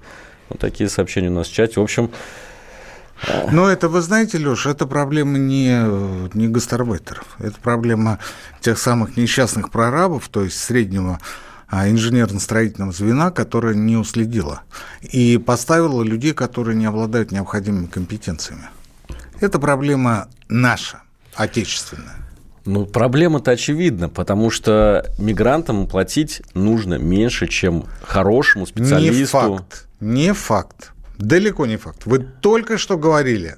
Вот 0.47 0.59
такие 0.59 0.89
сообщения 0.89 1.27
у 1.27 1.33
нас 1.33 1.49
в 1.49 1.53
чате. 1.53 1.81
В 1.81 1.83
общем, 1.83 2.11
но 3.51 3.69
это, 3.69 3.89
вы 3.89 4.01
знаете, 4.01 4.37
Леша, 4.37 4.71
это 4.71 4.87
проблема 4.87 5.37
не, 5.37 5.69
не 6.35 6.47
гастарбайтеров. 6.47 7.25
Это 7.39 7.59
проблема 7.61 8.19
тех 8.61 8.77
самых 8.77 9.17
несчастных 9.17 9.69
прорабов, 9.69 10.27
то 10.29 10.43
есть 10.43 10.57
среднего 10.57 11.19
а, 11.67 11.89
инженерно-строительного 11.89 12.91
звена, 12.91 13.31
которая 13.31 13.75
не 13.75 13.95
уследила 13.95 14.61
и 15.01 15.37
поставила 15.37 16.03
людей, 16.03 16.33
которые 16.33 16.75
не 16.75 16.85
обладают 16.85 17.31
необходимыми 17.31 17.85
компетенциями. 17.85 18.69
Это 19.39 19.57
проблема 19.57 20.27
наша, 20.49 21.01
отечественная. 21.33 22.17
Ну, 22.65 22.85
проблема-то 22.85 23.51
очевидна, 23.51 24.07
потому 24.09 24.51
что 24.51 25.09
мигрантам 25.17 25.87
платить 25.87 26.43
нужно 26.53 26.95
меньше, 26.95 27.47
чем 27.47 27.85
хорошему 28.03 28.67
специалисту. 28.67 29.17
Не 29.17 29.25
факт, 29.25 29.87
не 29.99 30.33
факт, 30.33 30.91
далеко 31.21 31.65
не 31.65 31.77
факт. 31.77 32.05
Вы 32.05 32.19
только 32.19 32.77
что 32.77 32.97
говорили, 32.97 33.57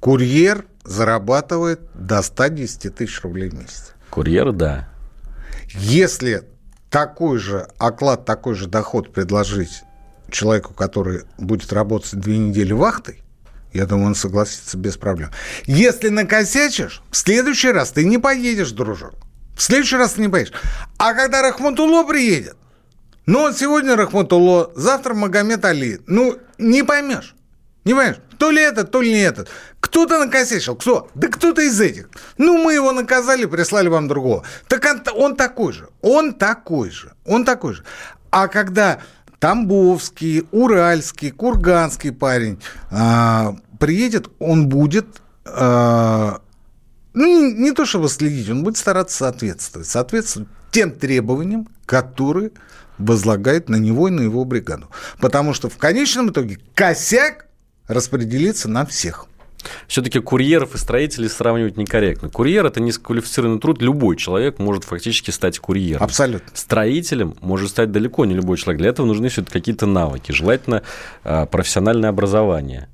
курьер 0.00 0.66
зарабатывает 0.84 1.80
до 1.94 2.22
110 2.22 2.94
тысяч 2.94 3.20
рублей 3.22 3.50
в 3.50 3.54
месяц. 3.54 3.94
Курьер, 4.10 4.52
да. 4.52 4.88
Если 5.74 6.44
такой 6.90 7.38
же 7.38 7.68
оклад, 7.78 8.24
такой 8.24 8.54
же 8.54 8.66
доход 8.66 9.12
предложить 9.12 9.82
человеку, 10.30 10.74
который 10.74 11.22
будет 11.36 11.72
работать 11.72 12.14
две 12.14 12.38
недели 12.38 12.72
вахтой, 12.72 13.22
я 13.72 13.86
думаю, 13.86 14.08
он 14.08 14.14
согласится 14.14 14.78
без 14.78 14.96
проблем. 14.96 15.30
Если 15.66 16.08
накосячишь, 16.08 17.02
в 17.10 17.16
следующий 17.16 17.70
раз 17.70 17.90
ты 17.90 18.04
не 18.04 18.18
поедешь, 18.18 18.72
дружок. 18.72 19.14
В 19.56 19.62
следующий 19.62 19.96
раз 19.96 20.12
ты 20.12 20.22
не 20.22 20.28
поедешь. 20.28 20.52
А 20.96 21.12
когда 21.12 21.42
Рахматулло 21.42 22.04
приедет, 22.04 22.56
ну, 23.28 23.40
он 23.40 23.54
сегодня 23.54 23.94
Рахматулло, 23.94 24.72
завтра 24.74 25.12
Магомед 25.12 25.62
Али. 25.62 26.00
Ну, 26.06 26.38
не 26.56 26.82
поймешь. 26.82 27.34
Не 27.84 27.92
понимаешь? 27.92 28.16
То 28.38 28.50
ли 28.50 28.62
этот, 28.62 28.90
то 28.90 29.02
ли 29.02 29.12
не 29.12 29.20
этот. 29.20 29.50
Кто-то 29.80 30.18
накосячил. 30.18 30.76
Кто? 30.76 31.10
Да 31.14 31.28
кто-то 31.28 31.60
из 31.60 31.78
этих. 31.78 32.08
Ну, 32.38 32.56
мы 32.56 32.72
его 32.72 32.90
наказали, 32.92 33.44
прислали 33.44 33.88
вам 33.88 34.08
другого. 34.08 34.44
Так 34.66 34.82
он, 34.86 35.02
он 35.14 35.36
такой 35.36 35.74
же. 35.74 35.90
Он 36.00 36.32
такой 36.32 36.90
же. 36.90 37.12
Он 37.26 37.44
такой 37.44 37.74
же. 37.74 37.84
А 38.30 38.48
когда 38.48 39.00
Тамбовский, 39.40 40.48
Уральский, 40.50 41.30
Курганский 41.30 42.12
парень 42.12 42.58
а, 42.90 43.56
приедет, 43.78 44.30
он 44.38 44.70
будет... 44.70 45.06
Ну, 45.44 46.40
не, 47.14 47.52
не 47.52 47.72
то 47.72 47.84
чтобы 47.84 48.08
следить, 48.08 48.48
он 48.48 48.62
будет 48.62 48.78
стараться 48.78 49.18
соответствовать. 49.18 49.86
Соответствовать 49.86 50.48
тем 50.70 50.92
требованиям, 50.92 51.68
которые 51.84 52.52
возлагает 52.98 53.68
на 53.68 53.76
него 53.76 54.08
и 54.08 54.10
на 54.10 54.20
его 54.22 54.44
бригаду. 54.44 54.88
Потому 55.20 55.54
что 55.54 55.68
в 55.68 55.76
конечном 55.76 56.30
итоге 56.30 56.58
косяк 56.74 57.46
распределиться 57.86 58.68
на 58.68 58.84
всех. 58.84 59.26
Все-таки 59.86 60.20
курьеров 60.20 60.74
и 60.74 60.78
строителей 60.78 61.28
сравнивать 61.28 61.76
некорректно. 61.76 62.28
Курьер– 62.28 62.64
это 62.66 62.80
низкоквалифицированный 62.80 63.60
труд. 63.60 63.82
Любой 63.82 64.16
человек 64.16 64.58
может 64.58 64.84
фактически 64.84 65.30
стать 65.30 65.58
курьером. 65.58 66.02
Абсолютно. 66.02 66.48
Строителем 66.54 67.34
может 67.40 67.70
стать 67.70 67.90
далеко 67.90 68.24
не 68.24 68.34
любой 68.34 68.56
человек. 68.56 68.80
Для 68.80 68.90
этого 68.90 69.06
нужны 69.06 69.28
все-таки 69.28 69.52
какие-то 69.52 69.86
навыки. 69.86 70.32
Желательно 70.32 70.82
а, 71.24 71.46
профессиональное 71.46 72.10
образование. 72.10 72.88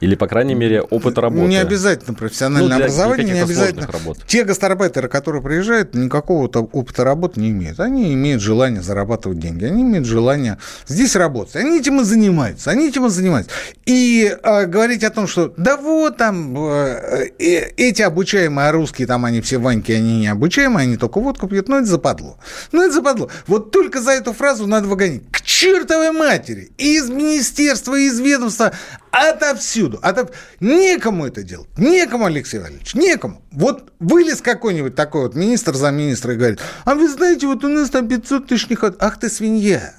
Или, 0.00 0.14
по 0.14 0.26
крайней 0.26 0.54
мере, 0.54 0.82
опыт 0.82 1.18
работы. 1.18 1.48
Не 1.48 1.56
обязательно 1.56 2.14
профессиональное 2.14 2.78
ну, 2.78 2.84
образование, 2.84 3.34
не 3.34 3.40
обязательно. 3.40 3.86
Работ. 3.86 4.18
Те 4.26 4.44
гастарбайтеры, 4.44 5.08
которые 5.08 5.42
приезжают, 5.42 5.94
никакого 5.94 6.46
опыта 6.46 7.04
работы 7.04 7.40
не 7.40 7.50
имеют. 7.50 7.80
Они 7.80 8.12
имеют 8.12 8.42
желание 8.42 8.82
зарабатывать 8.82 9.38
деньги, 9.38 9.64
они 9.64 9.82
имеют 9.82 10.06
желание 10.06 10.58
здесь 10.86 11.16
работать. 11.16 11.56
Они 11.56 11.78
этим 11.78 12.00
и 12.00 12.04
занимаются, 12.04 12.70
они 12.70 12.88
этим 12.88 13.06
и 13.06 13.10
занимаются. 13.10 13.52
И 13.86 14.36
э, 14.42 14.66
говорить 14.66 15.04
о 15.04 15.10
том, 15.10 15.26
что 15.26 15.52
да 15.56 15.76
вот 15.76 16.16
там 16.16 16.56
э, 16.56 17.30
э, 17.38 17.70
эти 17.76 18.02
обучаемые, 18.02 18.68
а 18.68 18.72
русские 18.72 19.06
там 19.06 19.24
они 19.24 19.40
все 19.40 19.58
ваньки, 19.58 19.92
они 19.92 20.20
не 20.20 20.28
обучаемые, 20.28 20.84
они 20.84 20.96
только 20.96 21.20
водку 21.20 21.46
пьют, 21.46 21.68
ну 21.68 21.76
это 21.76 21.86
западло. 21.86 22.38
Ну 22.72 22.82
это 22.82 22.94
западло. 22.94 23.30
Вот 23.46 23.70
только 23.70 24.00
за 24.00 24.12
эту 24.12 24.32
фразу 24.32 24.66
надо 24.66 24.88
выгонять. 24.88 25.22
К 25.30 25.40
чертовой 25.42 26.12
матери! 26.12 26.70
Из 26.78 27.08
министерства, 27.08 27.94
из 27.94 28.18
ведомства, 28.20 28.72
отовсюду. 29.14 29.98
Отов... 30.02 30.30
Некому 30.60 31.26
это 31.26 31.42
делать. 31.42 31.68
Некому, 31.76 32.26
Алексей 32.26 32.58
Валерьевич, 32.58 32.94
некому. 32.94 33.42
Вот 33.52 33.92
вылез 34.00 34.40
какой-нибудь 34.40 34.94
такой 34.94 35.22
вот 35.22 35.34
министр 35.34 35.74
за 35.74 35.90
министра 35.90 36.34
и 36.34 36.36
говорит, 36.36 36.60
а 36.84 36.94
вы 36.94 37.08
знаете, 37.08 37.46
вот 37.46 37.64
у 37.64 37.68
нас 37.68 37.90
там 37.90 38.08
500 38.08 38.46
тысяч 38.46 38.68
не 38.68 38.76
хватает. 38.76 39.02
Ах 39.02 39.18
ты 39.18 39.28
свинья! 39.28 39.94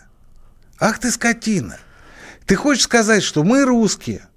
Ах 0.80 1.00
ты 1.00 1.12
скотина! 1.12 1.78
Ты 2.46 2.56
хочешь 2.56 2.84
сказать, 2.84 3.24
что 3.24 3.44
мы 3.44 3.64
русские, 3.64 4.28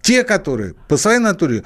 те, 0.00 0.24
которые 0.24 0.74
по 0.88 0.96
своей 0.96 1.18
натуре 1.18 1.64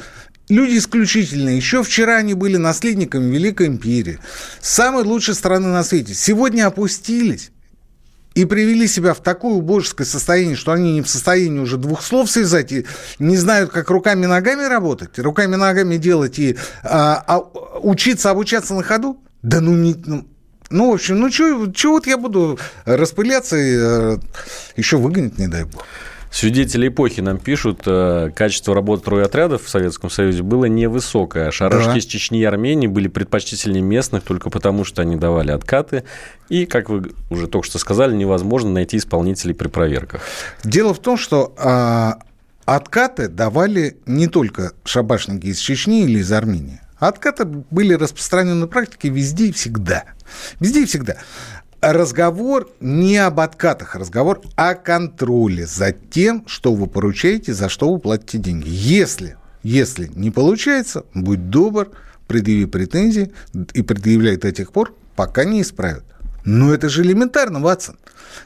люди 0.48 0.78
исключительные. 0.78 1.56
Еще 1.56 1.82
вчера 1.82 2.16
они 2.16 2.34
были 2.34 2.56
наследниками 2.56 3.32
Великой 3.32 3.68
империи, 3.68 4.18
самой 4.60 5.04
лучшей 5.04 5.34
страны 5.34 5.68
на 5.68 5.84
свете. 5.84 6.14
Сегодня 6.14 6.66
опустились 6.66 7.50
и 8.34 8.44
привели 8.44 8.86
себя 8.86 9.14
в 9.14 9.20
такое 9.20 9.52
убожеское 9.52 10.06
состояние, 10.06 10.56
что 10.56 10.72
они 10.72 10.94
не 10.94 11.02
в 11.02 11.08
состоянии 11.08 11.60
уже 11.60 11.76
двух 11.76 12.02
слов 12.02 12.30
связать 12.30 12.72
и 12.72 12.86
не 13.18 13.36
знают, 13.36 13.70
как 13.70 13.90
руками 13.90 14.24
и 14.24 14.28
ногами 14.28 14.64
работать, 14.64 15.18
руками 15.18 15.54
и 15.54 15.58
ногами 15.58 15.96
делать 15.96 16.38
и 16.38 16.56
а, 16.82 17.22
а, 17.26 17.38
учиться 17.80 18.30
обучаться 18.30 18.74
на 18.74 18.82
ходу? 18.82 19.18
Да 19.42 19.60
ну 19.60 19.74
не... 19.74 19.94
Ну, 20.06 20.26
ну 20.70 20.90
в 20.90 20.94
общем, 20.94 21.20
ну 21.20 21.30
что 21.30 21.90
вот 21.90 22.06
я 22.06 22.16
буду 22.16 22.58
распыляться 22.84 23.56
и 23.56 23.76
э, 23.78 24.18
еще 24.76 24.96
выгонять, 24.96 25.38
не 25.38 25.48
дай 25.48 25.64
бог. 25.64 25.84
Свидетели 26.32 26.88
эпохи 26.88 27.20
нам 27.20 27.38
пишут, 27.38 27.82
э, 27.84 28.30
качество 28.34 28.74
работы 28.74 29.20
отрядов 29.20 29.64
в 29.64 29.68
Советском 29.68 30.08
Союзе 30.08 30.42
было 30.42 30.64
невысокое. 30.64 31.50
Шарашки 31.50 31.90
да. 31.90 31.98
из 31.98 32.06
Чечни 32.06 32.40
и 32.40 32.44
Армении 32.44 32.86
были 32.86 33.08
предпочтительнее 33.08 33.82
местных 33.82 34.22
только 34.22 34.48
потому, 34.48 34.84
что 34.84 35.02
они 35.02 35.16
давали 35.16 35.50
откаты. 35.50 36.04
И, 36.48 36.64
как 36.64 36.88
вы 36.88 37.12
уже 37.28 37.48
только 37.48 37.66
что 37.66 37.78
сказали, 37.78 38.16
невозможно 38.16 38.70
найти 38.70 38.96
исполнителей 38.96 39.54
при 39.54 39.68
проверках. 39.68 40.22
Дело 40.64 40.94
в 40.94 41.00
том, 41.00 41.18
что 41.18 41.54
а, 41.58 42.18
откаты 42.64 43.28
давали 43.28 43.98
не 44.06 44.26
только 44.26 44.72
шабашники 44.84 45.46
из 45.46 45.58
Чечни 45.58 46.04
или 46.04 46.20
из 46.20 46.32
Армении. 46.32 46.80
Откаты 46.98 47.44
были 47.44 47.92
распространены 47.92 48.54
на 48.54 48.68
практике 48.68 49.10
везде 49.10 49.48
и 49.48 49.52
всегда. 49.52 50.04
Везде 50.60 50.84
и 50.84 50.86
всегда 50.86 51.18
разговор 51.82 52.68
не 52.80 53.18
об 53.18 53.40
откатах, 53.40 53.96
разговор 53.96 54.40
о 54.54 54.74
контроле 54.74 55.66
за 55.66 55.92
тем, 55.92 56.44
что 56.46 56.72
вы 56.72 56.86
поручаете, 56.86 57.52
за 57.52 57.68
что 57.68 57.92
вы 57.92 57.98
платите 57.98 58.38
деньги. 58.38 58.68
Если, 58.68 59.36
если 59.62 60.10
не 60.14 60.30
получается, 60.30 61.04
будь 61.12 61.50
добр, 61.50 61.90
предъяви 62.28 62.66
претензии 62.66 63.32
и 63.74 63.82
предъявляй 63.82 64.36
до 64.36 64.52
тех 64.52 64.72
пор, 64.72 64.94
пока 65.16 65.44
не 65.44 65.60
исправят. 65.60 66.04
Ну, 66.44 66.72
это 66.72 66.88
же 66.88 67.02
элементарно, 67.02 67.60
Ватсон. 67.60 67.96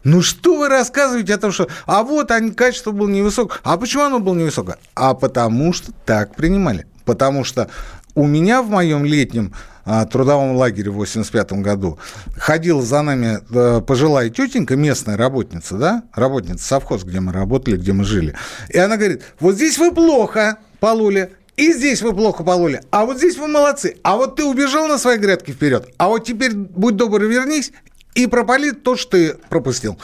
Ну, 0.02 0.22
что 0.22 0.58
вы 0.58 0.68
рассказываете 0.68 1.34
о 1.34 1.38
том, 1.38 1.52
что... 1.52 1.68
А 1.86 2.02
вот 2.02 2.30
они, 2.30 2.50
качество 2.50 2.90
было 2.90 3.08
невысокое. 3.08 3.58
А 3.62 3.76
почему 3.76 4.04
оно 4.04 4.18
было 4.18 4.34
невысокое? 4.34 4.78
А 4.94 5.14
потому 5.14 5.72
что 5.72 5.92
так 6.04 6.34
принимали. 6.34 6.86
Потому 7.04 7.44
что 7.44 7.70
у 8.16 8.26
меня 8.26 8.62
в 8.62 8.70
моем 8.70 9.04
летнем 9.04 9.52
а, 9.84 10.06
трудовом 10.06 10.56
лагере 10.56 10.90
в 10.90 10.94
85 10.94 11.52
году 11.52 11.98
ходила 12.36 12.82
за 12.82 13.02
нами 13.02 13.38
э, 13.54 13.80
пожилая 13.82 14.30
тетенька, 14.30 14.74
местная 14.74 15.16
работница, 15.16 15.76
да, 15.76 16.02
работница 16.12 16.64
совхоз, 16.64 17.04
где 17.04 17.20
мы 17.20 17.32
работали, 17.32 17.76
где 17.76 17.92
мы 17.92 18.04
жили. 18.04 18.34
И 18.70 18.78
она 18.78 18.96
говорит, 18.96 19.22
вот 19.38 19.54
здесь 19.54 19.78
вы 19.78 19.92
плохо 19.92 20.58
пололи, 20.80 21.34
и 21.56 21.72
здесь 21.72 22.02
вы 22.02 22.14
плохо 22.14 22.42
пололи, 22.42 22.80
а 22.90 23.04
вот 23.04 23.18
здесь 23.18 23.36
вы 23.36 23.48
молодцы, 23.48 23.96
а 24.02 24.16
вот 24.16 24.36
ты 24.36 24.44
убежал 24.44 24.88
на 24.88 24.98
своей 24.98 25.18
грядке 25.18 25.52
вперед, 25.52 25.88
а 25.98 26.08
вот 26.08 26.24
теперь, 26.24 26.54
будь 26.54 26.96
добр, 26.96 27.22
вернись 27.22 27.70
и 28.14 28.26
пропали 28.26 28.70
то, 28.70 28.96
что 28.96 29.10
ты 29.10 29.34
пропустил. 29.50 29.98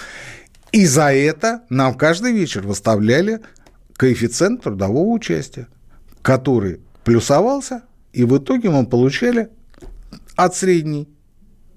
И 0.70 0.86
за 0.86 1.12
это 1.12 1.62
нам 1.70 1.94
каждый 1.94 2.32
вечер 2.32 2.60
выставляли 2.60 3.40
коэффициент 3.96 4.62
трудового 4.62 5.08
участия, 5.08 5.66
который 6.20 6.80
плюсовался, 7.04 7.82
и 8.12 8.24
в 8.24 8.38
итоге 8.38 8.70
мы 8.70 8.86
получали 8.86 9.48
от 10.36 10.54
средней 10.56 11.08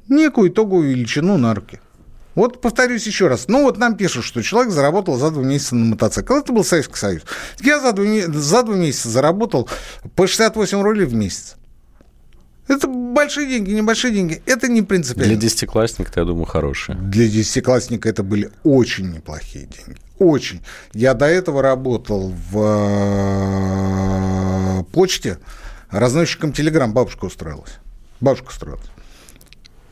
некую 0.08 0.50
итоговую 0.50 0.90
величину 0.90 1.38
на 1.38 1.54
руки. 1.56 1.80
Вот 2.36 2.62
повторюсь 2.62 3.08
еще 3.08 3.28
раз. 3.28 3.48
Ну, 3.48 3.64
вот 3.64 3.78
нам 3.78 3.96
пишут, 3.96 4.26
что 4.26 4.42
человек 4.44 4.74
заработал 4.74 5.16
за 5.18 5.32
два 5.32 5.42
месяца 5.44 5.76
на 5.76 5.86
мотоцикл. 5.86 6.34
Это 6.34 6.52
был 6.52 6.66
Советский 6.66 6.98
Союз. 6.98 7.22
Я 7.62 7.80
за 7.80 7.94
два, 7.94 8.06
за 8.28 8.64
два 8.64 8.76
месяца 8.76 9.08
заработал 9.10 9.70
по 10.16 10.28
68 10.28 10.82
рублей 10.82 11.06
в 11.06 11.14
месяц. 11.14 11.56
Это 12.68 12.88
большие 12.88 13.48
деньги, 13.48 13.72
небольшие 13.72 14.14
деньги. 14.14 14.42
Это 14.46 14.68
не 14.68 14.82
принципиально. 14.82 15.34
Для 15.34 15.42
десятиклассника, 15.42 16.20
я 16.20 16.26
думаю, 16.26 16.46
хорошие. 16.46 16.98
Для 16.98 17.28
десятиклассника 17.28 18.10
это 18.10 18.24
были 18.24 18.52
очень 18.64 19.14
неплохие 19.14 19.68
деньги. 19.68 19.98
Очень. 20.20 20.62
Я 20.94 21.14
до 21.14 21.28
этого 21.28 21.62
работал 21.62 22.34
в 22.52 22.60
э, 24.80 24.84
почте 24.92 25.38
разносчиком 25.90 26.54
телеграмм. 26.54 26.94
Бабушка 26.94 27.26
устроилась. 27.26 27.80
Бабушка 28.22 28.50
устроилась. 28.50 28.86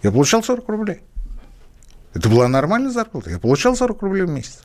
Я 0.01 0.12
получал 0.12 0.43
40 0.43 0.67
рублей. 0.69 1.01
Это 2.13 2.29
была 2.29 2.47
нормальная 2.47 2.91
зарплата. 2.91 3.29
Я 3.29 3.39
получал 3.39 3.75
40 3.75 4.01
рублей 4.01 4.23
в 4.23 4.29
месяц. 4.29 4.62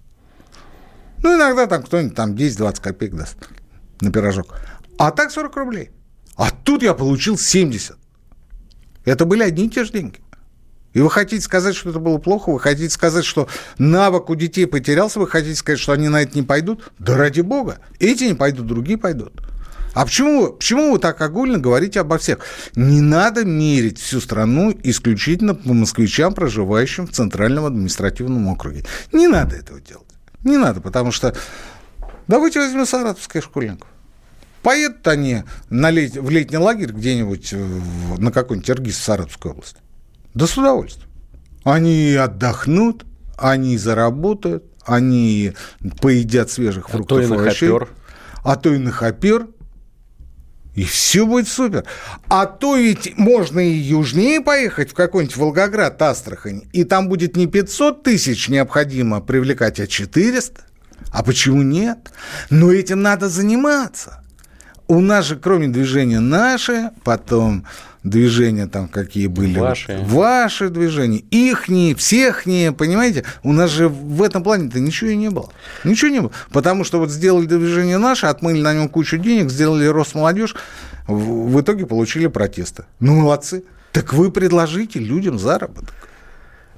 Ну, 1.23 1.37
иногда 1.37 1.67
там 1.67 1.83
кто-нибудь 1.83 2.15
там 2.15 2.35
10-20 2.35 2.81
копеек 2.81 3.15
даст 3.15 3.37
на 4.01 4.13
пирожок. 4.13 4.55
А 4.99 5.11
так 5.11 5.31
40 5.31 5.57
рублей. 5.57 5.91
А 6.37 6.51
тут 6.51 6.83
я 6.83 6.95
получил 6.95 7.39
70. 7.39 7.97
Это 9.05 9.25
были 9.25 9.43
одни 9.43 9.67
и 9.67 9.71
те 9.71 9.85
же 9.85 9.93
деньги. 9.93 10.21
И 10.93 11.01
вы 11.01 11.11
хотите 11.11 11.43
сказать, 11.43 11.77
что 11.77 11.91
это 11.91 11.99
было 11.99 12.19
плохо? 12.19 12.51
Вы 12.51 12.61
хотите 12.61 12.91
сказать, 12.91 13.25
что 13.25 13.49
навык 13.79 14.31
у 14.31 14.35
детей 14.35 14.67
потерялся? 14.67 15.21
Вы 15.21 15.29
хотите 15.29 15.55
сказать, 15.55 15.79
что 15.79 15.93
они 15.93 16.09
на 16.09 16.23
это 16.23 16.37
не 16.37 16.43
пойдут? 16.43 16.93
Да 16.99 17.17
ради 17.17 17.41
бога. 17.41 17.79
Эти 17.99 18.25
не 18.25 18.35
пойдут, 18.35 18.67
другие 18.67 18.99
пойдут. 18.99 19.33
А 19.99 20.05
почему, 20.05 20.53
почему 20.53 20.93
вы 20.93 21.01
так 21.01 21.21
огульно 21.21 21.59
говорите 21.59 21.99
обо 21.99 22.19
всех? 22.19 22.39
Не 22.77 23.01
надо 23.01 23.45
мерить 23.45 23.99
всю 23.99 24.21
страну 24.21 24.73
исключительно 24.85 25.57
по 25.57 25.73
москвичам, 25.73 26.35
проживающим 26.35 27.09
в 27.09 27.11
Центральном 27.11 27.65
административном 27.65 28.47
округе. 28.47 28.85
Не 29.13 29.27
надо 29.27 29.57
этого 29.57 29.81
делать. 29.81 30.07
Не 30.45 30.57
надо, 30.57 30.81
потому 30.81 31.11
что... 31.11 31.35
Давайте 32.29 32.61
возьмем 32.61 32.87
саратовских 32.87 33.43
школьников. 33.43 33.89
Поедут 34.63 35.05
они 35.09 35.43
на 35.69 35.91
лет... 35.91 36.13
в 36.17 36.31
летний 36.31 36.59
лагерь 36.59 36.93
где-нибудь 36.93 37.53
на 38.19 38.31
какой-нибудь 38.31 38.71
Иргиз 38.71 38.99
в 38.99 39.03
Саратовской 39.03 39.51
области. 39.51 39.79
Да 40.33 40.47
с 40.47 40.57
удовольствием. 40.57 41.09
Они 41.65 42.15
отдохнут, 42.15 43.05
они 43.37 43.77
заработают, 43.77 44.63
они 44.87 45.55
поедят 46.01 46.53
свежих 46.53 46.89
фруктов 46.89 47.19
а 47.19 47.21
то 47.21 47.35
и 47.35 47.37
овощей. 47.37 47.69
Хопер. 47.69 47.89
А 48.45 48.55
то 48.55 48.73
и 48.73 48.79
на 48.79 48.93
хопер. 48.93 49.49
И 50.79 50.85
все 50.85 51.27
будет 51.27 51.49
супер. 51.49 51.83
А 52.29 52.47
то 52.47 52.77
ведь 52.77 53.19
можно 53.19 53.59
и 53.59 53.73
южнее 53.73 54.41
поехать 54.41 54.93
в 54.93 54.95
какой-нибудь 54.95 55.37
Волгоград, 55.37 56.01
Астрахань, 56.01 56.69
и 56.73 56.85
там 56.85 57.09
будет 57.09 57.37
не 57.37 57.49
500 57.49 58.05
тысяч 58.05 58.49
необходимо 58.49 59.21
привлекать, 59.21 59.81
а 59.81 59.89
400. 59.89 60.63
А 61.11 61.25
почему 61.25 61.63
нет? 61.63 62.13
Но 62.49 62.71
этим 62.71 63.03
надо 63.03 63.29
заниматься. 63.29 64.23
У 64.87 65.01
нас 65.01 65.27
же, 65.27 65.35
кроме 65.35 65.67
движения 65.67 66.21
наши, 66.21 66.91
потом 67.03 67.67
движения 68.03 68.67
там 68.67 68.89
какие 68.89 69.27
были. 69.27 69.59
Ваши. 69.59 69.99
Ваши 70.05 70.69
движения, 70.69 71.19
ихние, 71.31 71.95
всехние, 71.95 72.73
понимаете? 72.73 73.25
У 73.43 73.53
нас 73.53 73.71
же 73.71 73.89
в 73.89 74.23
этом 74.23 74.43
плане-то 74.43 74.81
ничего 74.81 75.11
и 75.11 75.17
не 75.17 75.31
было. 75.31 75.51
Ничего 75.85 76.11
не 76.11 76.21
было. 76.21 76.33
Потому 76.51 76.85
что 76.85 76.99
вот 76.99 77.11
сделали 77.11 77.47
движение 77.47 77.99
наше, 77.99 78.27
отмыли 78.27 78.61
на 78.61 78.75
нем 78.75 78.89
кучу 78.89 79.19
денег, 79.19 79.51
сделали 79.51 79.87
рост 79.87 80.15
молодежь, 80.15 80.55
в, 81.07 81.53
в 81.53 81.61
итоге 81.61 81.87
получили 81.87 82.27
протесты. 82.27 82.85
Ну, 83.01 83.15
молодцы. 83.15 83.65
Так 83.93 84.13
вы 84.13 84.31
предложите 84.31 84.99
людям 84.99 85.39
заработок. 85.39 85.95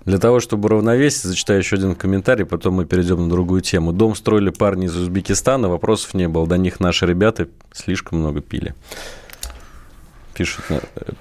Для 0.07 0.19
того, 0.19 0.41
чтобы 0.41 0.71
равновесить, 0.71 1.25
зачитаю 1.25 1.61
еще 1.61 1.77
один 1.77 1.95
комментарий, 1.95 2.47
потом 2.47 2.75
мы 2.75 2.87
перейдем 2.87 3.25
на 3.25 3.29
другую 3.29 3.61
тему. 3.61 3.93
Дом 3.93 4.15
строили 4.15 4.49
парни 4.49 4.87
из 4.87 4.97
Узбекистана, 4.97 5.69
вопросов 5.69 6.15
не 6.15 6.27
было. 6.27 6.47
До 6.47 6.57
них 6.57 6.81
наши 6.81 7.07
ребята 7.07 7.49
слишком 7.73 8.21
много 8.21 8.41
пили 8.41 8.75
пишут, 10.41 10.65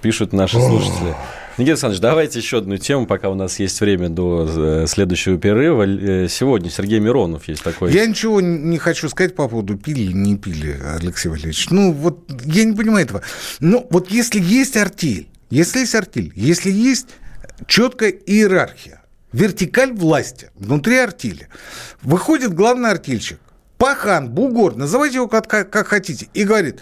пишут 0.01 0.33
наши 0.33 0.55
слушатели. 0.59 1.13
Никита 1.57 1.73
Александрович, 1.73 1.99
давайте 1.99 2.39
еще 2.39 2.59
одну 2.59 2.77
тему, 2.77 3.05
пока 3.05 3.29
у 3.29 3.35
нас 3.35 3.59
есть 3.59 3.81
время 3.81 4.07
до 4.07 4.47
э, 4.47 4.87
следующего 4.87 5.37
перерыва. 5.37 5.83
Э, 5.85 6.27
сегодня 6.29 6.69
Сергей 6.69 6.99
Миронов 6.99 7.49
есть 7.49 7.61
такой. 7.61 7.91
Я 7.91 8.05
ничего 8.05 8.39
не 8.39 8.77
хочу 8.77 9.09
сказать 9.09 9.35
по 9.35 9.49
поводу 9.49 9.75
пили 9.75 10.03
или 10.03 10.13
не 10.13 10.37
пили, 10.37 10.79
Алексей 11.01 11.27
Валерьевич. 11.27 11.69
Ну, 11.69 11.91
вот 11.91 12.31
я 12.45 12.63
не 12.63 12.73
понимаю 12.73 13.05
этого. 13.05 13.21
Но 13.59 13.85
вот 13.89 14.09
если 14.09 14.39
есть 14.39 14.77
артель, 14.77 15.27
если 15.49 15.79
есть 15.79 15.95
артель, 15.95 16.31
если 16.33 16.71
есть 16.71 17.07
четкая 17.67 18.11
иерархия, 18.11 19.01
вертикаль 19.33 19.91
власти 19.91 20.49
внутри 20.55 20.97
артели, 20.97 21.49
выходит 22.01 22.53
главный 22.53 22.89
артельщик, 22.89 23.39
пахан, 23.77 24.29
бугор, 24.29 24.77
называйте 24.77 25.15
его 25.15 25.27
как, 25.27 25.49
как, 25.49 25.69
как 25.69 25.87
хотите, 25.87 26.29
и 26.33 26.45
говорит, 26.45 26.79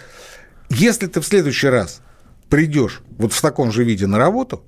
если 0.70 1.08
ты 1.08 1.20
в 1.20 1.26
следующий 1.26 1.66
раз 1.66 2.00
придешь 2.48 3.02
вот 3.18 3.32
в 3.32 3.40
таком 3.40 3.72
же 3.72 3.84
виде 3.84 4.06
на 4.06 4.18
работу, 4.18 4.64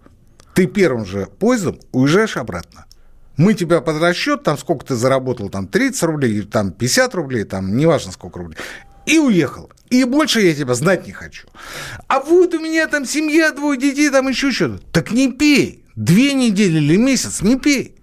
ты 0.55 0.66
первым 0.66 1.07
же 1.07 1.27
поездом 1.38 1.81
уезжаешь 1.93 2.37
обратно. 2.37 2.87
Мы 3.37 3.55
тебя 3.55 3.81
под 3.81 4.03
расчет, 4.03 4.43
там 4.43 4.59
сколько 4.59 4.85
ты 4.85 4.97
заработал, 4.97 5.49
там 5.49 5.66
30 5.66 6.03
рублей, 6.03 6.43
там 6.43 6.73
50 6.73 7.14
рублей, 7.14 7.45
там 7.45 7.77
неважно 7.77 8.12
сколько 8.12 8.38
рублей, 8.38 8.59
и 9.07 9.19
уехал. 9.19 9.71
И 9.88 10.05
больше 10.05 10.40
я 10.40 10.55
тебя 10.55 10.75
знать 10.75 11.07
не 11.07 11.12
хочу. 11.12 11.49
А 12.07 12.21
вот 12.21 12.55
у 12.55 12.61
меня 12.61 12.87
там 12.87 13.07
семья, 13.07 13.51
двое 13.51 13.79
детей, 13.79 14.11
там 14.11 14.29
еще 14.29 14.51
что-то. 14.53 14.79
Так 14.93 15.11
не 15.11 15.33
пей. 15.33 15.85
Две 15.97 16.33
недели 16.35 16.79
или 16.79 16.97
месяц 16.97 17.43
не 17.43 17.59
пей. 17.59 17.97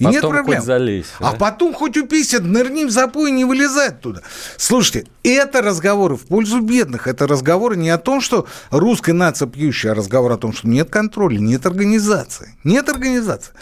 И 0.00 0.04
потом 0.04 0.12
нет 0.14 0.22
проблем. 0.22 0.58
Хоть 0.60 0.66
залезь, 0.66 1.06
а 1.18 1.32
да? 1.32 1.36
потом 1.36 1.74
хоть 1.74 1.96
упейся, 1.98 2.40
нырни 2.40 2.84
в 2.84 2.90
запой 2.90 3.28
и 3.28 3.32
не 3.34 3.44
вылезай 3.44 3.88
оттуда. 3.88 4.22
Слушайте, 4.56 5.06
это 5.22 5.60
разговоры 5.60 6.16
в 6.16 6.22
пользу 6.22 6.62
бедных. 6.62 7.06
Это 7.06 7.26
разговоры 7.26 7.76
не 7.76 7.90
о 7.90 7.98
том, 7.98 8.22
что 8.22 8.46
русская 8.70 9.12
нация 9.12 9.46
пьющая, 9.46 9.92
а 9.92 9.94
разговор 9.94 10.32
о 10.32 10.38
том, 10.38 10.54
что 10.54 10.68
нет 10.68 10.88
контроля, 10.88 11.38
нет 11.38 11.66
организации. 11.66 12.54
Нет 12.64 12.88
организации. 12.88 13.52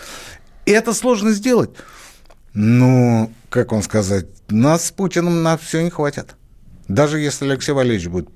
Это 0.65 0.95
сложно 0.95 1.33
сделать. 1.33 1.71
Ну, 2.55 3.33
как 3.49 3.73
вам 3.73 3.83
сказать, 3.83 4.27
нас 4.49 4.87
с 4.87 4.91
Путиным 4.93 5.43
на 5.43 5.59
все 5.59 5.83
не 5.83 5.91
хватит. 5.91 6.37
Даже 6.87 7.19
если 7.19 7.47
Алексей 7.47 7.73
Валерьевич 7.73 8.07
будет 8.07 8.29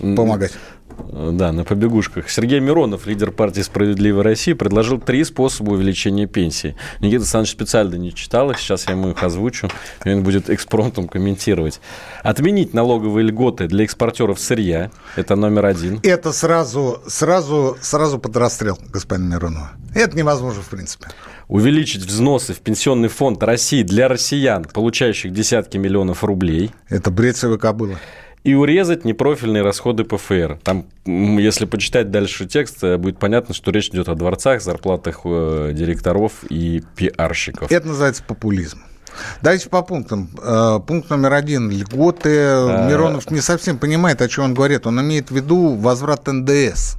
помогать. 0.00 0.52
Да, 0.98 1.52
на 1.52 1.64
побегушках. 1.64 2.28
Сергей 2.28 2.60
Миронов, 2.60 3.06
лидер 3.06 3.30
партии 3.30 3.60
«Справедливая 3.60 4.22
Россия», 4.22 4.54
предложил 4.54 5.00
три 5.00 5.24
способа 5.24 5.70
увеличения 5.70 6.26
пенсии. 6.26 6.76
Никита 7.00 7.22
Александрович 7.22 7.52
специально 7.52 7.94
не 7.94 8.14
читал 8.14 8.50
их, 8.50 8.58
сейчас 8.58 8.86
я 8.86 8.92
ему 8.92 9.10
их 9.10 9.22
озвучу, 9.22 9.68
и 10.04 10.10
он 10.10 10.22
будет 10.22 10.50
экспромтом 10.50 11.08
комментировать. 11.08 11.80
Отменить 12.22 12.74
налоговые 12.74 13.26
льготы 13.26 13.68
для 13.68 13.84
экспортеров 13.84 14.38
сырья, 14.40 14.90
это 15.16 15.36
номер 15.36 15.66
один. 15.66 16.00
Это 16.02 16.32
сразу, 16.32 17.02
сразу, 17.06 17.76
сразу 17.80 18.18
под 18.18 18.36
расстрел, 18.36 18.78
господин 18.92 19.28
Миронов. 19.28 19.68
Это 19.94 20.16
невозможно, 20.16 20.62
в 20.62 20.68
принципе. 20.68 21.06
Увеличить 21.48 22.02
взносы 22.02 22.52
в 22.52 22.60
пенсионный 22.60 23.08
фонд 23.08 23.42
России 23.42 23.82
для 23.82 24.08
россиян, 24.08 24.64
получающих 24.64 25.32
десятки 25.32 25.78
миллионов 25.78 26.22
рублей. 26.22 26.70
Это 26.88 27.10
бред 27.10 27.38
кобыла 27.60 27.98
и 28.48 28.54
урезать 28.54 29.04
непрофильные 29.04 29.62
расходы 29.62 30.04
ПФР. 30.04 30.58
Там, 30.62 30.86
если 31.04 31.66
почитать 31.66 32.10
дальше 32.10 32.46
текст, 32.46 32.82
э, 32.82 32.96
будет 32.96 33.18
понятно, 33.18 33.54
что 33.54 33.70
речь 33.70 33.88
идет 33.88 34.08
о 34.08 34.14
дворцах, 34.14 34.62
зарплатах 34.62 35.20
э, 35.24 35.72
директоров 35.74 36.44
и 36.48 36.82
пиарщиков. 36.96 37.70
Это 37.70 37.88
называется 37.88 38.22
популизм. 38.22 38.82
Давайте 39.42 39.68
по 39.68 39.82
пунктам. 39.82 40.30
Э, 40.42 40.80
пункт 40.80 41.10
номер 41.10 41.34
один. 41.34 41.70
Льготы. 41.70 42.38
А... 42.38 42.88
Миронов 42.88 43.30
не 43.30 43.42
совсем 43.42 43.76
понимает, 43.76 44.22
о 44.22 44.28
чем 44.28 44.44
он 44.44 44.54
говорит. 44.54 44.86
Он 44.86 44.98
имеет 45.02 45.30
в 45.30 45.36
виду 45.36 45.74
возврат 45.74 46.26
НДС 46.26 46.96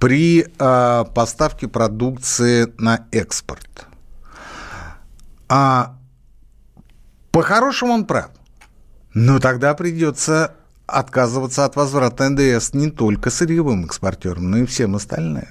при 0.00 0.44
поставке 0.58 1.68
продукции 1.68 2.66
на 2.78 3.06
экспорт. 3.12 3.86
А 5.48 5.94
по-хорошему 7.30 7.92
он 7.92 8.04
прав. 8.06 8.30
Но 9.16 9.38
тогда 9.38 9.72
придется 9.72 10.56
отказываться 10.86 11.64
от 11.64 11.74
возврата 11.74 12.28
НДС 12.28 12.74
не 12.74 12.90
только 12.90 13.30
сырьевым 13.30 13.86
экспортерам, 13.86 14.50
но 14.50 14.58
и 14.58 14.66
всем 14.66 14.94
остальным. 14.94 15.46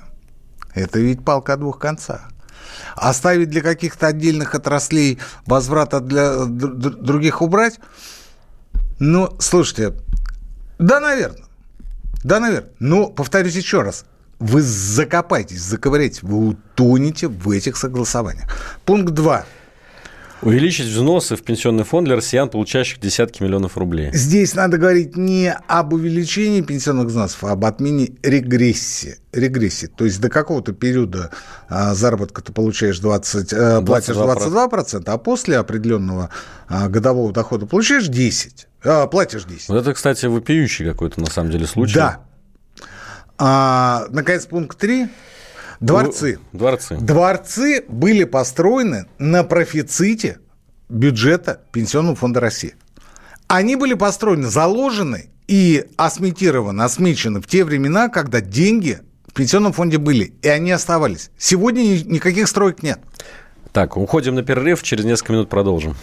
Это 0.76 0.99
ведь 0.99 1.26
палка 1.26 1.53
о 1.53 1.57
двух 1.57 1.80
концах. 1.80 2.30
Оставить 2.95 3.49
для 3.49 3.63
каких-то 3.63 4.05
отдельных 4.05 4.53
отраслей 4.53 5.18
возврата 5.47 5.99
для 5.99 6.45
других 6.45 7.41
убрать? 7.41 7.80
Ну, 8.99 9.36
слушайте, 9.39 9.95
да, 10.78 10.99
наверное. 10.99 11.45
Да, 12.24 12.39
наверное. 12.39 12.70
Но, 12.78 13.07
повторюсь 13.07 13.55
еще 13.55 13.82
раз, 13.82 14.05
вы 14.38 14.61
закопаетесь, 14.61 15.63
заковыряетесь, 15.63 16.22
вы 16.22 16.49
утонете 16.49 17.28
в 17.28 17.49
этих 17.49 17.78
согласованиях. 17.78 18.47
Пункт 18.86 19.16
2. 19.16 19.43
Увеличить 20.42 20.88
взносы 20.88 21.36
в 21.36 21.44
пенсионный 21.44 21.84
фонд 21.84 22.06
для 22.06 22.16
россиян, 22.18 22.50
получающих 22.50 23.00
десятки 23.00 23.42
миллионов 23.42 23.78
рублей. 23.78 24.12
Здесь 24.14 24.54
надо 24.54 24.78
говорить 24.78 25.16
не 25.16 25.52
об 25.68 25.94
увеличении 25.94 26.62
пенсионных 26.62 27.08
взносов, 27.08 27.44
а 27.46 27.52
об 27.52 27.66
отмене 27.66 28.12
регрессии. 28.22 29.18
регрессии. 29.32 29.88
То 29.88 30.06
есть 30.06 30.20
до 30.22 30.30
какого-то 30.30 30.74
периода 30.74 31.32
а, 31.68 31.94
заработка 31.94 32.42
ты 32.42 32.52
получаешь 32.54 33.00
20, 33.00 33.54
а, 33.54 33.82
платишь 33.82 34.16
22%, 34.16 35.04
а 35.08 35.18
после 35.18 35.58
определенного 35.58 36.30
а, 36.68 36.90
годового 36.90 37.32
дохода 37.32 37.66
получаешь 37.66 38.08
10, 38.08 38.68
а, 38.84 39.08
платишь 39.08 39.46
10. 39.46 39.70
Вот 39.70 39.78
это, 39.78 39.94
кстати, 39.94 40.26
вопиющий 40.26 40.86
какой-то 40.86 41.22
на 41.22 41.30
самом 41.30 41.52
деле 41.52 41.66
случай. 41.66 41.96
Да. 41.96 42.20
А, 43.38 44.06
наконец, 44.10 44.46
пункт 44.46 44.78
3. 44.78 45.08
Дворцы. 45.80 46.40
Дворцы. 46.54 46.98
Дворцы 46.98 47.84
были 47.88 48.24
построены 48.24 49.06
на 49.18 49.44
профиците 49.44 50.40
бюджета 50.90 51.62
Пенсионного 51.72 52.16
фонда 52.16 52.40
России. 52.40 52.76
Они 53.48 53.76
были 53.76 53.94
построены, 53.94 54.48
заложены 54.48 55.30
и 55.48 55.86
осметированы, 55.98 56.82
осмечены 56.82 57.42
в 57.42 57.48
те 57.48 57.64
времена, 57.64 58.10
когда 58.10 58.42
деньги 58.42 59.00
в 59.28 59.34
Пенсионном 59.34 59.74
фонде 59.74 59.98
были, 59.98 60.34
и 60.42 60.48
они 60.48 60.72
оставались. 60.72 61.30
Сегодня 61.38 61.82
никаких 61.82 62.48
строек 62.48 62.82
нет. 62.82 63.00
Так, 63.72 63.98
уходим 63.98 64.36
на 64.36 64.44
перерыв, 64.44 64.82
через 64.82 65.04
несколько 65.04 65.34
минут 65.34 65.50
продолжим. 65.50 65.96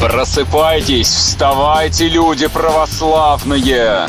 Просыпайтесь, 0.00 1.06
вставайте, 1.06 2.08
люди 2.08 2.48
православные! 2.48 4.08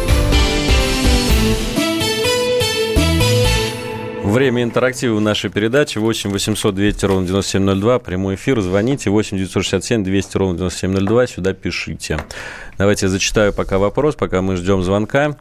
Время 4.31 4.63
интерактива 4.63 5.15
в 5.15 5.19
нашей 5.19 5.49
передаче 5.49 5.99
8 5.99 6.31
800 6.31 6.73
200 6.73 7.05
ровно 7.05 7.27
9702. 7.27 7.99
Прямой 7.99 8.35
эфир. 8.35 8.61
Звоните 8.61 9.09
8 9.09 9.37
967 9.37 10.05
200 10.05 10.37
ровно 10.37 10.57
9702. 10.57 11.27
Сюда 11.27 11.53
пишите. 11.53 12.17
Давайте 12.77 13.07
я 13.07 13.09
зачитаю 13.09 13.51
пока 13.51 13.77
вопрос, 13.77 14.15
пока 14.15 14.41
мы 14.41 14.55
ждем 14.55 14.83
звонка. 14.83 15.35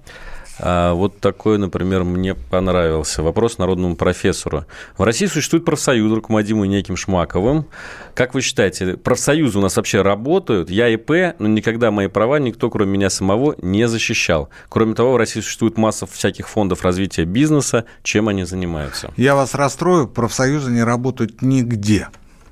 А 0.62 0.92
вот 0.92 1.20
такой, 1.20 1.58
например, 1.58 2.04
мне 2.04 2.34
понравился. 2.34 3.22
Вопрос 3.22 3.58
народному 3.58 3.96
профессору. 3.96 4.66
В 4.98 5.02
России 5.02 5.26
существует 5.26 5.64
профсоюз, 5.64 6.12
руководимый 6.12 6.68
неким 6.68 6.96
Шмаковым. 6.96 7.66
Как 8.14 8.34
вы 8.34 8.42
считаете, 8.42 8.98
профсоюзы 8.98 9.58
у 9.58 9.62
нас 9.62 9.76
вообще 9.76 10.02
работают? 10.02 10.68
Я 10.68 10.88
ИП, 10.88 11.34
но 11.38 11.48
никогда 11.48 11.90
мои 11.90 12.08
права 12.08 12.38
никто, 12.38 12.68
кроме 12.68 12.92
меня 12.92 13.11
самого, 13.11 13.54
не 13.62 13.88
защищал. 13.88 14.50
Кроме 14.68 14.94
того, 14.94 15.12
в 15.12 15.16
России 15.16 15.40
существует 15.40 15.78
масса 15.78 16.06
всяких 16.06 16.48
фондов 16.48 16.84
развития 16.84 17.24
бизнеса. 17.24 17.86
Чем 18.02 18.28
они 18.28 18.44
занимаются? 18.44 19.12
Я 19.16 19.34
вас 19.34 19.54
расстрою. 19.54 20.08
Профсоюзы 20.08 20.70
не 20.70 20.82
работают 20.82 21.40
нигде 21.40 22.08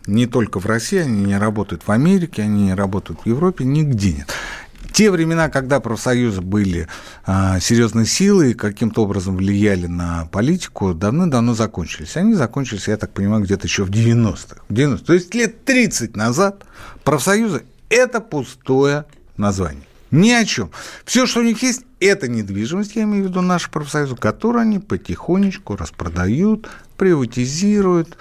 не 0.07 0.27
только 0.27 0.59
в 0.59 0.65
России, 0.65 1.01
они 1.01 1.27
не 1.27 1.37
работают 1.37 1.83
в 1.87 1.91
Америке, 1.91 2.43
они 2.43 2.69
не 2.69 2.75
работают 2.75 3.21
в 3.21 3.27
Европе, 3.27 3.65
нигде 3.65 4.15
нет 4.15 4.35
те 4.93 5.11
времена, 5.11 5.49
когда 5.49 5.81
профсоюзы 5.81 6.41
были 6.41 6.89
а, 7.25 7.61
серьезной 7.61 8.07
силой 8.07 8.53
и 8.53 8.55
каким-то 8.55 9.03
образом 9.03 9.37
влияли 9.37 9.87
на 9.87 10.27
политику, 10.33 10.95
давно-давно 10.95 11.55
закончились. 11.55 12.17
Они 12.17 12.35
закончились, 12.35 12.89
я 12.89 12.97
так 12.97 13.13
понимаю, 13.13 13.43
где-то 13.43 13.67
еще 13.67 13.85
в 13.85 13.91
90-х. 13.91 14.63
90 14.69 15.07
То 15.07 15.13
есть 15.13 15.35
лет 15.35 15.65
30 15.65 16.17
назад 16.17 16.65
профсоюзы– 17.05 17.65
это 17.89 18.21
пустое 18.21 19.05
название. 19.37 19.85
Ни 20.11 20.31
о 20.31 20.45
чем. 20.45 20.71
Все, 21.05 21.27
что 21.27 21.41
у 21.41 21.43
них 21.43 21.63
есть, 21.63 21.83
это 22.01 22.29
недвижимость, 22.29 22.97
я 22.97 23.03
имею 23.03 23.25
в 23.25 23.29
виду 23.29 23.43
наши 23.43 23.71
профсоюзы, 23.71 24.17
которую 24.17 24.63
они 24.63 24.79
потихонечку 24.79 25.77
распродают, 25.77 26.69
приватизируют, 26.97 28.17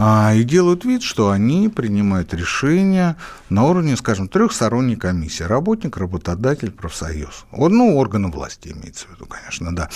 и 0.00 0.44
делают 0.44 0.86
вид, 0.86 1.02
что 1.02 1.30
они 1.30 1.68
принимают 1.68 2.32
решения 2.32 3.16
на 3.50 3.64
уровне, 3.64 3.98
скажем, 3.98 4.28
трехсторонней 4.28 4.96
комиссии. 4.96 5.42
Работник, 5.42 5.98
работодатель, 5.98 6.70
профсоюз. 6.70 7.44
Ну, 7.52 7.96
органы 7.96 8.28
власти 8.28 8.68
имеется 8.68 9.06
в 9.06 9.10
виду, 9.10 9.26
конечно, 9.26 9.76
да. 9.76 9.90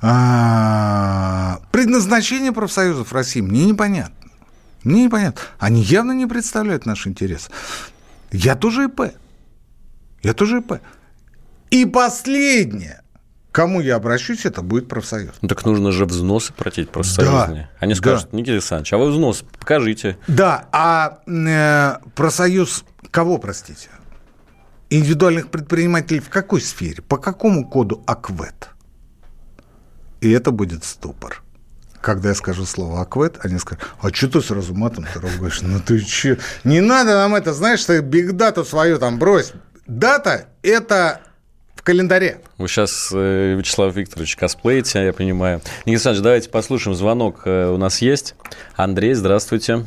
А, 0.00 1.60
предназначение 1.72 2.52
профсоюзов 2.52 3.08
в 3.08 3.12
России 3.12 3.42
мне 3.42 3.66
непонятно. 3.66 4.30
Мне 4.82 5.04
непонятно. 5.04 5.42
Они 5.58 5.82
явно 5.82 6.12
не 6.12 6.24
представляют 6.24 6.86
наш 6.86 7.06
интерес. 7.06 7.50
Я 8.32 8.56
тоже 8.56 8.84
ИП. 8.84 9.12
Я 10.22 10.32
тоже 10.32 10.60
ИП. 10.60 10.80
И 11.70 11.84
последнее 11.84 13.02
кому 13.52 13.80
я 13.80 13.96
обращусь, 13.96 14.44
это 14.46 14.62
будет 14.62 14.88
профсоюз. 14.88 15.34
Ну, 15.40 15.48
так 15.48 15.64
нужно 15.64 15.92
же 15.92 16.04
взносы 16.04 16.52
платить 16.52 16.90
профсоюзные. 16.90 17.70
Да, 17.72 17.78
Они 17.80 17.94
скажут, 17.94 18.28
да. 18.30 18.38
Никита 18.38 18.52
Александрович, 18.52 18.92
а 18.92 18.98
вы 18.98 19.10
взнос 19.10 19.44
покажите. 19.58 20.18
Да, 20.26 20.68
а 20.72 21.18
э, 21.26 21.96
профсоюз 22.14 22.84
кого, 23.10 23.38
простите? 23.38 23.88
Индивидуальных 24.88 25.50
предпринимателей 25.50 26.20
в 26.20 26.28
какой 26.28 26.60
сфере? 26.60 27.02
По 27.02 27.16
какому 27.16 27.68
коду 27.68 28.02
АКВЭД? 28.06 28.70
И 30.20 30.30
это 30.30 30.50
будет 30.50 30.84
ступор. 30.84 31.42
Когда 32.00 32.30
я 32.30 32.34
скажу 32.34 32.64
слово 32.64 33.02
«аквет», 33.02 33.38
они 33.42 33.58
скажут, 33.58 33.84
а 34.00 34.08
что 34.10 34.28
ты 34.28 34.40
сразу 34.40 34.74
матом 34.74 35.06
говоришь? 35.14 35.60
Ну 35.60 35.80
ты 35.80 36.00
че? 36.00 36.38
Не 36.64 36.80
надо 36.80 37.10
нам 37.10 37.34
это, 37.34 37.52
знаешь, 37.52 37.84
ты 37.84 38.00
бигдату 38.00 38.64
свою 38.64 38.98
там 38.98 39.18
брось. 39.18 39.52
Дата– 39.86 40.46
это 40.62 41.20
в 41.80 41.82
календаре. 41.82 42.40
Вы 42.58 42.68
сейчас, 42.68 43.10
э, 43.14 43.54
Вячеслав 43.54 43.94
Викторович, 43.94 44.36
косплеите, 44.36 45.02
я 45.02 45.14
понимаю. 45.14 45.60
Никита 45.86 46.10
Александрович, 46.10 46.22
давайте 46.22 46.50
послушаем. 46.50 46.94
Звонок 46.94 47.46
э, 47.46 47.68
у 47.68 47.78
нас 47.78 48.02
есть. 48.02 48.34
Андрей, 48.76 49.14
здравствуйте. 49.14 49.86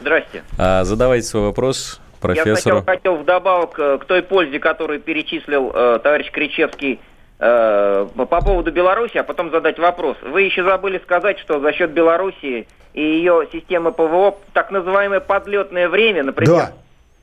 Здрасте. 0.00 0.42
А, 0.56 0.84
задавайте 0.84 1.26
свой 1.26 1.42
вопрос 1.42 2.00
профессору. 2.18 2.48
Я 2.48 2.56
сначала 2.56 2.84
хотел 2.84 3.16
вдобавок 3.16 3.78
э, 3.78 3.98
к 3.98 4.06
той 4.06 4.22
пользе, 4.22 4.58
которую 4.58 5.00
перечислил 5.00 5.70
э, 5.74 5.98
товарищ 6.02 6.30
Кричевский 6.30 6.98
э, 7.38 8.08
по 8.16 8.40
поводу 8.40 8.72
Беларуси, 8.72 9.18
а 9.18 9.22
потом 9.22 9.50
задать 9.50 9.78
вопрос. 9.78 10.16
Вы 10.22 10.42
еще 10.42 10.64
забыли 10.64 10.98
сказать, 11.04 11.38
что 11.40 11.60
за 11.60 11.74
счет 11.74 11.90
Беларуси 11.90 12.66
и 12.94 13.02
ее 13.02 13.46
системы 13.52 13.92
ПВО 13.92 14.38
так 14.54 14.70
называемое 14.70 15.20
подлетное 15.20 15.90
время, 15.90 16.22
например, 16.22 16.56
да 16.56 16.72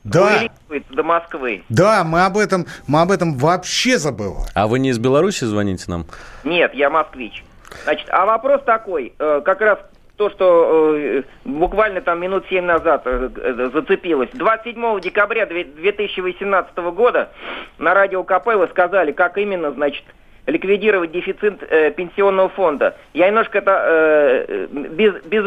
да. 0.04 0.48
до 0.90 1.02
Москвы. 1.02 1.64
Да, 1.68 2.04
мы 2.04 2.24
об 2.24 2.36
этом, 2.38 2.66
мы 2.86 3.02
об 3.02 3.10
этом 3.10 3.34
вообще 3.34 3.98
забываем. 3.98 4.46
А 4.54 4.66
вы 4.66 4.78
не 4.78 4.90
из 4.90 4.98
Беларуси 4.98 5.44
звоните 5.44 5.84
нам? 5.88 6.06
Нет, 6.44 6.74
я 6.74 6.90
москвич. 6.90 7.44
Значит, 7.84 8.08
а 8.10 8.26
вопрос 8.26 8.62
такой, 8.64 9.12
э, 9.18 9.42
как 9.44 9.60
раз 9.60 9.78
то, 10.20 10.28
что 10.28 10.96
э, 10.96 11.22
буквально 11.46 12.02
там 12.02 12.20
минут 12.20 12.44
семь 12.50 12.66
назад 12.66 13.02
э, 13.06 13.70
зацепилось. 13.72 14.28
27 14.34 15.00
декабря 15.00 15.46
2018 15.46 16.76
года 16.92 17.30
на 17.78 17.94
радио 17.94 18.22
КП 18.22 18.48
вы 18.48 18.68
сказали, 18.68 19.12
как 19.12 19.38
именно, 19.38 19.70
значит, 19.72 20.04
ликвидировать 20.44 21.12
дефицит 21.12 21.62
э, 21.62 21.90
пенсионного 21.92 22.50
фонда. 22.50 22.96
Я 23.14 23.28
немножко 23.28 23.58
это 23.58 23.82
э, 23.82 24.66
без, 24.70 25.14
без 25.24 25.42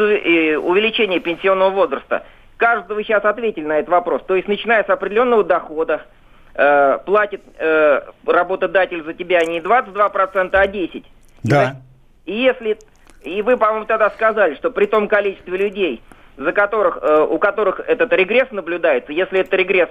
увеличения 0.58 1.20
пенсионного 1.20 1.70
возраста. 1.70 2.24
Вы 2.88 3.04
сейчас 3.04 3.24
ответили 3.24 3.64
на 3.64 3.78
этот 3.78 3.90
вопрос. 3.90 4.22
То 4.26 4.34
есть, 4.34 4.48
начиная 4.48 4.84
с 4.84 4.90
определенного 4.90 5.44
дохода, 5.44 6.02
э, 6.54 6.98
платит 7.04 7.42
э, 7.58 8.00
работодатель 8.26 9.02
за 9.04 9.14
тебя 9.14 9.44
не 9.44 9.60
22%, 9.60 10.50
а 10.52 10.66
10%. 10.66 11.04
Да. 11.42 11.76
И 12.26 12.34
если... 12.34 12.78
И 13.22 13.40
вы, 13.40 13.56
по-моему, 13.56 13.86
тогда 13.86 14.10
сказали, 14.10 14.54
что 14.54 14.70
при 14.70 14.84
том 14.84 15.08
количестве 15.08 15.56
людей, 15.56 16.02
за 16.36 16.52
которых, 16.52 16.98
э, 17.00 17.26
у 17.28 17.38
которых 17.38 17.80
этот 17.80 18.12
регресс 18.12 18.50
наблюдается, 18.50 19.12
если 19.12 19.40
этот 19.40 19.54
регресс 19.54 19.88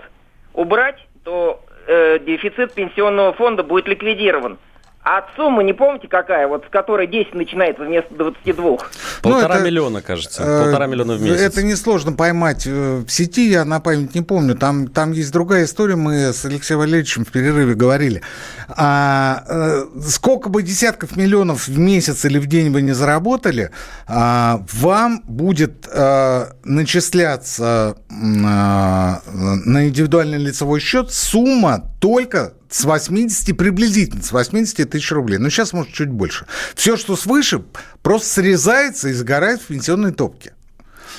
убрать, 0.54 1.08
то 1.24 1.64
э, 1.88 2.20
дефицит 2.20 2.74
пенсионного 2.74 3.34
фонда 3.34 3.64
будет 3.64 3.88
ликвидирован. 3.88 4.58
А 5.04 5.18
от 5.18 5.26
суммы 5.36 5.66
не 5.66 5.74
помните 5.74 6.08
какая, 6.08 6.48
вот 6.48 6.64
с 6.66 6.70
которой 6.70 7.08
10 7.08 7.34
начинается 7.34 7.84
вместо 7.84 8.14
22? 8.16 8.78
Полтора 9.22 9.48
Ну, 9.48 9.56
это, 9.56 9.66
миллиона, 9.66 10.02
кажется. 10.02 10.44
Э, 10.44 10.64
Полтора 10.64 10.88
миллиона 10.88 11.16
в 11.16 11.22
месяц. 11.22 11.42
Это 11.42 11.64
несложно 11.64 12.14
поймать 12.14 12.66
э, 12.66 13.04
в 13.06 13.10
сети, 13.10 13.50
я 13.50 13.66
на 13.66 13.82
память 13.82 14.16
не 14.16 14.22
помню. 14.22 14.56
Там, 14.56 14.88
там 14.88 15.12
есть 15.12 15.34
другая 15.34 15.66
история, 15.66 15.98
мы 15.98 16.32
с 16.32 16.46
Алексеем 16.46 16.80
Валерьевичем 16.80 17.26
в 17.26 17.32
перерыве 17.32 17.76
говорили. 17.76 18.22
А, 18.70 19.44
э, 19.50 19.84
сколько 20.08 20.48
бы 20.48 20.64
десятков 20.64 21.18
миллионов 21.18 21.68
в 21.68 21.78
месяц 21.78 22.24
или 22.24 22.40
в 22.40 22.48
день 22.48 22.72
вы 22.72 22.82
не 22.82 22.94
заработали, 22.94 23.72
а, 24.08 24.62
вам 24.72 25.22
будет 25.28 25.86
а, 25.94 26.54
начисляться 26.64 27.98
а, 28.10 29.20
на 29.30 29.88
индивидуальный 29.88 30.38
лицевой 30.38 30.80
счет 30.80 31.12
сумма 31.12 31.92
только 32.00 32.54
с 32.74 32.86
80, 32.86 33.56
приблизительно 33.56 34.24
с 34.24 34.32
80 34.32 34.90
тысяч 34.90 35.12
рублей. 35.12 35.38
Ну, 35.38 35.50
сейчас, 35.52 35.74
может, 35.74 35.94
чуть 35.94 36.10
больше. 36.10 36.48
Все, 36.74 36.98
что 36.98 37.16
свыше, 37.16 37.64
просто 38.02 38.28
срезается 38.28 39.10
и 39.10 39.14
сгорает 39.14 39.62
в 39.62 39.68
пенсионной 39.68 40.12
топке. 40.12 40.54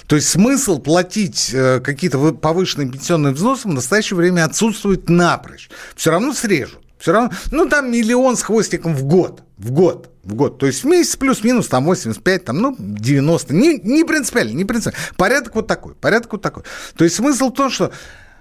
То 0.08 0.16
есть 0.16 0.28
смысл 0.28 0.80
платить 0.80 1.52
э, 1.54 1.78
какие-то 1.78 2.18
вы- 2.18 2.34
повышенные 2.34 2.90
пенсионные 2.90 3.32
взносы 3.32 3.68
в 3.68 3.72
настоящее 3.72 4.16
время 4.16 4.44
отсутствует 4.44 5.08
напрочь. 5.08 5.70
Все 5.94 6.10
равно 6.10 6.32
срежут. 6.32 6.80
Все 6.98 7.12
равно, 7.12 7.30
ну, 7.52 7.68
там 7.68 7.92
миллион 7.92 8.36
с 8.36 8.42
хвостиком 8.42 8.96
в 8.96 9.04
год. 9.04 9.44
В 9.56 9.70
год. 9.70 10.10
В 10.24 10.34
год. 10.34 10.58
То 10.58 10.66
есть 10.66 10.82
в 10.82 10.86
месяц 10.88 11.14
плюс-минус 11.14 11.68
там 11.68 11.84
85, 11.84 12.46
там, 12.46 12.58
ну, 12.58 12.74
90. 12.78 13.54
Не, 13.54 13.78
не 13.78 14.02
принципиально, 14.04 14.56
не 14.56 14.64
принципиально. 14.64 14.98
Порядок 15.16 15.54
вот 15.54 15.68
такой. 15.68 15.94
Порядок 15.94 16.32
вот 16.32 16.42
такой. 16.42 16.64
То 16.96 17.04
есть 17.04 17.14
смысл 17.14 17.50
в 17.50 17.54
том, 17.54 17.70
что 17.70 17.92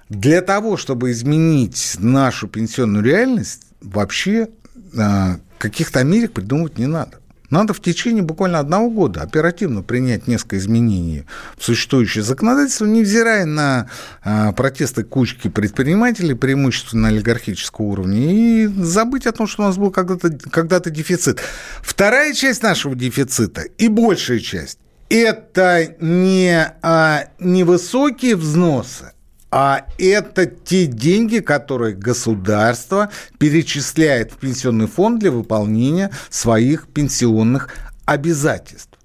для 0.10 0.42
того, 0.42 0.78
чтобы 0.78 1.12
изменить 1.12 1.96
нашу 2.00 2.48
пенсионную 2.48 3.04
реальность, 3.04 3.64
вообще 3.82 4.50
а, 4.98 5.38
каких-то 5.58 6.00
Америк 6.00 6.34
придумывать 6.34 6.78
не 6.78 6.88
надо. 6.88 7.20
Надо 7.54 7.76
в 7.76 7.82
течение 7.82 8.24
буквально 8.24 8.58
одного 8.58 8.90
года 8.90 9.22
оперативно 9.22 9.84
принять 9.84 10.28
несколько 10.28 10.58
изменений 10.58 11.26
в 11.56 11.64
существующее 11.64 12.24
законодательство, 12.24 12.86
невзирая 12.86 13.46
на 13.46 13.90
а, 14.24 14.54
протесты 14.54 15.04
кучки 15.04 15.50
предпринимателей, 15.50 16.34
преимущественно 16.34 17.10
олигархического 17.10 17.86
уровня, 17.86 18.32
и 18.32 18.66
забыть 18.66 19.28
о 19.28 19.34
том, 19.34 19.46
что 19.46 19.62
у 19.62 19.66
нас 19.68 19.78
был 19.78 19.92
когда-то 19.92 20.32
когда 20.50 20.80
дефицит. 20.80 21.42
Вторая 21.84 22.34
часть 22.34 22.64
нашего 22.64 22.96
дефицита 22.96 23.62
и 23.62 23.88
большая 23.88 24.40
часть– 24.40 24.80
это 25.10 25.96
не 26.00 26.74
а, 26.82 27.26
невысокие 27.40 28.36
взносы, 28.36 29.12
а 29.56 29.86
это 30.00 30.48
те 30.48 30.88
деньги, 30.88 31.38
которые 31.38 31.94
государство 31.94 33.12
перечисляет 33.38 34.32
в 34.32 34.38
пенсионный 34.38 34.88
фонд 34.88 35.20
для 35.20 35.30
выполнения 35.30 36.10
своих 36.32 36.88
пенсионных 36.88 37.70
обязательств. 38.06 38.98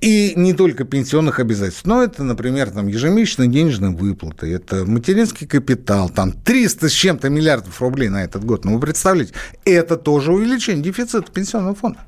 И 0.00 0.34
не 0.36 0.52
только 0.52 0.84
пенсионных 0.84 1.40
обязательств, 1.40 1.86
но 1.86 2.04
это, 2.04 2.22
например, 2.22 2.70
там, 2.70 2.86
ежемесячные 2.86 3.48
денежные 3.48 3.90
выплаты, 3.90 4.46
это 4.54 4.84
материнский 4.84 5.48
капитал, 5.48 6.08
там 6.08 6.30
300 6.30 6.88
с 6.88 6.92
чем-то 6.92 7.28
миллиардов 7.28 7.82
рублей 7.82 8.10
на 8.10 8.22
этот 8.22 8.44
год. 8.44 8.64
Ну, 8.64 8.74
вы 8.74 8.80
представляете, 8.80 9.34
это 9.64 9.96
тоже 9.96 10.32
увеличение 10.32 10.84
дефицита 10.84 11.32
пенсионного 11.32 11.74
фонда. 11.74 11.98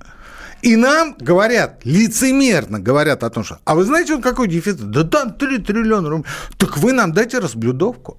И 0.67 0.75
нам 0.75 1.15
говорят, 1.21 1.83
лицемерно 1.85 2.81
говорят 2.81 3.23
о 3.23 3.31
том, 3.31 3.45
что, 3.45 3.61
а 3.65 3.77
вы 3.77 3.85
знаете, 3.85 4.15
он 4.17 4.21
какой 4.21 4.49
дефицит? 4.49 4.91
Да 4.91 5.05
там 5.05 5.33
3 5.33 5.59
триллиона 5.59 6.09
рублей. 6.09 6.29
Так 6.57 6.79
вы 6.79 6.93
нам 6.93 7.13
дайте 7.13 7.39
разблюдовку. 7.39 8.19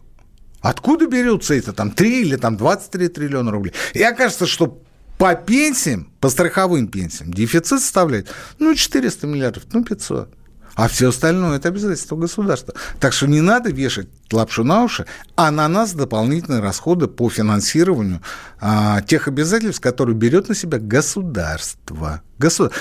Откуда 0.61 1.07
берется 1.07 1.55
это 1.55 1.73
там 1.73 1.91
3 1.91 2.21
или 2.21 2.37
там 2.37 2.55
23 2.55 3.09
триллиона 3.09 3.51
рублей? 3.51 3.73
И 3.93 4.01
окажется, 4.01 4.45
что 4.45 4.81
по 5.17 5.35
пенсиям, 5.35 6.09
по 6.21 6.29
страховым 6.29 6.87
пенсиям, 6.87 7.33
дефицит 7.33 7.81
составляет, 7.81 8.29
ну, 8.59 8.73
400 8.73 9.27
миллиардов, 9.27 9.63
ну, 9.73 9.83
500. 9.83 10.33
А 10.77 10.87
все 10.87 11.09
остальное– 11.09 11.57
это 11.57 11.69
обязательство 11.69 12.15
государства. 12.15 12.75
Так 12.99 13.11
что 13.11 13.25
не 13.25 13.41
надо 13.41 13.71
вешать 13.71 14.09
лапшу 14.31 14.63
на 14.63 14.83
уши, 14.83 15.07
а 15.35 15.49
на 15.49 15.67
нас 15.67 15.93
дополнительные 15.93 16.61
расходы 16.61 17.07
по 17.07 17.31
финансированию 17.31 18.21
а, 18.61 19.01
тех 19.01 19.27
обязательств, 19.27 19.81
которые 19.81 20.15
берет 20.15 20.49
на 20.49 20.55
себя 20.55 20.77
государство. 20.77 22.21
Государ... 22.37 22.73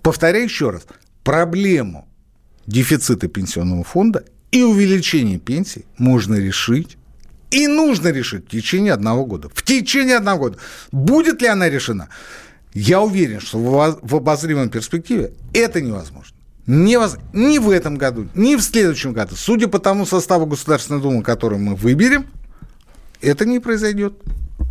Повторяю 0.00 0.44
еще 0.44 0.70
раз. 0.70 0.82
Проблему 1.24 2.08
дефицита 2.68 3.26
пенсионного 3.26 3.82
фонда 3.82 4.24
и 4.52 4.62
увеличения 4.62 5.40
пенсий 5.40 5.86
можно 5.98 6.36
решить 6.36 6.98
и 7.50 7.66
нужно 7.66 8.12
решить 8.12 8.46
в 8.46 8.50
течение 8.50 8.92
одного 8.92 9.26
года. 9.26 9.48
В 9.52 9.64
течение 9.64 10.18
одного 10.18 10.38
года. 10.38 10.58
Будет 10.92 11.42
ли 11.42 11.48
она 11.48 11.68
решена? 11.68 12.10
Я 12.74 13.00
уверен, 13.00 13.40
что 13.40 13.58
в 13.58 14.14
обозримой 14.14 14.68
перспективе 14.68 15.32
это 15.52 15.80
невозможно. 15.80 16.36
Невоз... 16.66 17.16
Ни 17.32 17.58
в 17.58 17.70
этом 17.70 17.96
году, 17.96 18.28
ни 18.34 18.56
в 18.56 18.62
следующем 18.62 19.12
году. 19.12 19.34
Судя 19.36 19.68
по 19.68 19.78
тому 19.78 20.06
составу 20.06 20.46
Государственной 20.46 21.00
Думы, 21.00 21.22
который 21.22 21.58
мы 21.58 21.74
выберем, 21.74 22.26
это 23.20 23.44
не 23.44 23.58
произойдет. 23.58 24.14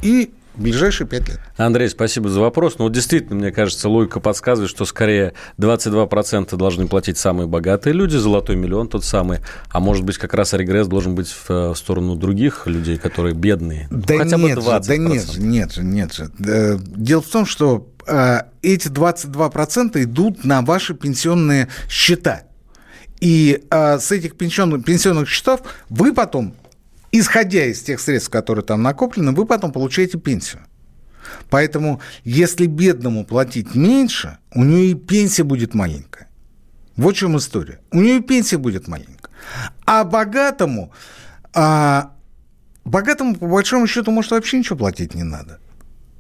И 0.02 0.32
в 0.60 0.62
ближайшие 0.62 1.08
пять 1.08 1.28
лет. 1.30 1.40
Андрей, 1.56 1.88
спасибо 1.90 2.28
за 2.30 2.42
вопрос. 2.42 2.80
Ну, 2.80 2.86
вот 2.86 2.92
действительно, 2.92 3.36
мне 3.36 3.52
кажется, 3.52 3.88
логика 3.88 4.20
подсказывает, 4.20 4.70
что 4.70 4.84
скорее 4.84 5.34
22% 5.58 6.56
должны 6.58 6.88
платить 6.88 7.18
самые 7.18 7.48
богатые 7.48 7.94
люди, 7.94 8.18
золотой 8.18 8.58
миллион 8.58 8.90
тот 8.90 9.06
самый, 9.06 9.40
а 9.70 9.80
может 9.80 10.04
быть, 10.04 10.18
как 10.18 10.34
раз 10.34 10.52
регресс 10.54 10.88
должен 10.88 11.16
быть 11.16 11.30
в, 11.30 11.50
в 11.50 11.76
сторону 11.76 12.16
других 12.16 12.68
людей, 12.68 12.98
которые 12.98 13.36
бедные. 13.36 13.88
Да 13.90 14.16
ну, 14.16 14.20
хотя 14.20 14.38
нет 14.38 14.56
бы 14.58 14.62
20%. 14.62 14.84
Же, 14.84 14.88
да 14.88 14.98
нет 14.98 15.32
же, 15.32 15.42
нет 15.42 15.72
же, 15.72 15.84
нет 15.84 16.14
же. 16.14 16.30
Дело 16.38 17.22
в 17.22 17.28
том, 17.28 17.46
что 17.46 17.88
э, 17.99 17.99
эти 18.62 18.88
22% 18.88 20.04
идут 20.04 20.44
на 20.44 20.62
ваши 20.62 20.94
пенсионные 20.94 21.68
счета. 21.90 22.44
И 23.20 23.64
э, 23.70 24.00
с 24.00 24.12
этих 24.12 24.38
пенсионных, 24.38 24.86
пенсионных 24.86 25.28
счетов 25.28 25.62
вы 25.90 26.14
потом 26.14 26.56
исходя 27.12 27.66
из 27.66 27.82
тех 27.82 28.00
средств, 28.00 28.30
которые 28.30 28.64
там 28.64 28.82
накоплены, 28.82 29.32
вы 29.32 29.46
потом 29.46 29.72
получаете 29.72 30.18
пенсию. 30.18 30.62
Поэтому, 31.50 32.02
если 32.24 32.66
бедному 32.66 33.26
платить 33.26 33.76
меньше, 33.76 34.38
у 34.54 34.64
нее 34.64 34.92
и 34.92 34.96
пенсия 34.96 35.44
будет 35.44 35.74
маленькая. 35.74 36.28
Вот 36.96 37.16
в 37.16 37.18
чем 37.18 37.38
история. 37.38 37.80
У 37.92 38.02
нее 38.02 38.18
и 38.18 38.22
пенсия 38.22 38.58
будет 38.58 38.88
маленькая. 38.88 39.32
А 39.86 40.04
богатому, 40.04 40.92
а, 41.54 42.14
богатому, 42.84 43.36
по 43.36 43.48
большому 43.48 43.88
счету, 43.88 44.12
может, 44.12 44.32
вообще 44.32 44.60
ничего 44.60 44.78
платить 44.78 45.16
не 45.16 45.24
надо. 45.24 45.60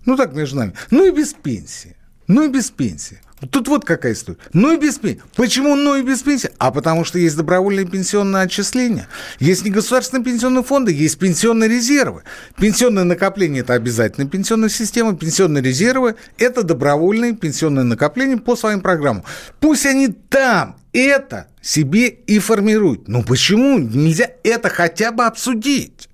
Ну, 0.10 0.18
так 0.18 0.34
между 0.34 0.57
нами. 0.57 0.74
Ну, 0.89 1.05
и 1.05 1.12
без 1.12 1.34
пенсии. 1.34 1.95
Ну, 2.28 2.43
и 2.43 2.47
без 2.49 2.72
пенсии. 2.72 3.20
Тут 3.51 3.68
вот 3.68 3.86
какая 3.86 4.14
история. 4.14 4.39
Ну 4.53 4.74
и 4.74 4.78
без 4.78 4.97
пенсии. 4.97 5.22
Почему 5.36 5.76
ну 5.76 5.95
и 5.95 6.01
без 6.01 6.24
пенсии? 6.24 6.49
А 6.57 6.72
потому 6.72 7.05
что 7.05 7.20
есть 7.20 7.38
добровольные 7.38 7.86
пенсионные 7.86 8.43
отчисления. 8.43 9.07
Есть 9.39 9.64
негосударственные 9.64 10.26
пенсионные 10.26 10.64
фонды, 10.64 10.91
есть 10.91 11.20
пенсионные 11.20 11.70
резервы. 11.70 12.24
Пенсионные 12.57 13.05
накопления– 13.05 13.60
это 13.62 13.76
обязательная 13.76 14.28
пенсионная 14.28 14.68
система. 14.68 15.16
Пенсионные 15.16 15.64
резервы– 15.64 16.16
это 16.39 16.64
добровольные 16.64 17.34
пенсионные 17.34 17.86
накопления 17.86 18.38
по 18.38 18.55
своим 18.55 18.82
программам. 18.82 19.24
Пусть 19.60 19.86
они 19.86 20.07
там 20.07 20.76
это 20.91 21.47
себе 21.62 22.07
и 22.10 22.39
формируют. 22.39 23.07
Но 23.07 23.22
почему 23.22 23.78
нельзя 23.78 24.32
это 24.43 24.70
хотя 24.70 25.12
бы 25.12 25.24
обсудить? 25.26 26.10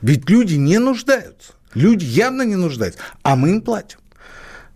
Ведь 0.00 0.28
люди 0.28 0.54
не 0.54 0.78
нуждаются. 0.78 1.52
Люди 1.74 2.04
явно 2.04 2.42
не 2.42 2.56
нуждаются, 2.56 3.00
а 3.22 3.36
мы 3.36 3.50
им 3.50 3.62
платим. 3.62 3.98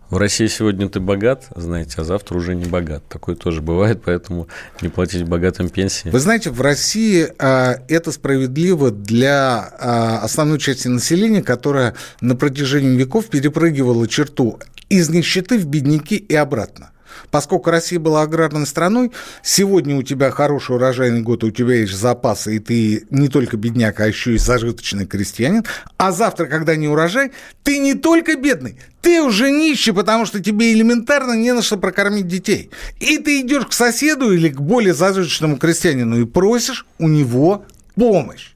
В 0.09 0.17
России 0.17 0.45
сегодня 0.45 0.87
ты 0.87 0.99
богат, 0.99 1.47
знаете, 1.55 1.95
а 1.97 2.03
завтра 2.03 2.37
уже 2.37 2.53
не 2.53 2.65
богат. 2.65 3.03
Такое 3.09 3.35
тоже 3.35 3.61
бывает, 3.61 4.03
поэтому 4.05 4.47
не 4.81 4.89
платить 4.89 5.23
богатым 5.23 5.67
пенсии. 5.67 6.09
Вы 6.09 6.19
знаете, 6.19 6.51
в 6.51 6.61
России 6.61 7.27
а, 7.39 7.77
это 7.87 8.11
справедливо 8.11 8.91
для 8.91 9.67
а, 9.79 10.19
основной 10.19 10.59
части 10.59 10.87
населения, 10.87 11.41
которая 11.41 11.95
на 12.21 12.35
протяжении 12.35 12.95
веков 12.95 13.27
перепрыгивала 13.27 14.07
черту 14.07 14.59
из 14.89 15.09
нищеты 15.09 15.57
в 15.57 15.65
бедняки 15.65 16.17
и 16.17 16.35
обратно. 16.35 16.91
Поскольку 17.31 17.69
Россия 17.69 17.99
была 17.99 18.21
аграрной 18.21 18.65
страной, 18.65 19.11
сегодня 19.43 19.95
у 19.97 20.03
тебя 20.03 20.31
хороший 20.31 20.75
урожайный 20.75 21.21
год, 21.21 21.43
у 21.43 21.51
тебя 21.51 21.75
есть 21.75 21.93
запасы, 21.93 22.57
и 22.57 22.59
ты 22.59 23.05
не 23.09 23.27
только 23.27 23.57
бедняк, 23.57 23.99
а 23.99 24.07
еще 24.07 24.35
и 24.35 24.37
зажиточный 24.37 25.05
крестьянин. 25.05 25.63
А 25.97 26.11
завтра, 26.11 26.45
когда 26.45 26.75
не 26.75 26.87
урожай, 26.87 27.31
ты 27.63 27.79
не 27.79 27.93
только 27.93 28.35
бедный, 28.35 28.79
ты 29.01 29.21
уже 29.21 29.51
нищий, 29.51 29.91
потому 29.91 30.25
что 30.25 30.41
тебе 30.41 30.73
элементарно 30.73 31.33
не 31.33 31.53
на 31.53 31.61
что 31.61 31.77
прокормить 31.77 32.27
детей. 32.27 32.71
И 32.99 33.17
ты 33.17 33.41
идешь 33.41 33.67
к 33.67 33.73
соседу 33.73 34.31
или 34.31 34.49
к 34.49 34.59
более 34.59 34.93
зажиточному 34.93 35.57
крестьянину 35.57 36.21
и 36.21 36.25
просишь 36.25 36.85
у 36.97 37.07
него 37.07 37.65
помощь. 37.95 38.53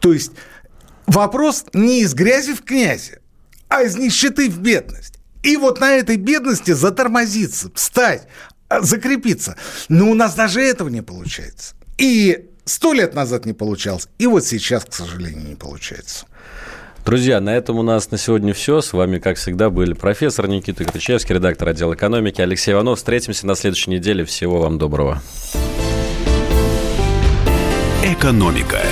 То 0.00 0.12
есть 0.12 0.32
вопрос 1.06 1.64
не 1.72 2.02
из 2.02 2.14
грязи 2.14 2.54
в 2.54 2.62
князи, 2.62 3.18
а 3.68 3.82
из 3.82 3.96
нищеты 3.96 4.48
в 4.50 4.60
бедность. 4.60 5.17
И 5.42 5.56
вот 5.56 5.80
на 5.80 5.92
этой 5.92 6.16
бедности 6.16 6.72
затормозиться, 6.72 7.70
встать, 7.74 8.26
а, 8.68 8.80
закрепиться. 8.80 9.56
Но 9.88 10.10
у 10.10 10.14
нас 10.14 10.34
даже 10.34 10.60
этого 10.60 10.88
не 10.88 11.02
получается. 11.02 11.74
И 11.96 12.50
сто 12.64 12.92
лет 12.92 13.14
назад 13.14 13.46
не 13.46 13.52
получалось, 13.52 14.08
и 14.18 14.26
вот 14.26 14.44
сейчас, 14.44 14.84
к 14.84 14.92
сожалению, 14.92 15.48
не 15.48 15.56
получается. 15.56 16.26
Друзья, 17.04 17.40
на 17.40 17.56
этом 17.56 17.78
у 17.78 17.82
нас 17.82 18.10
на 18.10 18.18
сегодня 18.18 18.52
все. 18.52 18.82
С 18.82 18.92
вами, 18.92 19.18
как 19.18 19.38
всегда, 19.38 19.70
были 19.70 19.94
профессор 19.94 20.46
Никита 20.46 20.84
Кричевский, 20.84 21.36
редактор 21.36 21.68
отдела 21.68 21.94
экономики 21.94 22.42
Алексей 22.42 22.72
Иванов. 22.72 22.98
Встретимся 22.98 23.46
на 23.46 23.54
следующей 23.54 23.92
неделе. 23.92 24.26
Всего 24.26 24.60
вам 24.60 24.76
доброго. 24.76 25.22
Экономика. 28.04 28.82